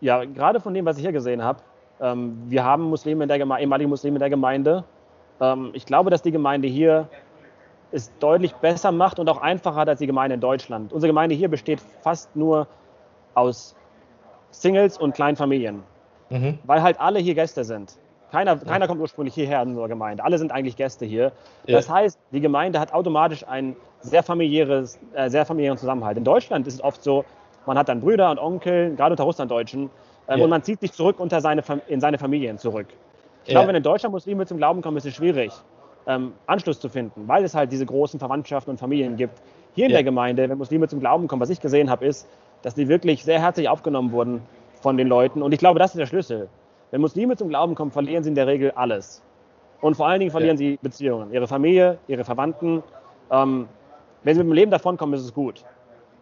Ja, 0.00 0.24
gerade 0.24 0.60
von 0.60 0.74
dem, 0.74 0.84
was 0.84 0.98
ich 0.98 1.02
hier 1.02 1.12
gesehen 1.12 1.42
habe, 1.42 1.60
ähm, 2.00 2.36
wir 2.46 2.62
haben 2.62 2.84
Muslime 2.84 3.24
in 3.24 3.28
der 3.28 3.38
Gemeinde, 3.38 3.62
ehemalige 3.62 3.88
Muslime 3.88 4.16
in 4.16 4.20
der 4.20 4.30
Gemeinde. 4.30 4.84
Ähm, 5.40 5.70
ich 5.72 5.86
glaube, 5.86 6.10
dass 6.10 6.22
die 6.22 6.30
Gemeinde 6.30 6.68
hier 6.68 7.08
es 7.92 8.10
deutlich 8.18 8.54
besser 8.54 8.92
macht 8.92 9.18
und 9.18 9.28
auch 9.28 9.40
einfacher 9.40 9.76
hat 9.76 9.88
als 9.88 9.98
die 10.00 10.06
Gemeinde 10.06 10.34
in 10.34 10.40
Deutschland. 10.40 10.92
Unsere 10.92 11.08
Gemeinde 11.08 11.34
hier 11.34 11.48
besteht 11.48 11.80
fast 12.02 12.34
nur 12.34 12.66
aus 13.34 13.76
Singles 14.50 14.98
und 14.98 15.14
kleinen 15.14 15.36
Familien, 15.36 15.82
mhm. 16.30 16.58
weil 16.64 16.82
halt 16.82 17.00
alle 17.00 17.18
hier 17.18 17.34
Gäste 17.34 17.64
sind. 17.64 17.96
Keiner, 18.32 18.56
keiner 18.56 18.88
kommt 18.88 19.00
ursprünglich 19.00 19.34
hierher 19.34 19.62
in 19.62 19.70
unserer 19.70 19.88
Gemeinde. 19.88 20.24
Alle 20.24 20.36
sind 20.36 20.50
eigentlich 20.50 20.76
Gäste 20.76 21.06
hier. 21.06 21.32
Ja. 21.66 21.76
Das 21.76 21.88
heißt, 21.88 22.18
die 22.32 22.40
Gemeinde 22.40 22.80
hat 22.80 22.92
automatisch 22.92 23.46
einen 23.46 23.76
sehr, 24.00 24.22
familiäres, 24.22 24.98
äh, 25.14 25.30
sehr 25.30 25.46
familiären 25.46 25.78
Zusammenhalt. 25.78 26.18
In 26.18 26.24
Deutschland 26.24 26.66
ist 26.66 26.74
es 26.74 26.82
oft 26.82 27.02
so, 27.02 27.24
man 27.66 27.78
hat 27.78 27.88
dann 27.88 28.00
Brüder 28.00 28.30
und 28.30 28.38
Onkel, 28.38 28.94
gerade 28.96 29.12
unter 29.12 29.24
Russlanddeutschen, 29.24 29.90
äh, 30.26 30.36
ja. 30.36 30.44
und 30.44 30.50
man 30.50 30.62
zieht 30.62 30.80
sich 30.80 30.92
zurück 30.92 31.20
unter 31.20 31.40
seine, 31.40 31.62
in 31.86 32.00
seine 32.00 32.18
Familien 32.18 32.58
zurück. 32.58 32.88
Ich 33.44 33.52
glaube, 33.52 33.68
wenn 33.68 33.76
in 33.76 33.82
Deutschland 33.82 34.12
Muslime 34.12 34.44
zum 34.44 34.56
Glauben 34.56 34.82
kommen, 34.82 34.96
ist 34.96 35.06
es 35.06 35.14
schwierig, 35.14 35.52
ähm, 36.06 36.32
Anschluss 36.46 36.80
zu 36.80 36.88
finden, 36.88 37.26
weil 37.26 37.44
es 37.44 37.54
halt 37.54 37.72
diese 37.72 37.86
großen 37.86 38.18
Verwandtschaften 38.18 38.70
und 38.70 38.78
Familien 38.78 39.16
gibt. 39.16 39.40
Hier 39.74 39.86
in 39.86 39.92
der 39.92 40.04
Gemeinde, 40.04 40.48
wenn 40.48 40.56
Muslime 40.56 40.88
zum 40.88 41.00
Glauben 41.00 41.28
kommen, 41.28 41.42
was 41.42 41.50
ich 41.50 41.60
gesehen 41.60 41.90
habe, 41.90 42.06
ist, 42.06 42.26
dass 42.62 42.74
die 42.74 42.88
wirklich 42.88 43.24
sehr 43.24 43.40
herzlich 43.40 43.68
aufgenommen 43.68 44.12
wurden 44.12 44.40
von 44.80 44.96
den 44.96 45.08
Leuten. 45.08 45.42
Und 45.42 45.52
ich 45.52 45.58
glaube, 45.58 45.78
das 45.78 45.90
ist 45.90 45.98
der 45.98 46.06
Schlüssel. 46.06 46.48
Wenn 46.90 47.00
Muslime 47.00 47.36
zum 47.36 47.48
Glauben 47.48 47.74
kommen, 47.74 47.90
verlieren 47.90 48.22
sie 48.22 48.30
in 48.30 48.34
der 48.34 48.46
Regel 48.46 48.70
alles. 48.70 49.22
Und 49.80 49.96
vor 49.96 50.06
allen 50.06 50.20
Dingen 50.20 50.30
verlieren 50.30 50.56
ja. 50.56 50.58
sie 50.58 50.78
Beziehungen, 50.80 51.32
ihre 51.32 51.46
Familie, 51.46 51.98
ihre 52.08 52.24
Verwandten. 52.24 52.82
Ähm, 53.30 53.68
wenn 54.22 54.34
sie 54.34 54.40
mit 54.42 54.50
dem 54.50 54.54
Leben 54.54 54.70
davonkommen, 54.70 55.14
ist 55.14 55.24
es 55.24 55.34
gut. 55.34 55.64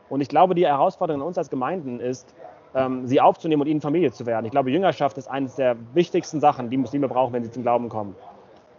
Und 0.09 0.20
ich 0.20 0.29
glaube, 0.29 0.55
die 0.55 0.66
Herausforderung 0.66 1.23
an 1.23 1.29
uns 1.29 1.38
als 1.38 1.51
Gemeinden 1.51 2.01
ist, 2.01 2.35
ähm, 2.75 3.07
sie 3.07 3.20
aufzunehmen 3.20 3.62
und 3.62 3.68
ihnen 3.68 3.81
Familie 3.81 4.11
zu 4.11 4.27
werden. 4.27 4.44
Ich 4.47 4.51
glaube, 4.51 4.70
Jüngerschaft 4.70 5.16
ist 5.16 5.29
eines 5.29 5.55
der 5.55 5.77
wichtigsten 5.94 6.40
Sachen, 6.40 6.70
die 6.70 6.77
Muslime 6.77 7.09
brauchen, 7.09 7.33
wenn 7.33 7.44
sie 7.44 7.51
zum 7.51 7.62
Glauben 7.62 7.88
kommen. 7.88 8.16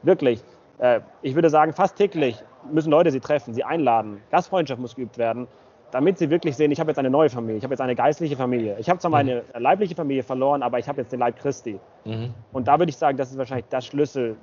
Wirklich. 0.03 0.43
Äh, 0.79 1.01
ich 1.21 1.35
würde 1.35 1.49
sagen, 1.49 1.73
fast 1.73 1.95
täglich 1.95 2.43
müssen 2.71 2.91
Leute 2.91 3.11
sie 3.11 3.19
treffen, 3.19 3.53
sie 3.53 3.63
einladen. 3.63 4.21
Gastfreundschaft 4.31 4.79
muss 4.79 4.95
geübt 4.95 5.17
werden, 5.17 5.47
damit 5.91 6.17
sie 6.17 6.29
wirklich 6.29 6.55
sehen, 6.55 6.71
ich 6.71 6.79
habe 6.79 6.89
jetzt 6.89 6.97
eine 6.97 7.09
neue 7.09 7.29
Familie, 7.29 7.57
ich 7.57 7.63
habe 7.63 7.73
jetzt 7.73 7.81
eine 7.81 7.95
geistliche 7.95 8.35
Familie. 8.35 8.75
Ich 8.79 8.89
habe 8.89 8.99
zwar 8.99 9.11
meine 9.11 9.43
mhm. 9.55 9.61
leibliche 9.61 9.95
Familie 9.95 10.23
verloren, 10.23 10.63
aber 10.63 10.79
ich 10.79 10.87
habe 10.87 11.01
jetzt 11.01 11.11
den 11.11 11.19
Leib 11.19 11.39
Christi. 11.39 11.79
Mhm. 12.03 12.33
Und 12.51 12.67
da 12.67 12.79
würde 12.79 12.89
ich 12.89 12.97
sagen, 12.97 13.17
das 13.17 13.31
ist 13.31 13.37
wahrscheinlich 13.37 13.67
das 13.69 13.85
Schlüsselelement, 13.85 14.41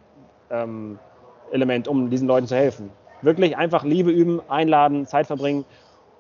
ähm, 0.51 0.99
um 1.87 2.11
diesen 2.11 2.29
Leuten 2.29 2.47
zu 2.47 2.57
helfen. 2.57 2.91
Wirklich 3.21 3.57
einfach 3.57 3.85
Liebe 3.85 4.11
üben, 4.11 4.41
einladen, 4.49 5.07
Zeit 5.07 5.27
verbringen 5.27 5.65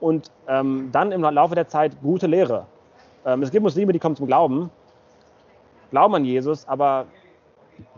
und 0.00 0.30
ähm, 0.48 0.90
dann 0.92 1.12
im 1.12 1.22
Laufe 1.22 1.54
der 1.54 1.68
Zeit 1.68 1.92
gute 2.02 2.26
Lehre. 2.26 2.66
Ähm, 3.24 3.42
es 3.42 3.50
gibt 3.50 3.62
Muslime, 3.62 3.92
die 3.92 3.98
kommen 3.98 4.16
zum 4.16 4.26
Glauben, 4.26 4.70
glauben 5.90 6.14
an 6.14 6.24
Jesus, 6.24 6.66
aber 6.68 7.06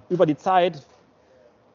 über 0.09 0.27
die 0.27 0.37
Zeit 0.37 0.87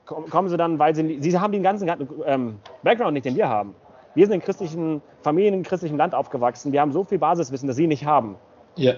kommen 0.10 0.50
sie 0.50 0.58
dann, 0.58 0.80
weil 0.80 0.96
sie, 0.96 1.22
sie 1.22 1.40
haben 1.40 1.52
den 1.52 1.64
ganzen 1.64 1.90
ähm, 2.26 2.60
Background 2.84 3.14
nicht, 3.14 3.26
den 3.26 3.36
wir 3.36 3.48
haben. 3.48 3.76
Wir 4.16 4.26
sind 4.26 4.36
in 4.36 4.42
christlichen 4.42 5.02
Familien, 5.22 5.54
in 5.54 5.64
christlichem 5.64 5.98
Land 5.98 6.16
aufgewachsen. 6.16 6.72
Wir 6.72 6.82
haben 6.82 6.92
so 6.92 7.04
viel 7.04 7.20
Basiswissen, 7.20 7.68
das 7.68 7.76
sie 7.76 7.88
nicht 7.88 8.06
haben. 8.06 8.36
Ja. 8.76 8.94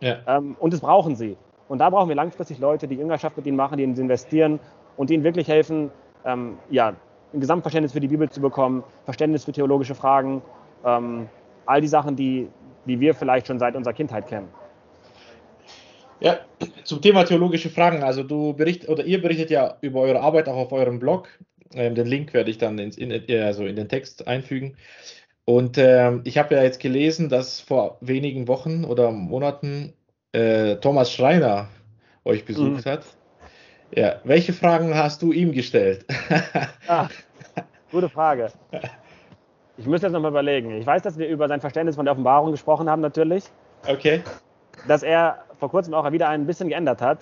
ja. 0.00 0.16
Ähm, 0.26 0.56
und 0.58 0.72
das 0.72 0.80
brauchen 0.80 1.16
sie. 1.16 1.36
Und 1.68 1.78
da 1.78 1.90
brauchen 1.90 2.08
wir 2.08 2.16
langfristig 2.16 2.58
Leute, 2.58 2.88
die 2.88 2.96
Jüngerschaft 2.96 3.36
mit 3.36 3.46
ihnen 3.46 3.56
machen, 3.56 3.76
die 3.76 3.84
ihnen 3.84 3.96
investieren 3.96 4.60
und 4.96 5.10
ihnen 5.10 5.24
wirklich 5.24 5.48
helfen, 5.48 5.90
ähm, 6.24 6.58
ja, 6.70 6.94
ein 7.32 7.40
Gesamtverständnis 7.40 7.92
für 7.92 8.00
die 8.00 8.08
Bibel 8.08 8.28
zu 8.30 8.40
bekommen, 8.40 8.84
Verständnis 9.04 9.44
für 9.44 9.52
theologische 9.52 9.94
Fragen, 9.94 10.42
ähm, 10.84 11.28
all 11.66 11.80
die 11.80 11.88
Sachen, 11.88 12.16
die, 12.16 12.48
die 12.86 13.00
wir 13.00 13.14
vielleicht 13.14 13.46
schon 13.46 13.58
seit 13.58 13.76
unserer 13.76 13.94
Kindheit 13.94 14.26
kennen. 14.26 14.48
Ja, 16.20 16.38
zum 16.84 17.02
Thema 17.02 17.24
theologische 17.24 17.70
Fragen. 17.70 18.02
Also 18.02 18.22
du 18.22 18.54
bericht 18.54 18.88
oder 18.88 19.04
ihr 19.04 19.20
berichtet 19.20 19.50
ja 19.50 19.76
über 19.80 20.00
eure 20.00 20.20
Arbeit 20.20 20.48
auch 20.48 20.56
auf 20.56 20.72
eurem 20.72 20.98
Blog. 20.98 21.28
Ähm, 21.74 21.94
den 21.94 22.06
Link 22.06 22.32
werde 22.32 22.50
ich 22.50 22.58
dann 22.58 22.78
ins, 22.78 22.96
in, 22.96 23.12
also 23.42 23.66
in 23.66 23.76
den 23.76 23.88
Text 23.88 24.26
einfügen. 24.26 24.76
Und 25.44 25.76
ähm, 25.76 26.22
ich 26.24 26.38
habe 26.38 26.54
ja 26.54 26.62
jetzt 26.62 26.80
gelesen, 26.80 27.28
dass 27.28 27.60
vor 27.60 27.98
wenigen 28.00 28.48
Wochen 28.48 28.84
oder 28.84 29.10
Monaten 29.10 29.92
äh, 30.32 30.76
Thomas 30.76 31.12
Schreiner 31.12 31.68
euch 32.24 32.44
besucht 32.44 32.86
mhm. 32.86 32.90
hat. 32.90 33.04
Ja, 33.94 34.20
welche 34.24 34.52
Fragen 34.52 34.94
hast 34.94 35.22
du 35.22 35.32
ihm 35.32 35.52
gestellt? 35.52 36.06
ah, 36.88 37.08
gute 37.90 38.08
Frage. 38.08 38.50
Ich 39.76 39.86
müsste 39.86 40.06
jetzt 40.06 40.14
nochmal 40.14 40.30
überlegen. 40.30 40.70
Ich 40.78 40.86
weiß, 40.86 41.02
dass 41.02 41.18
wir 41.18 41.28
über 41.28 41.46
sein 41.48 41.60
Verständnis 41.60 41.96
von 41.96 42.04
der 42.04 42.12
Offenbarung 42.12 42.50
gesprochen 42.50 42.88
haben, 42.88 43.02
natürlich. 43.02 43.44
Okay. 43.86 44.22
Dass 44.88 45.02
er 45.02 45.43
vor 45.58 45.70
kurzem 45.70 45.94
auch 45.94 46.10
wieder 46.12 46.28
ein 46.28 46.46
bisschen 46.46 46.68
geändert 46.68 47.00
hat. 47.00 47.18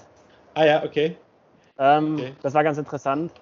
Ah 0.55 0.65
ja, 0.65 0.85
okay. 0.85 1.17
Ähm, 1.79 2.15
okay. 2.15 2.33
Das 2.43 2.55
war 2.55 2.65
ganz 2.65 2.79
interessant. 2.79 3.33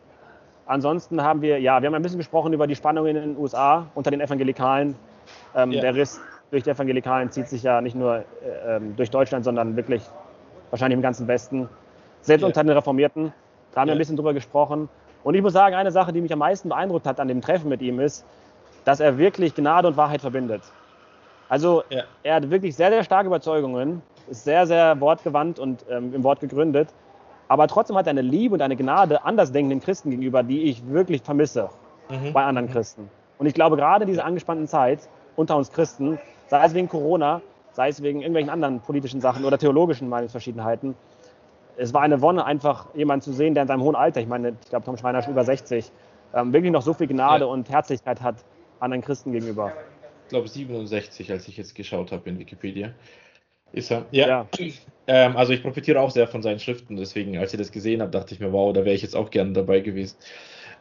Ansonsten 0.66 1.22
haben 1.22 1.42
wir, 1.42 1.58
ja, 1.60 1.82
wir 1.82 1.88
haben 1.88 1.94
ein 1.94 2.02
bisschen 2.02 2.18
gesprochen 2.18 2.52
über 2.52 2.66
die 2.66 2.76
Spannungen 2.76 3.16
in 3.16 3.22
den 3.22 3.36
USA 3.36 3.86
unter 3.94 4.10
den 4.10 4.20
Evangelikalen. 4.20 4.94
Ähm, 5.56 5.72
ja. 5.72 5.80
Der 5.80 5.94
Riss 5.94 6.20
durch 6.50 6.62
die 6.62 6.70
Evangelikalen 6.70 7.30
zieht 7.30 7.48
sich 7.48 7.62
ja 7.62 7.80
nicht 7.80 7.96
nur 7.96 8.18
äh, 8.18 8.76
ähm, 8.76 8.94
durch 8.96 9.10
Deutschland, 9.10 9.44
sondern 9.44 9.76
wirklich 9.76 10.02
wahrscheinlich 10.70 10.96
im 10.96 11.02
ganzen 11.02 11.26
Westen. 11.26 11.68
Selbst 12.20 12.42
ja. 12.42 12.46
unter 12.46 12.62
den 12.62 12.70
Reformierten. 12.70 13.32
Da 13.72 13.80
haben 13.80 13.88
ja. 13.88 13.92
wir 13.92 13.96
ein 13.96 13.98
bisschen 13.98 14.16
drüber 14.16 14.34
gesprochen. 14.34 14.88
Und 15.24 15.34
ich 15.34 15.42
muss 15.42 15.52
sagen, 15.52 15.74
eine 15.74 15.90
Sache, 15.90 16.12
die 16.12 16.20
mich 16.20 16.32
am 16.32 16.38
meisten 16.38 16.68
beeindruckt 16.68 17.06
hat 17.06 17.20
an 17.20 17.28
dem 17.28 17.40
Treffen 17.40 17.68
mit 17.68 17.82
ihm, 17.82 18.00
ist, 18.00 18.24
dass 18.84 19.00
er 19.00 19.18
wirklich 19.18 19.54
Gnade 19.54 19.88
und 19.88 19.96
Wahrheit 19.96 20.20
verbindet. 20.20 20.62
Also 21.48 21.82
er 22.22 22.34
hat 22.36 22.48
wirklich 22.48 22.76
sehr, 22.76 22.90
sehr 22.90 23.02
starke 23.02 23.26
Überzeugungen, 23.26 24.02
ist 24.30 24.44
sehr, 24.44 24.66
sehr 24.66 25.00
wortgewandt 25.00 25.58
und 25.58 25.84
ähm, 25.90 26.14
im 26.14 26.24
Wort 26.24 26.40
gegründet. 26.40 26.88
Aber 27.48 27.66
trotzdem 27.66 27.96
hat 27.96 28.06
er 28.06 28.10
eine 28.10 28.22
Liebe 28.22 28.54
und 28.54 28.62
eine 28.62 28.76
Gnade 28.76 29.24
andersdenkenden 29.24 29.80
Christen 29.80 30.10
gegenüber, 30.10 30.42
die 30.42 30.62
ich 30.64 30.86
wirklich 30.88 31.22
vermisse 31.22 31.68
mhm. 32.08 32.32
bei 32.32 32.44
anderen 32.44 32.70
Christen. 32.70 33.10
Und 33.38 33.46
ich 33.46 33.54
glaube, 33.54 33.76
gerade 33.76 34.04
in 34.04 34.08
dieser 34.08 34.24
angespannten 34.24 34.68
Zeit 34.68 35.08
unter 35.36 35.56
uns 35.56 35.72
Christen, 35.72 36.18
sei 36.46 36.64
es 36.64 36.74
wegen 36.74 36.88
Corona, 36.88 37.40
sei 37.72 37.88
es 37.88 38.02
wegen 38.02 38.20
irgendwelchen 38.20 38.50
anderen 38.50 38.80
politischen 38.80 39.20
Sachen 39.20 39.44
oder 39.44 39.58
theologischen 39.58 40.08
Meinungsverschiedenheiten, 40.08 40.94
es 41.76 41.94
war 41.94 42.02
eine 42.02 42.20
Wonne, 42.20 42.44
einfach 42.44 42.94
jemanden 42.94 43.22
zu 43.22 43.32
sehen, 43.32 43.54
der 43.54 43.62
in 43.62 43.68
seinem 43.68 43.82
hohen 43.82 43.96
Alter, 43.96 44.20
ich 44.20 44.28
meine, 44.28 44.50
ich 44.62 44.68
glaube, 44.68 44.84
Tom 44.84 44.96
Schreiner 44.96 45.20
ist 45.20 45.24
schon 45.24 45.32
über 45.32 45.44
60, 45.44 45.90
ähm, 46.34 46.52
wirklich 46.52 46.70
noch 46.70 46.82
so 46.82 46.92
viel 46.92 47.06
Gnade 47.06 47.46
ja. 47.46 47.50
und 47.50 47.70
Herzlichkeit 47.70 48.20
hat 48.20 48.36
anderen 48.80 49.02
Christen 49.02 49.32
gegenüber. 49.32 49.72
Ich 50.24 50.28
glaube 50.28 50.46
67, 50.46 51.32
als 51.32 51.48
ich 51.48 51.56
jetzt 51.56 51.74
geschaut 51.74 52.12
habe 52.12 52.28
in 52.28 52.38
Wikipedia. 52.38 52.90
Ist 53.72 53.90
er. 53.90 54.06
Ja. 54.10 54.26
ja. 54.26 54.48
Ähm, 55.06 55.36
also 55.36 55.52
ich 55.52 55.62
profitiere 55.62 56.00
auch 56.00 56.10
sehr 56.10 56.28
von 56.28 56.42
seinen 56.42 56.60
Schriften, 56.60 56.96
deswegen, 56.96 57.36
als 57.38 57.52
ich 57.52 57.58
das 57.58 57.72
gesehen 57.72 58.00
habe, 58.00 58.10
dachte 58.10 58.34
ich 58.34 58.40
mir, 58.40 58.52
wow, 58.52 58.72
da 58.72 58.84
wäre 58.84 58.94
ich 58.94 59.02
jetzt 59.02 59.16
auch 59.16 59.30
gerne 59.30 59.52
dabei 59.52 59.80
gewesen. 59.80 60.16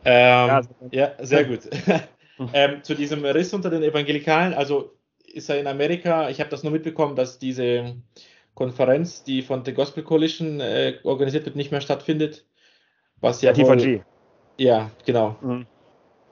Ähm, 0.05 0.47
ja, 0.47 0.61
ja, 0.91 1.11
sehr 1.19 1.45
gut. 1.45 1.61
ähm, 2.53 2.83
zu 2.83 2.95
diesem 2.95 3.25
Riss 3.25 3.53
unter 3.53 3.69
den 3.69 3.83
Evangelikalen, 3.83 4.53
also 4.53 4.93
ist 5.25 5.49
er 5.49 5.59
in 5.59 5.67
Amerika, 5.67 6.29
ich 6.29 6.39
habe 6.39 6.49
das 6.49 6.63
nur 6.63 6.71
mitbekommen, 6.71 7.15
dass 7.15 7.39
diese 7.39 7.95
Konferenz, 8.53 9.23
die 9.23 9.41
von 9.41 9.63
der 9.63 9.73
Gospel 9.73 10.03
Coalition 10.03 10.59
äh, 10.59 10.95
organisiert 11.03 11.45
wird, 11.45 11.55
nicht 11.55 11.71
mehr 11.71 11.81
stattfindet. 11.81 12.45
Was 13.21 13.41
ja. 13.41 13.55
Wohl, 13.57 14.01
ja, 14.57 14.91
genau. 15.05 15.35
Mhm. 15.41 15.65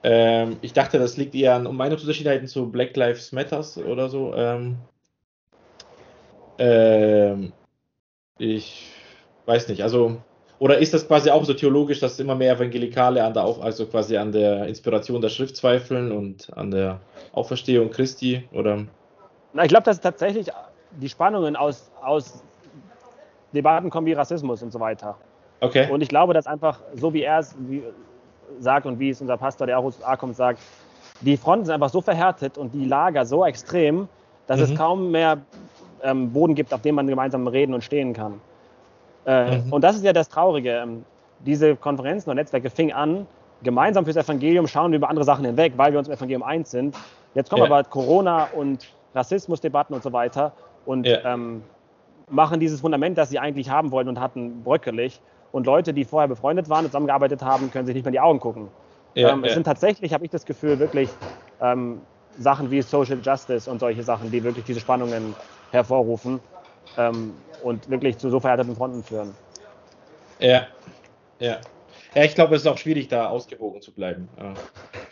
Ähm, 0.04 0.56
ich 0.62 0.72
dachte, 0.72 0.98
das 0.98 1.16
liegt 1.16 1.34
eher 1.34 1.54
an 1.54 1.74
Meinungsunterschiedenheiten 1.74 2.46
zu 2.46 2.70
Black 2.70 2.96
Lives 2.96 3.32
Matters 3.32 3.76
oder 3.78 4.08
so. 4.08 4.34
Ähm, 4.34 4.76
ähm, 6.58 7.52
ich 8.38 8.92
weiß 9.46 9.68
nicht, 9.68 9.82
also 9.82 10.16
oder 10.58 10.78
ist 10.78 10.92
das 10.92 11.06
quasi 11.06 11.30
auch 11.30 11.44
so 11.44 11.54
theologisch, 11.54 12.00
dass 12.00 12.18
immer 12.18 12.34
mehr 12.34 12.54
Evangelikale 12.54 13.22
an 13.22 13.32
der 13.32 13.44
auch 13.44 13.60
also 13.60 13.86
quasi 13.86 14.16
an 14.16 14.32
der 14.32 14.66
Inspiration 14.66 15.20
der 15.20 15.28
Schrift 15.28 15.56
zweifeln 15.56 16.10
und 16.10 16.48
an 16.56 16.70
der 16.70 17.00
Auferstehung 17.32 17.90
Christi 17.90 18.42
oder? 18.52 18.84
Na, 19.52 19.62
ich 19.62 19.68
glaube, 19.68 19.84
dass 19.84 20.00
tatsächlich 20.00 20.48
die 21.00 21.08
Spannungen 21.08 21.54
aus, 21.54 21.90
aus 22.02 22.42
Debatten 23.52 23.90
kommen 23.90 24.06
wie 24.06 24.14
Rassismus 24.14 24.62
und 24.62 24.72
so 24.72 24.80
weiter. 24.80 25.16
Okay. 25.60 25.88
Und 25.90 26.00
ich 26.00 26.08
glaube, 26.08 26.34
dass 26.34 26.46
einfach 26.46 26.80
so 26.94 27.12
wie 27.12 27.22
er 27.22 27.38
es 27.38 27.54
sagt 28.58 28.86
und 28.86 28.98
wie 28.98 29.10
es 29.10 29.20
unser 29.20 29.36
Pastor, 29.36 29.66
der 29.66 29.78
auch 29.78 29.84
aus 29.84 30.02
A 30.02 30.16
kommt, 30.16 30.36
sagt, 30.36 30.60
die 31.20 31.36
Fronten 31.36 31.66
sind 31.66 31.74
einfach 31.74 31.90
so 31.90 32.00
verhärtet 32.00 32.58
und 32.58 32.72
die 32.72 32.84
Lager 32.84 33.26
so 33.26 33.44
extrem, 33.44 34.08
dass 34.46 34.58
mhm. 34.58 34.64
es 34.64 34.74
kaum 34.76 35.10
mehr 35.10 35.38
ähm, 36.02 36.32
Boden 36.32 36.54
gibt, 36.54 36.72
auf 36.72 36.82
dem 36.82 36.94
man 36.94 37.06
gemeinsam 37.06 37.46
reden 37.46 37.74
und 37.74 37.82
stehen 37.82 38.12
kann. 38.12 38.40
Äh, 39.26 39.58
mhm. 39.58 39.72
Und 39.72 39.84
das 39.84 39.96
ist 39.96 40.04
ja 40.04 40.12
das 40.12 40.28
Traurige. 40.28 40.70
Ähm, 40.70 41.04
diese 41.40 41.76
Konferenzen 41.76 42.30
und 42.30 42.36
Netzwerke 42.36 42.70
fingen 42.70 42.92
an, 42.92 43.26
gemeinsam 43.62 44.04
fürs 44.04 44.16
Evangelium 44.16 44.66
schauen 44.66 44.92
wir 44.92 44.96
über 44.96 45.08
andere 45.08 45.24
Sachen 45.24 45.44
hinweg, 45.44 45.74
weil 45.76 45.92
wir 45.92 45.98
uns 45.98 46.08
im 46.08 46.14
Evangelium 46.14 46.42
eins 46.42 46.70
sind. 46.70 46.96
Jetzt 47.34 47.50
kommen 47.50 47.62
ja. 47.62 47.70
aber 47.70 47.84
Corona 47.84 48.48
und 48.54 48.88
Rassismusdebatten 49.14 49.94
und 49.94 50.02
so 50.02 50.12
weiter 50.12 50.52
und 50.86 51.06
ja. 51.06 51.34
ähm, 51.34 51.62
machen 52.30 52.60
dieses 52.60 52.80
Fundament, 52.80 53.18
das 53.18 53.30
sie 53.30 53.38
eigentlich 53.38 53.70
haben 53.70 53.90
wollten 53.90 54.08
und 54.08 54.20
hatten, 54.20 54.62
bröckelig. 54.62 55.20
Und 55.52 55.66
Leute, 55.66 55.94
die 55.94 56.04
vorher 56.04 56.28
befreundet 56.28 56.68
waren 56.68 56.84
und 56.84 56.90
zusammengearbeitet 56.90 57.42
haben, 57.42 57.70
können 57.70 57.86
sich 57.86 57.94
nicht 57.94 58.04
mehr 58.04 58.10
in 58.10 58.14
die 58.14 58.20
Augen 58.20 58.40
gucken. 58.40 58.68
Ja, 59.14 59.30
ähm, 59.30 59.44
es 59.44 59.54
sind 59.54 59.64
tatsächlich, 59.64 60.12
habe 60.12 60.24
ich 60.24 60.30
das 60.30 60.44
Gefühl, 60.44 60.78
wirklich 60.78 61.08
ähm, 61.60 62.00
Sachen 62.38 62.70
wie 62.70 62.82
Social 62.82 63.18
Justice 63.22 63.70
und 63.70 63.80
solche 63.80 64.02
Sachen, 64.02 64.30
die 64.30 64.44
wirklich 64.44 64.64
diese 64.64 64.80
Spannungen 64.80 65.34
hervorrufen 65.70 66.40
ähm, 66.96 67.34
und 67.62 67.88
wirklich 67.90 68.18
zu 68.18 68.30
so 68.30 68.40
verhärteten 68.40 68.74
Fronten 68.76 69.02
führen. 69.02 69.34
Ja, 70.38 70.66
ja. 71.38 71.58
Ja, 72.14 72.24
ich 72.24 72.34
glaube, 72.34 72.54
es 72.54 72.62
ist 72.62 72.66
auch 72.66 72.78
schwierig, 72.78 73.08
da 73.08 73.28
ausgewogen 73.28 73.82
zu 73.82 73.92
bleiben. 73.92 74.28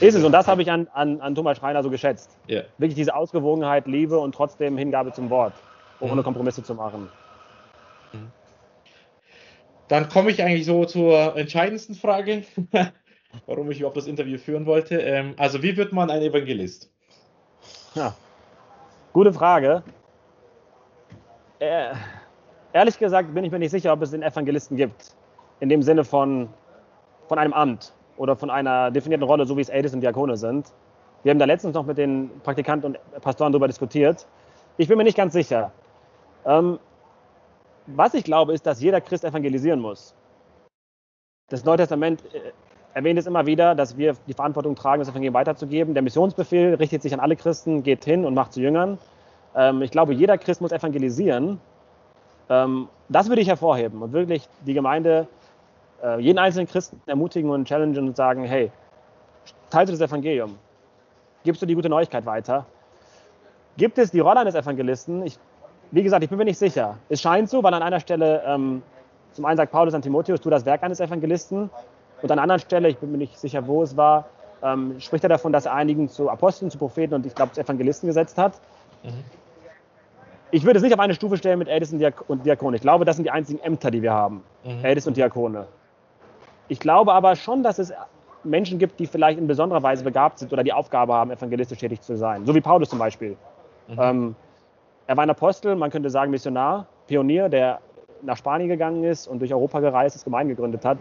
Ist 0.01 0.15
es, 0.15 0.25
und 0.25 0.33
das 0.33 0.49
habe 0.49 0.63
ich 0.63 0.71
an, 0.71 0.89
an, 0.93 1.21
an 1.21 1.35
Thomas 1.35 1.59
Schreiner 1.59 1.83
so 1.83 1.91
geschätzt. 1.91 2.31
Ja. 2.47 2.63
Wirklich 2.79 2.97
diese 2.97 3.15
Ausgewogenheit, 3.15 3.87
Liebe 3.87 4.19
und 4.19 4.35
trotzdem 4.35 4.79
Hingabe 4.79 5.13
zum 5.13 5.29
Wort, 5.29 5.53
ohne 6.01 6.17
mhm. 6.17 6.25
Kompromisse 6.25 6.63
zu 6.63 6.75
machen. 6.75 7.09
Mhm. 8.13 8.31
Dann 9.89 10.09
komme 10.09 10.31
ich 10.31 10.43
eigentlich 10.43 10.65
so 10.65 10.85
zur 10.85 11.37
entscheidendsten 11.37 11.95
Frage, 11.95 12.45
warum 13.47 13.71
ich 13.71 13.79
überhaupt 13.79 13.97
das 13.97 14.07
Interview 14.07 14.39
führen 14.39 14.67
wollte. 14.67 14.99
Ähm, 14.99 15.35
also, 15.37 15.63
wie 15.63 15.77
wird 15.77 15.93
man 15.93 16.11
ein 16.11 16.23
Evangelist? 16.23 16.91
Ja, 17.95 18.15
gute 19.13 19.33
Frage. 19.33 19.83
Äh, 21.59 21.95
ehrlich 22.73 22.99
gesagt 22.99 23.35
bin 23.35 23.45
ich 23.45 23.51
mir 23.51 23.59
nicht 23.59 23.71
sicher, 23.71 23.93
ob 23.93 24.03
es 24.03 24.11
den 24.11 24.23
Evangelisten 24.23 24.77
gibt. 24.77 25.17
In 25.61 25.69
dem 25.69 25.83
Sinne 25.83 26.05
von, 26.05 26.49
von 27.29 27.39
einem 27.39 27.53
Amt 27.53 27.95
oder 28.19 28.37
von 28.37 28.51
einer 28.51 28.91
definierten 28.91 29.27
Rolle, 29.27 29.47
so 29.47 29.57
wie 29.57 29.63
es 29.63 29.69
Älteste 29.69 29.97
und 29.97 30.03
Diakone 30.03 30.37
sind. 30.37 30.73
Wir 31.23 31.31
haben 31.31 31.39
da 31.39 31.45
letztens 31.45 31.75
noch 31.75 31.87
mit 31.87 31.99
den 31.99 32.31
Praktikanten 32.43 32.97
und 32.97 33.23
Pastoren 33.23 33.53
darüber 33.53 33.67
diskutiert. 33.67 34.27
Ich 34.77 34.89
bin 34.89 34.99
mir 34.99 35.05
nicht 35.05 35.17
ganz 35.17 35.33
sicher. 35.33 35.73
Ähm, 36.45 36.79
was 37.87 38.15
ich 38.15 38.25
glaube, 38.25 38.53
ist, 38.53 38.67
dass 38.67 38.81
jeder 38.81 39.01
Christ 39.01 39.25
evangelisieren 39.25 39.81
muss. 39.81 40.15
Das 41.49 41.65
Neue 41.65 41.79
Testament 41.79 42.23
äh, 42.35 42.53
erwähnt 42.95 43.19
es 43.19 43.27
immer 43.27 43.47
wieder, 43.47 43.75
dass 43.75 43.97
wir 43.97 44.15
die 44.27 44.35
Verantwortung 44.35 44.75
tragen, 44.75 45.01
das 45.01 45.09
Evangelium 45.09 45.35
weiterzugeben. 45.35 45.95
Der 45.95 46.03
Missionsbefehl 46.03 46.75
richtet 46.75 47.03
sich 47.03 47.15
an 47.15 47.21
alle 47.21 47.37
Christen, 47.37 47.83
geht 47.83 48.05
hin 48.05 48.25
und 48.25 48.35
macht 48.35 48.53
zu 48.53 48.61
Jüngern. 48.61 48.99
Ähm, 49.57 49.83
ich 49.83 49.91
glaube, 49.91 50.15
jeder 50.15 50.39
Christ 50.39 50.61
muss 50.61 50.73
evangelisieren. 50.73 51.61
Ähm, 52.49 52.89
das 53.09 53.29
würde 53.29 53.43
ich 53.43 53.49
hervorheben 53.49 54.03
und 54.03 54.13
wirklich 54.13 54.49
die 54.67 54.75
Gemeinde 54.75 55.27
äh, 56.03 56.21
jeden 56.21 56.39
einzelnen 56.39 56.69
Christen 56.69 57.01
ermutigen 57.07 57.51
und 57.51 57.67
challengen 57.67 58.07
und 58.09 58.17
sagen, 58.17 58.45
hey, 58.45 58.71
teilst 59.71 59.93
du 59.93 59.97
das 59.97 60.09
Evangelium? 60.09 60.59
Gibst 61.43 61.63
du 61.63 61.67
die 61.67 61.75
gute 61.75 61.89
Neuigkeit 61.89 62.27
weiter? 62.27 62.67
Gibt 63.77 63.99
es 63.99 64.11
die 64.11 64.21
Rolle 64.21 64.41
eines 64.41 64.55
Evangelisten? 64.55 65.25
Ich, 65.25 65.39
wie 65.91 66.03
gesagt, 66.03 66.23
ich 66.23 66.31
bin 66.31 66.39
mir 66.39 66.45
nicht 66.45 66.59
sicher. 66.59 66.97
Es 67.09 67.21
scheint 67.21 67.49
so, 67.49 67.63
weil 67.63 67.75
an 67.75 67.83
einer 67.83 68.01
Stelle 68.01 68.43
ähm, 68.47 68.83
zum 69.33 69.45
einen 69.45 69.57
sagt 69.57 69.71
Paulus 69.71 69.95
an 69.95 70.03
Timotheus, 70.03 70.41
tu 70.41 70.51
das 70.51 70.65
Werk 70.65 70.83
eines 70.83 71.01
Evangelisten. 71.01 71.71
Und 72.23 72.31
an 72.31 72.39
einer 72.39 72.43
anderen 72.43 72.61
Stelle, 72.61 72.89
ich 72.89 72.97
bin 72.99 73.13
mir 73.13 73.19
nicht 73.19 73.39
sicher, 73.39 73.67
wo 73.67 73.83
es 73.83 73.97
war, 73.97 74.27
ähm, 74.63 74.99
spricht 74.99 75.25
er 75.25 75.29
davon, 75.29 75.53
dass 75.53 75.67
er 75.67 75.75
einigen 75.75 76.09
zu 76.09 76.31
Aposteln, 76.31 76.71
zu 76.71 76.79
Propheten 76.79 77.15
und 77.15 77.27
ich 77.27 77.35
glaube 77.35 77.53
zu 77.53 77.61
Evangelisten 77.61 78.07
gesetzt 78.07 78.39
hat. 78.39 78.55
Mhm. 79.03 79.25
Ich 80.51 80.65
würde 80.65 80.79
es 80.79 80.83
nicht 80.83 80.95
auf 80.95 81.01
eine 81.01 81.15
Stufe 81.15 81.37
stellen 81.37 81.59
mit 81.59 81.69
Ältesten 81.69 82.03
und 82.29 82.47
Diakonen. 82.47 82.75
Ich 82.75 82.83
glaube, 82.83 83.05
das 83.05 83.17
sind 83.17 83.25
die 83.25 83.31
einzigen 83.31 83.59
Ämter, 83.61 83.91
die 83.91 84.03
wir 84.03 84.13
haben. 84.13 84.43
Mhm. 84.65 84.85
Ältesten 84.85 85.11
und 85.11 85.17
Diakone. 85.17 85.67
Ich 86.69 86.81
glaube 86.81 87.13
aber 87.13 87.37
schon, 87.37 87.63
dass 87.63 87.79
es 87.79 87.93
Menschen 88.45 88.79
gibt, 88.79 89.01
die 89.01 89.07
vielleicht 89.07 89.39
in 89.39 89.47
besonderer 89.47 89.83
Weise 89.83 90.05
begabt 90.05 90.39
sind 90.39 90.53
oder 90.53 90.63
die 90.63 90.73
Aufgabe 90.73 91.15
haben, 91.15 91.31
evangelistisch 91.31 91.79
tätig 91.79 92.01
zu 92.01 92.17
sein. 92.17 92.47
So 92.47 92.55
wie 92.55 92.61
Paulus 92.61 92.89
zum 92.89 92.99
Beispiel. 92.99 93.37
Mhm. 93.89 93.99
Ähm, 93.99 94.37
er 95.07 95.17
war 95.17 95.23
ein 95.23 95.31
Apostel, 95.31 95.77
man 95.77 95.91
könnte 95.91 96.11
sagen 96.11 96.31
Missionar, 96.31 96.87
Pionier, 97.07 97.49
der 97.49 97.81
nach 98.23 98.37
Spanien 98.37 98.69
gegangen 98.69 99.05
ist 99.05 99.27
und 99.27 99.41
durch 99.41 99.53
Europa 99.53 99.81
gereist 99.81 100.17
ist, 100.17 100.25
Gemeinden 100.25 100.51
gegründet 100.51 100.85
hat. 100.85 100.99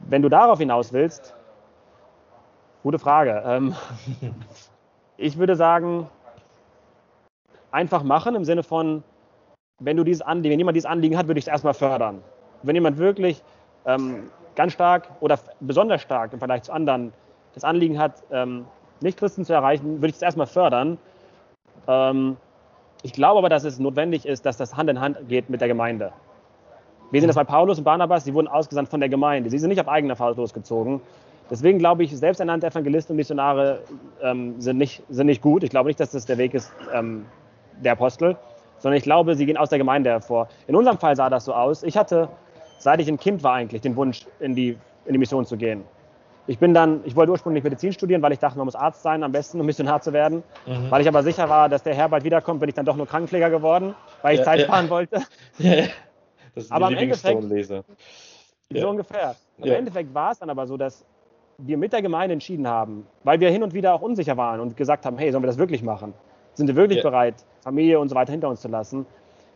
Wenn 0.00 0.22
du 0.22 0.28
darauf 0.28 0.58
hinaus 0.58 0.92
willst, 0.92 1.34
gute 2.82 2.98
Frage. 2.98 3.42
Ähm, 3.46 3.74
ich 5.16 5.38
würde 5.38 5.56
sagen, 5.56 6.08
einfach 7.74 8.04
machen 8.04 8.34
im 8.36 8.44
Sinne 8.44 8.62
von, 8.62 9.02
wenn 9.80 9.96
du 9.96 10.04
dieses 10.04 10.22
Anliegen, 10.22 10.52
wenn 10.52 10.60
jemand 10.60 10.76
dieses 10.76 10.86
Anliegen 10.86 11.18
hat, 11.18 11.26
würde 11.26 11.38
ich 11.38 11.44
es 11.44 11.48
erstmal 11.48 11.74
fördern. 11.74 12.22
Wenn 12.62 12.76
jemand 12.76 12.98
wirklich 12.98 13.42
ähm, 13.84 14.30
ganz 14.54 14.72
stark 14.72 15.08
oder 15.20 15.38
besonders 15.60 16.00
stark 16.00 16.32
im 16.32 16.38
Vergleich 16.38 16.62
zu 16.62 16.72
anderen 16.72 17.12
das 17.54 17.64
Anliegen 17.64 17.98
hat, 17.98 18.22
ähm, 18.30 18.64
Nicht-Christen 19.00 19.44
zu 19.44 19.52
erreichen, 19.52 19.96
würde 19.96 20.08
ich 20.08 20.16
es 20.16 20.22
erstmal 20.22 20.46
fördern. 20.46 20.98
Ähm, 21.88 22.36
ich 23.02 23.12
glaube 23.12 23.38
aber, 23.38 23.48
dass 23.48 23.64
es 23.64 23.78
notwendig 23.78 24.24
ist, 24.24 24.46
dass 24.46 24.56
das 24.56 24.76
Hand 24.76 24.88
in 24.88 25.00
Hand 25.00 25.28
geht 25.28 25.50
mit 25.50 25.60
der 25.60 25.68
Gemeinde. 25.68 26.12
Wir 27.10 27.20
sehen 27.20 27.28
das 27.28 27.36
bei 27.36 27.44
Paulus 27.44 27.78
und 27.78 27.84
Barnabas, 27.84 28.24
sie 28.24 28.34
wurden 28.34 28.48
ausgesandt 28.48 28.88
von 28.88 29.00
der 29.00 29.08
Gemeinde. 29.08 29.50
Sie 29.50 29.58
sind 29.58 29.68
nicht 29.68 29.80
auf 29.80 29.88
eigene 29.88 30.16
Faust 30.16 30.38
losgezogen. 30.38 31.00
Deswegen 31.50 31.78
glaube 31.78 32.04
ich, 32.04 32.16
selbsternannte 32.16 32.66
Evangelisten 32.66 33.12
und 33.12 33.16
Missionare 33.18 33.80
ähm, 34.22 34.60
sind, 34.60 34.78
nicht, 34.78 35.02
sind 35.10 35.26
nicht 35.26 35.42
gut. 35.42 35.62
Ich 35.62 35.70
glaube 35.70 35.88
nicht, 35.88 36.00
dass 36.00 36.12
das 36.12 36.24
der 36.24 36.38
Weg 36.38 36.54
ist 36.54 36.72
ähm, 36.94 37.26
der 37.82 37.92
Apostel, 37.92 38.36
sondern 38.78 38.98
ich 38.98 39.04
glaube, 39.04 39.34
sie 39.34 39.46
gehen 39.46 39.56
aus 39.56 39.70
der 39.70 39.78
Gemeinde 39.78 40.10
hervor. 40.10 40.48
In 40.66 40.76
unserem 40.76 40.98
Fall 40.98 41.16
sah 41.16 41.30
das 41.30 41.44
so 41.44 41.54
aus. 41.54 41.82
Ich 41.82 41.96
hatte, 41.96 42.28
seit 42.78 43.00
ich 43.00 43.08
ein 43.08 43.18
Kind 43.18 43.42
war 43.42 43.54
eigentlich, 43.54 43.80
den 43.82 43.96
Wunsch, 43.96 44.26
in 44.40 44.54
die, 44.54 44.78
in 45.06 45.12
die 45.12 45.18
Mission 45.18 45.46
zu 45.46 45.56
gehen. 45.56 45.84
Ich 46.46 46.58
bin 46.58 46.74
dann, 46.74 47.00
ich 47.04 47.16
wollte 47.16 47.32
ursprünglich 47.32 47.64
Medizin 47.64 47.92
studieren, 47.92 48.20
weil 48.20 48.32
ich 48.32 48.38
dachte, 48.38 48.58
man 48.58 48.66
muss 48.66 48.74
Arzt 48.74 49.02
sein, 49.02 49.22
am 49.22 49.32
besten, 49.32 49.58
um 49.58 49.66
Missionar 49.66 50.02
zu 50.02 50.12
werden. 50.12 50.42
Mhm. 50.66 50.90
Weil 50.90 51.00
ich 51.00 51.08
aber 51.08 51.22
sicher 51.22 51.48
war, 51.48 51.70
dass 51.70 51.82
der 51.82 51.94
Herr 51.94 52.10
bald 52.10 52.24
wiederkommt, 52.24 52.60
bin 52.60 52.68
ich 52.68 52.74
dann 52.74 52.84
doch 52.84 52.96
nur 52.96 53.06
Krankenpfleger 53.06 53.48
geworden, 53.48 53.94
weil 54.20 54.34
ich 54.34 54.40
ja, 54.40 54.44
Zeit 54.44 54.60
ja. 54.60 54.66
sparen 54.66 54.90
wollte. 54.90 55.22
Ja, 55.58 55.84
das 56.54 56.64
ist 56.66 56.72
aber 56.72 56.88
im 56.88 56.96
Endeffekt, 56.98 57.42
so 58.70 58.88
ungefähr. 58.88 59.34
Im 59.58 59.72
Endeffekt 59.72 60.14
war 60.14 60.30
es 60.30 60.38
dann 60.38 60.50
aber 60.50 60.66
so, 60.66 60.76
dass 60.76 61.04
wir 61.58 61.76
mit 61.76 61.92
der 61.92 62.02
Gemeinde 62.02 62.32
entschieden 62.34 62.66
haben, 62.66 63.06
weil 63.22 63.40
wir 63.40 63.50
hin 63.50 63.62
und 63.62 63.74
wieder 63.74 63.94
auch 63.94 64.02
unsicher 64.02 64.36
waren 64.36 64.60
und 64.60 64.76
gesagt 64.76 65.06
haben, 65.06 65.18
hey, 65.18 65.30
sollen 65.32 65.42
wir 65.42 65.48
das 65.48 65.58
wirklich 65.58 65.82
machen? 65.82 66.14
Sind 66.54 66.68
wir 66.68 66.76
wirklich 66.76 67.02
bereit, 67.02 67.34
Familie 67.64 67.98
und 67.98 68.08
so 68.08 68.14
weiter 68.14 68.32
hinter 68.32 68.48
uns 68.48 68.60
zu 68.60 68.68
lassen? 68.68 69.06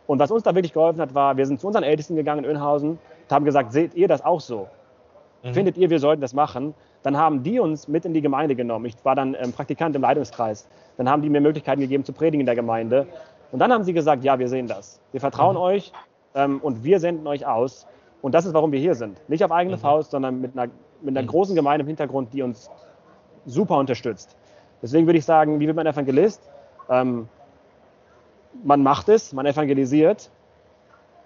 Und 0.07 0.19
was 0.19 0.31
uns 0.31 0.43
da 0.43 0.55
wirklich 0.55 0.73
geholfen 0.73 0.99
hat, 0.99 1.13
war, 1.13 1.37
wir 1.37 1.45
sind 1.45 1.59
zu 1.59 1.67
unseren 1.67 1.83
Ältesten 1.83 2.15
gegangen 2.15 2.43
in 2.43 2.49
Önhausen 2.49 2.91
und 2.91 3.31
haben 3.31 3.45
gesagt, 3.45 3.71
seht 3.71 3.93
ihr 3.93 4.07
das 4.07 4.25
auch 4.25 4.41
so? 4.41 4.67
Mhm. 5.43 5.53
Findet 5.53 5.77
ihr, 5.77 5.89
wir 5.89 5.99
sollten 5.99 6.21
das 6.21 6.33
machen? 6.33 6.73
Dann 7.03 7.15
haben 7.15 7.43
die 7.43 7.59
uns 7.59 7.87
mit 7.87 8.05
in 8.05 8.13
die 8.13 8.21
Gemeinde 8.21 8.55
genommen. 8.55 8.85
Ich 8.85 8.95
war 9.03 9.15
dann 9.15 9.35
ähm, 9.39 9.53
Praktikant 9.53 9.95
im 9.95 10.01
Leitungskreis. 10.01 10.67
Dann 10.97 11.07
haben 11.07 11.21
die 11.21 11.29
mir 11.29 11.39
Möglichkeiten 11.39 11.79
gegeben 11.79 12.03
zu 12.03 12.11
predigen 12.11 12.41
in 12.41 12.45
der 12.45 12.55
Gemeinde. 12.55 13.07
Und 13.51 13.59
dann 13.59 13.71
haben 13.71 13.83
sie 13.83 13.93
gesagt, 13.93 14.23
ja, 14.23 14.37
wir 14.37 14.49
sehen 14.49 14.67
das. 14.67 14.99
Wir 15.11 15.21
vertrauen 15.21 15.55
mhm. 15.55 15.61
euch 15.61 15.93
ähm, 16.35 16.59
und 16.61 16.83
wir 16.83 16.99
senden 16.99 17.25
euch 17.27 17.45
aus. 17.45 17.87
Und 18.21 18.33
das 18.33 18.45
ist, 18.45 18.53
warum 18.53 18.71
wir 18.71 18.79
hier 18.79 18.95
sind. 18.95 19.17
Nicht 19.29 19.43
auf 19.43 19.51
eigene 19.51 19.77
mhm. 19.77 19.81
Faust, 19.81 20.11
sondern 20.11 20.41
mit 20.41 20.57
einer, 20.57 20.71
mit 21.01 21.15
einer 21.15 21.23
mhm. 21.23 21.27
großen 21.27 21.55
Gemeinde 21.55 21.83
im 21.83 21.87
Hintergrund, 21.87 22.33
die 22.33 22.41
uns 22.41 22.69
super 23.45 23.77
unterstützt. 23.77 24.35
Deswegen 24.81 25.07
würde 25.07 25.19
ich 25.19 25.25
sagen, 25.25 25.59
wie 25.59 25.67
wird 25.67 25.75
man 25.75 25.85
Evangelist? 25.85 26.49
Ähm, 26.89 27.27
man 28.63 28.83
macht 28.83 29.09
es, 29.09 29.33
man 29.33 29.45
evangelisiert. 29.45 30.29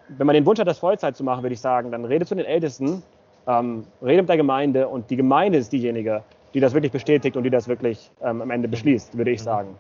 Wenn 0.09 0.27
man 0.27 0.33
den 0.33 0.45
Wunsch 0.45 0.59
hat, 0.59 0.67
das 0.67 0.79
Vollzeit 0.79 1.15
zu 1.15 1.23
machen, 1.23 1.43
würde 1.43 1.53
ich 1.53 1.61
sagen, 1.61 1.91
dann 1.91 2.05
redet 2.05 2.27
zu 2.27 2.35
den 2.35 2.45
Ältesten 2.45 3.03
ähm, 3.47 3.85
rede 4.01 4.21
mit 4.21 4.29
der 4.29 4.37
Gemeinde 4.37 4.87
und 4.87 5.09
die 5.09 5.15
Gemeinde 5.15 5.57
ist 5.57 5.71
diejenige, 5.71 6.23
die 6.53 6.59
das 6.59 6.73
wirklich 6.73 6.91
bestätigt 6.91 7.35
und 7.35 7.43
die 7.43 7.49
das 7.49 7.67
wirklich 7.67 8.11
ähm, 8.21 8.41
am 8.41 8.51
Ende 8.51 8.67
beschließt, 8.67 9.17
würde 9.17 9.31
ich 9.31 9.41
mhm. 9.41 9.43
sagen. 9.43 9.75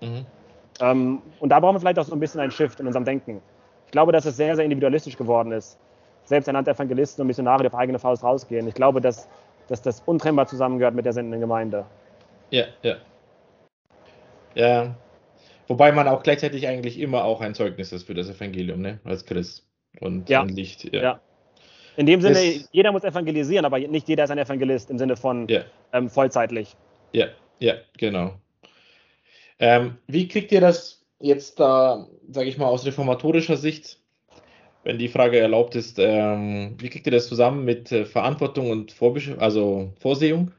Mhm. 0.00 0.26
Ähm, 0.80 1.22
und 1.40 1.48
da 1.50 1.60
brauchen 1.60 1.76
wir 1.76 1.80
vielleicht 1.80 1.98
auch 1.98 2.04
so 2.04 2.14
ein 2.14 2.20
bisschen 2.20 2.40
einen 2.40 2.50
Shift 2.50 2.80
in 2.80 2.86
unserem 2.86 3.04
Denken. 3.04 3.42
Ich 3.86 3.92
glaube, 3.92 4.12
dass 4.12 4.24
es 4.26 4.36
sehr, 4.36 4.54
sehr 4.54 4.64
individualistisch 4.64 5.16
geworden 5.16 5.52
ist. 5.52 5.78
Selbsternannte 6.24 6.70
Evangelisten 6.72 7.22
und 7.22 7.28
Missionare, 7.28 7.62
die 7.62 7.68
auf 7.68 7.74
eigene 7.74 7.98
Faust 7.98 8.22
rausgehen. 8.22 8.68
Ich 8.68 8.74
glaube, 8.74 9.00
dass, 9.00 9.28
dass 9.68 9.80
das 9.80 10.02
untrennbar 10.04 10.46
zusammengehört 10.46 10.94
mit 10.94 11.06
der 11.06 11.12
sendenden 11.12 11.40
Gemeinde. 11.40 11.84
Ja, 12.50 12.64
ja. 12.82 12.96
Ja. 14.54 14.94
Wobei 15.68 15.92
man 15.92 16.08
auch 16.08 16.22
gleichzeitig 16.22 16.66
eigentlich 16.66 16.98
immer 16.98 17.24
auch 17.24 17.40
ein 17.40 17.54
Zeugnis 17.54 17.92
ist 17.92 18.04
für 18.04 18.14
das 18.14 18.28
Evangelium, 18.28 18.80
ne? 18.80 19.00
Als 19.04 19.24
Christ. 19.24 19.66
Und 20.00 20.28
ja. 20.28 20.42
ein 20.42 20.48
Licht. 20.48 20.92
Ja. 20.94 21.02
ja. 21.02 21.20
In 21.96 22.06
dem 22.06 22.20
Sinne, 22.20 22.42
ist, 22.42 22.68
jeder 22.72 22.92
muss 22.92 23.04
evangelisieren, 23.04 23.64
aber 23.64 23.78
nicht 23.78 24.08
jeder 24.08 24.24
ist 24.24 24.30
ein 24.30 24.38
Evangelist 24.38 24.88
im 24.90 24.98
Sinne 24.98 25.16
von 25.16 25.48
yeah. 25.48 25.64
ähm, 25.92 26.08
vollzeitlich. 26.08 26.76
Ja, 27.12 27.26
ja, 27.58 27.74
genau. 27.96 28.34
Ähm, 29.58 29.98
wie 30.06 30.28
kriegt 30.28 30.52
ihr 30.52 30.60
das 30.60 31.04
jetzt 31.18 31.58
da, 31.58 32.06
sage 32.30 32.48
ich 32.48 32.56
mal, 32.56 32.66
aus 32.66 32.86
reformatorischer 32.86 33.56
Sicht, 33.56 33.98
wenn 34.84 34.98
die 34.98 35.08
Frage 35.08 35.40
erlaubt 35.40 35.74
ist, 35.74 35.98
ähm, 35.98 36.76
wie 36.78 36.88
kriegt 36.88 37.06
ihr 37.06 37.12
das 37.12 37.28
zusammen 37.28 37.64
mit 37.64 37.90
äh, 37.90 38.04
Verantwortung 38.04 38.70
und 38.70 38.92
Vorbesch 38.92 39.32
also 39.38 39.92
Vorsehung? 39.98 40.52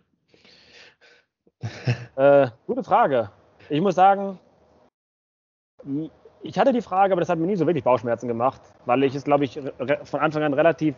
Äh, 2.15 2.48
gute 2.67 2.84
Frage. 2.84 3.32
Ich 3.69 3.80
muss 3.80 3.95
sagen, 3.95 4.39
ich 6.42 6.58
hatte 6.58 6.74
die 6.74 6.82
Frage, 6.82 7.13
aber 7.13 7.22
das 7.22 7.30
hat 7.30 7.39
mir 7.39 7.48
nie 7.48 7.56
so 7.56 7.65
wirklich 7.65 7.84
Bauchschmerzen 7.84 8.28
gemacht, 8.28 8.62
weil 8.86 9.04
ich 9.04 9.15
es, 9.15 9.24
glaube 9.24 9.46
ich, 9.46 9.60
von 10.04 10.20
Anfang 10.20 10.44
an 10.44 10.54
relativ 10.54 10.96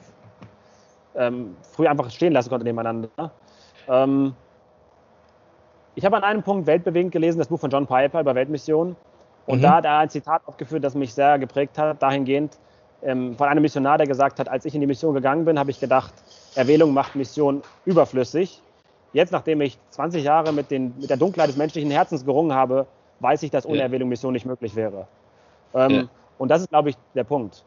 ähm, 1.16 1.56
früh 1.74 1.88
einfach 1.88 2.10
stehen 2.10 2.34
lassen 2.34 2.50
konnte 2.50 2.64
nebeneinander. 2.64 3.32
Ähm, 3.88 4.34
ich 5.96 6.06
habe 6.06 6.18
an 6.18 6.24
einem 6.24 6.44
Punkt 6.44 6.68
weltbewegend 6.68 7.12
gelesen, 7.12 7.40
das 7.40 7.48
Buch 7.48 7.60
von 7.60 7.70
John 7.70 7.86
Piper 7.86 8.22
über 8.22 8.36
Weltmission. 8.36 8.96
Und 9.46 9.60
mhm. 9.60 9.64
da 9.64 9.76
hat 9.76 9.86
er 9.86 9.98
ein 9.98 10.10
Zitat 10.10 10.42
aufgeführt, 10.46 10.84
das 10.84 10.96
mich 10.96 11.14
sehr 11.14 11.40
geprägt 11.40 11.78
hat, 11.78 12.02
dahingehend 12.02 12.58
ähm, 13.04 13.36
von 13.36 13.48
einem 13.48 13.62
Missionar, 13.62 13.98
der 13.98 14.08
gesagt 14.08 14.40
hat, 14.40 14.48
als 14.48 14.66
ich 14.66 14.76
in 14.76 14.82
die 14.82 14.88
Mission 14.88 15.14
gegangen 15.14 15.46
bin, 15.46 15.58
habe 15.58 15.72
ich 15.72 15.80
gedacht, 15.80 16.14
Erwählung 16.56 16.94
macht 16.94 17.16
Mission 17.16 17.64
überflüssig. 17.86 18.62
Jetzt, 19.14 19.32
nachdem 19.32 19.60
ich 19.62 19.78
20 19.90 20.24
Jahre 20.24 20.54
mit, 20.54 20.72
den, 20.72 20.94
mit 20.98 21.10
der 21.10 21.18
Dunkelheit 21.18 21.50
des 21.50 21.58
menschlichen 21.58 21.92
Herzens 21.92 22.24
gerungen 22.24 22.54
habe, 22.54 22.86
weiß 23.22 23.44
ich, 23.44 23.52
dass 23.52 23.66
ohne 23.66 23.78
ja. 23.78 23.84
Erwählung 23.84 24.10
Mission 24.10 24.34
nicht 24.34 24.46
möglich 24.46 24.76
wäre. 24.76 25.08
Ähm, 25.74 25.92
ja. 25.92 26.04
Und 26.38 26.50
das 26.50 26.62
ist, 26.62 26.70
glaube 26.70 26.90
ich, 26.90 26.98
der 27.16 27.24
Punkt. 27.24 27.64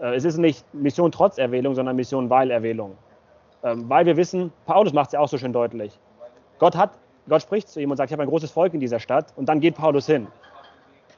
Äh, 0.00 0.14
es 0.14 0.24
ist 0.24 0.38
nicht 0.38 0.64
Mission 0.74 1.10
trotz 1.10 1.38
Erwählung, 1.38 1.74
sondern 1.74 1.96
Mission 1.96 2.30
weil 2.30 2.50
Erwählung. 2.50 2.96
Ähm, 3.64 3.88
weil 3.88 4.06
wir 4.06 4.16
wissen, 4.16 4.52
Paulus 4.66 4.92
macht 4.92 5.08
es 5.08 5.12
ja 5.12 5.20
auch 5.20 5.28
so 5.28 5.38
schön 5.38 5.52
deutlich. 5.52 5.98
Gott 6.58 6.76
hat, 6.76 6.90
Gott 7.28 7.42
spricht 7.42 7.68
zu 7.68 7.80
ihm 7.80 7.90
und 7.90 7.96
sagt, 7.96 8.10
ich 8.10 8.12
habe 8.12 8.22
ein 8.22 8.28
großes 8.28 8.50
Volk 8.50 8.74
in 8.74 8.80
dieser 8.80 9.00
Stadt 9.00 9.32
und 9.36 9.48
dann 9.48 9.60
geht 9.60 9.74
Paulus 9.74 10.06
hin. 10.06 10.28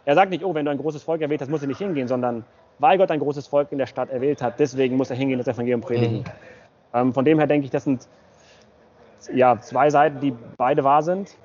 Er 0.05 0.15
sagt 0.15 0.31
nicht, 0.31 0.45
oh, 0.45 0.55
wenn 0.55 0.65
du 0.65 0.71
ein 0.71 0.79
großes 0.79 1.03
Volk 1.03 1.21
erwählt 1.21 1.41
hast, 1.41 1.51
muss 1.51 1.63
er 1.63 1.69
nicht 1.69 1.79
hingehen, 1.79 2.09
sondern 2.09 2.45
weil 2.79 2.97
Gott 2.97 3.11
ein 3.11 3.21
großes 3.21 3.47
Volk 3.47 3.73
in 3.73 3.79
der 3.79 3.87
Stadt 3.87 4.11
erwählt 4.11 4.41
hat, 4.41 4.59
deswegen 4.59 4.97
muss 4.97 5.11
er 5.11 5.17
hingehen 5.17 5.39
und 5.39 5.47
das 5.47 5.55
Evangelium 5.55 5.83
predigen. 5.83 6.19
Mhm. 6.19 6.25
Ähm, 6.94 7.13
von 7.13 7.25
dem 7.25 7.38
her 7.38 7.46
denke 7.46 7.67
ich, 7.67 7.71
das 7.71 7.85
sind 7.85 8.09
ja, 9.33 9.61
zwei 9.61 9.90
Seiten, 9.90 10.21
die 10.21 10.35
beide 10.57 10.83
wahr 10.83 11.03
sind. 11.03 11.37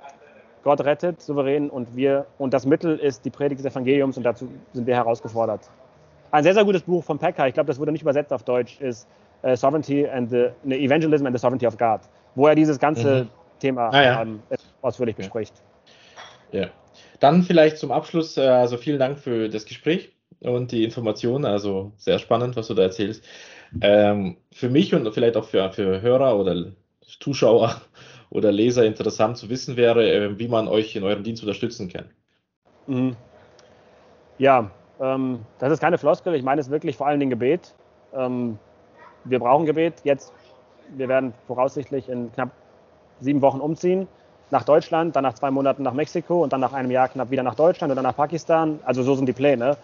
Gott 0.66 0.82
rettet 0.82 1.22
souverän 1.22 1.70
und 1.70 1.96
wir 1.96 2.26
und 2.40 2.52
das 2.52 2.66
Mittel 2.66 2.98
ist 2.98 3.24
die 3.24 3.30
Predigt 3.30 3.64
des 3.64 3.72
Evangeliums 3.72 4.18
und 4.18 4.24
dazu 4.24 4.50
sind 4.74 4.88
wir 4.88 4.96
herausgefordert. 4.96 5.70
Ein 6.32 6.44
sehr, 6.44 6.56
sehr 6.56 6.66
gutes 6.66 6.82
Buch 6.82 7.04
von 7.04 7.20
Packer, 7.20 7.48
ich 7.48 7.54
glaube, 7.54 7.68
das 7.68 7.80
wurde 7.80 7.92
nicht 7.92 8.02
übersetzt 8.02 8.34
auf 8.34 8.42
Deutsch, 8.42 8.82
ist 8.82 9.08
uh, 9.44 9.56
Sovereignty 9.56 10.08
and 10.08 10.32
the 10.32 10.48
ne, 10.64 10.80
Evangelism 10.80 11.28
and 11.28 11.38
the 11.38 11.40
Sovereignty 11.40 11.68
of 11.68 11.78
God, 11.78 12.02
wo 12.34 12.48
er 12.48 12.56
dieses 12.56 12.80
ganze 12.80 13.26
mhm. 13.26 13.30
Thema 13.60 13.90
ah, 13.90 14.04
ja. 14.04 14.22
ähm, 14.24 14.40
ausführlich 14.82 15.16
bespricht. 15.16 15.54
Ja. 16.52 16.70
Dann 17.20 17.44
vielleicht 17.44 17.78
zum 17.78 17.92
Abschluss, 17.92 18.36
äh, 18.36 18.42
also 18.42 18.78
vielen 18.78 18.98
Dank 18.98 19.20
für 19.20 19.50
das 19.50 19.66
Gespräch 19.66 20.14
und 20.40 20.72
die 20.72 20.84
Informationen, 20.84 21.46
also 21.46 21.92
sehr 21.98 22.18
spannend, 22.18 22.56
was 22.56 22.68
du 22.68 22.74
da 22.74 22.82
erzählst. 22.82 23.24
Ähm, 23.82 24.38
für 24.52 24.70
mich 24.70 24.96
und 24.96 25.14
vielleicht 25.14 25.38
auch 25.38 25.46
für, 25.46 25.72
für 25.72 26.02
Hörer 26.02 26.40
oder 26.40 26.72
Zuschauer 27.20 27.82
oder 28.36 28.52
Leser 28.52 28.86
interessant 28.86 29.38
zu 29.38 29.50
wissen 29.50 29.78
wäre, 29.78 30.12
äh, 30.12 30.38
wie 30.38 30.48
man 30.48 30.68
euch 30.68 30.96
in 30.96 31.04
eurem 31.04 31.24
Dienst 31.24 31.42
unterstützen 31.42 31.88
kann. 31.88 32.06
Mhm. 32.88 33.16
Ja, 34.38 34.70
ähm, 35.00 35.40
das 35.60 35.72
ist 35.72 35.80
keine 35.80 35.98
Floskel, 35.98 36.36
ich 36.36 36.44
meine 36.44 36.60
es 36.60 36.70
wirklich 36.70 36.98
vor 36.98 37.08
allen 37.08 37.20
Dingen 37.20 37.30
Gebet. 37.30 37.74
Ähm, 38.14 38.60
wir 39.24 39.40
brauchen 39.40 39.66
Gebet. 39.66 39.96
Jetzt, 40.04 40.34
wir 40.96 41.08
werden 41.08 41.34
voraussichtlich 41.48 42.10
in 42.10 42.32
knapp 42.34 42.52
sieben 43.22 43.42
Wochen 43.42 43.60
umziehen 43.60 44.08
nach 44.52 44.64
Deutschland, 44.64 45.16
dann 45.16 45.24
nach 45.24 45.34
zwei 45.34 45.50
Monaten 45.50 45.84
nach 45.84 45.94
Mexiko 45.94 46.44
und 46.44 46.54
dann 46.54 46.62
nach 46.62 46.74
einem 46.74 46.92
Jahr 46.92 47.08
knapp 47.08 47.32
wieder 47.32 47.44
nach 47.44 47.56
Deutschland 47.56 47.96
dann 47.96 48.04
nach 48.04 48.16
Pakistan. 48.16 48.80
Also 48.84 49.02
so 49.02 49.16
sind 49.16 49.28
die 49.28 49.34
Pläne. 49.34 49.78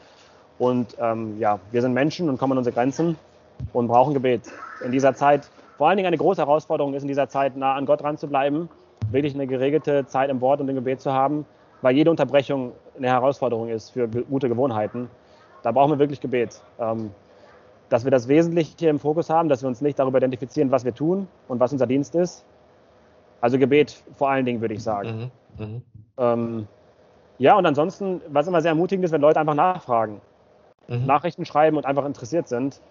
Und 0.59 0.95
ähm, 0.99 1.39
ja, 1.39 1.59
wir 1.71 1.81
sind 1.81 1.93
Menschen 1.93 2.29
und 2.29 2.37
kommen 2.37 2.51
an 2.51 2.59
unsere 2.59 2.73
Grenzen 2.73 3.17
und 3.73 3.87
brauchen 3.87 4.13
Gebet. 4.13 4.43
In 4.83 4.91
dieser 4.91 5.15
Zeit, 5.15 5.49
vor 5.77 5.87
allen 5.87 5.97
Dingen 5.97 6.07
eine 6.07 6.17
große 6.17 6.41
Herausforderung 6.41 6.93
ist 6.93 7.03
in 7.03 7.07
dieser 7.07 7.27
Zeit, 7.27 7.57
nah 7.57 7.75
an 7.75 7.85
Gott 7.85 8.01
dran 8.01 8.17
zu 8.17 8.27
bleiben, 8.27 8.69
wirklich 9.09 9.33
eine 9.33 9.47
geregelte 9.47 10.05
Zeit 10.05 10.29
im 10.29 10.41
Wort 10.41 10.61
und 10.61 10.69
im 10.69 10.75
Gebet 10.75 11.01
zu 11.01 11.11
haben, 11.11 11.45
weil 11.81 11.95
jede 11.95 12.09
Unterbrechung 12.09 12.73
eine 12.97 13.07
Herausforderung 13.07 13.69
ist 13.69 13.89
für 13.89 14.07
gute 14.07 14.47
Gewohnheiten. 14.47 15.09
Da 15.63 15.71
brauchen 15.71 15.91
wir 15.91 15.99
wirklich 15.99 16.21
Gebet. 16.21 16.61
Ähm, 16.79 17.11
dass 17.89 18.05
wir 18.05 18.11
das 18.11 18.27
Wesentliche 18.27 18.73
hier 18.79 18.89
im 18.89 18.99
Fokus 18.99 19.29
haben, 19.29 19.49
dass 19.49 19.63
wir 19.63 19.67
uns 19.67 19.81
nicht 19.81 19.99
darüber 19.99 20.17
identifizieren, 20.17 20.71
was 20.71 20.85
wir 20.85 20.93
tun 20.93 21.27
und 21.49 21.59
was 21.59 21.73
unser 21.73 21.87
Dienst 21.87 22.15
ist. 22.15 22.45
Also 23.41 23.57
Gebet 23.57 24.01
vor 24.13 24.29
allen 24.29 24.45
Dingen, 24.45 24.61
würde 24.61 24.75
ich 24.75 24.83
sagen. 24.83 25.31
Mhm. 25.57 25.65
Mhm. 25.65 25.81
Ähm, 26.17 26.67
ja, 27.37 27.57
und 27.57 27.65
ansonsten, 27.65 28.21
was 28.29 28.47
immer 28.47 28.61
sehr 28.61 28.69
ermutigend 28.69 29.03
ist, 29.03 29.11
wenn 29.11 29.19
Leute 29.19 29.39
einfach 29.39 29.55
nachfragen 29.55 30.21
mhm. 30.91 31.05
Nachrichten 31.05 31.45
schreiben 31.45 31.77
und 31.77 31.85
einfach 31.85 32.05
interessiert 32.05 32.47
sind. 32.47 32.81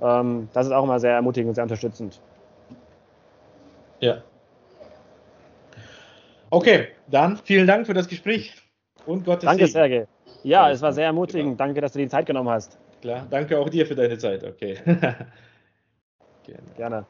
Ähm, 0.00 0.48
das 0.52 0.66
ist 0.66 0.72
auch 0.72 0.84
immer 0.84 0.98
sehr 1.00 1.14
ermutigend 1.14 1.50
und 1.50 1.54
sehr 1.54 1.64
unterstützend. 1.64 2.20
Ja. 4.00 4.22
Okay, 6.50 6.88
dann 7.06 7.36
vielen 7.36 7.66
Dank 7.66 7.86
für 7.86 7.94
das 7.94 8.08
Gespräch 8.08 8.54
und 9.06 9.24
Gottes 9.24 9.44
Danke, 9.44 9.66
Segen. 9.66 9.72
Sergej. 9.72 10.06
Ja, 10.42 10.64
Alles 10.64 10.78
es 10.78 10.82
war 10.82 10.92
sehr 10.92 11.04
ermutigend. 11.04 11.44
Genau. 11.44 11.56
Danke, 11.56 11.80
dass 11.80 11.92
du 11.92 11.98
die 11.98 12.08
Zeit 12.08 12.26
genommen 12.26 12.48
hast. 12.48 12.78
Klar, 13.00 13.26
danke 13.30 13.58
auch 13.58 13.68
dir 13.68 13.86
für 13.86 13.94
deine 13.94 14.18
Zeit. 14.18 14.42
Okay. 14.42 14.76
Gerne. 16.44 16.66
Gerne. 16.76 17.06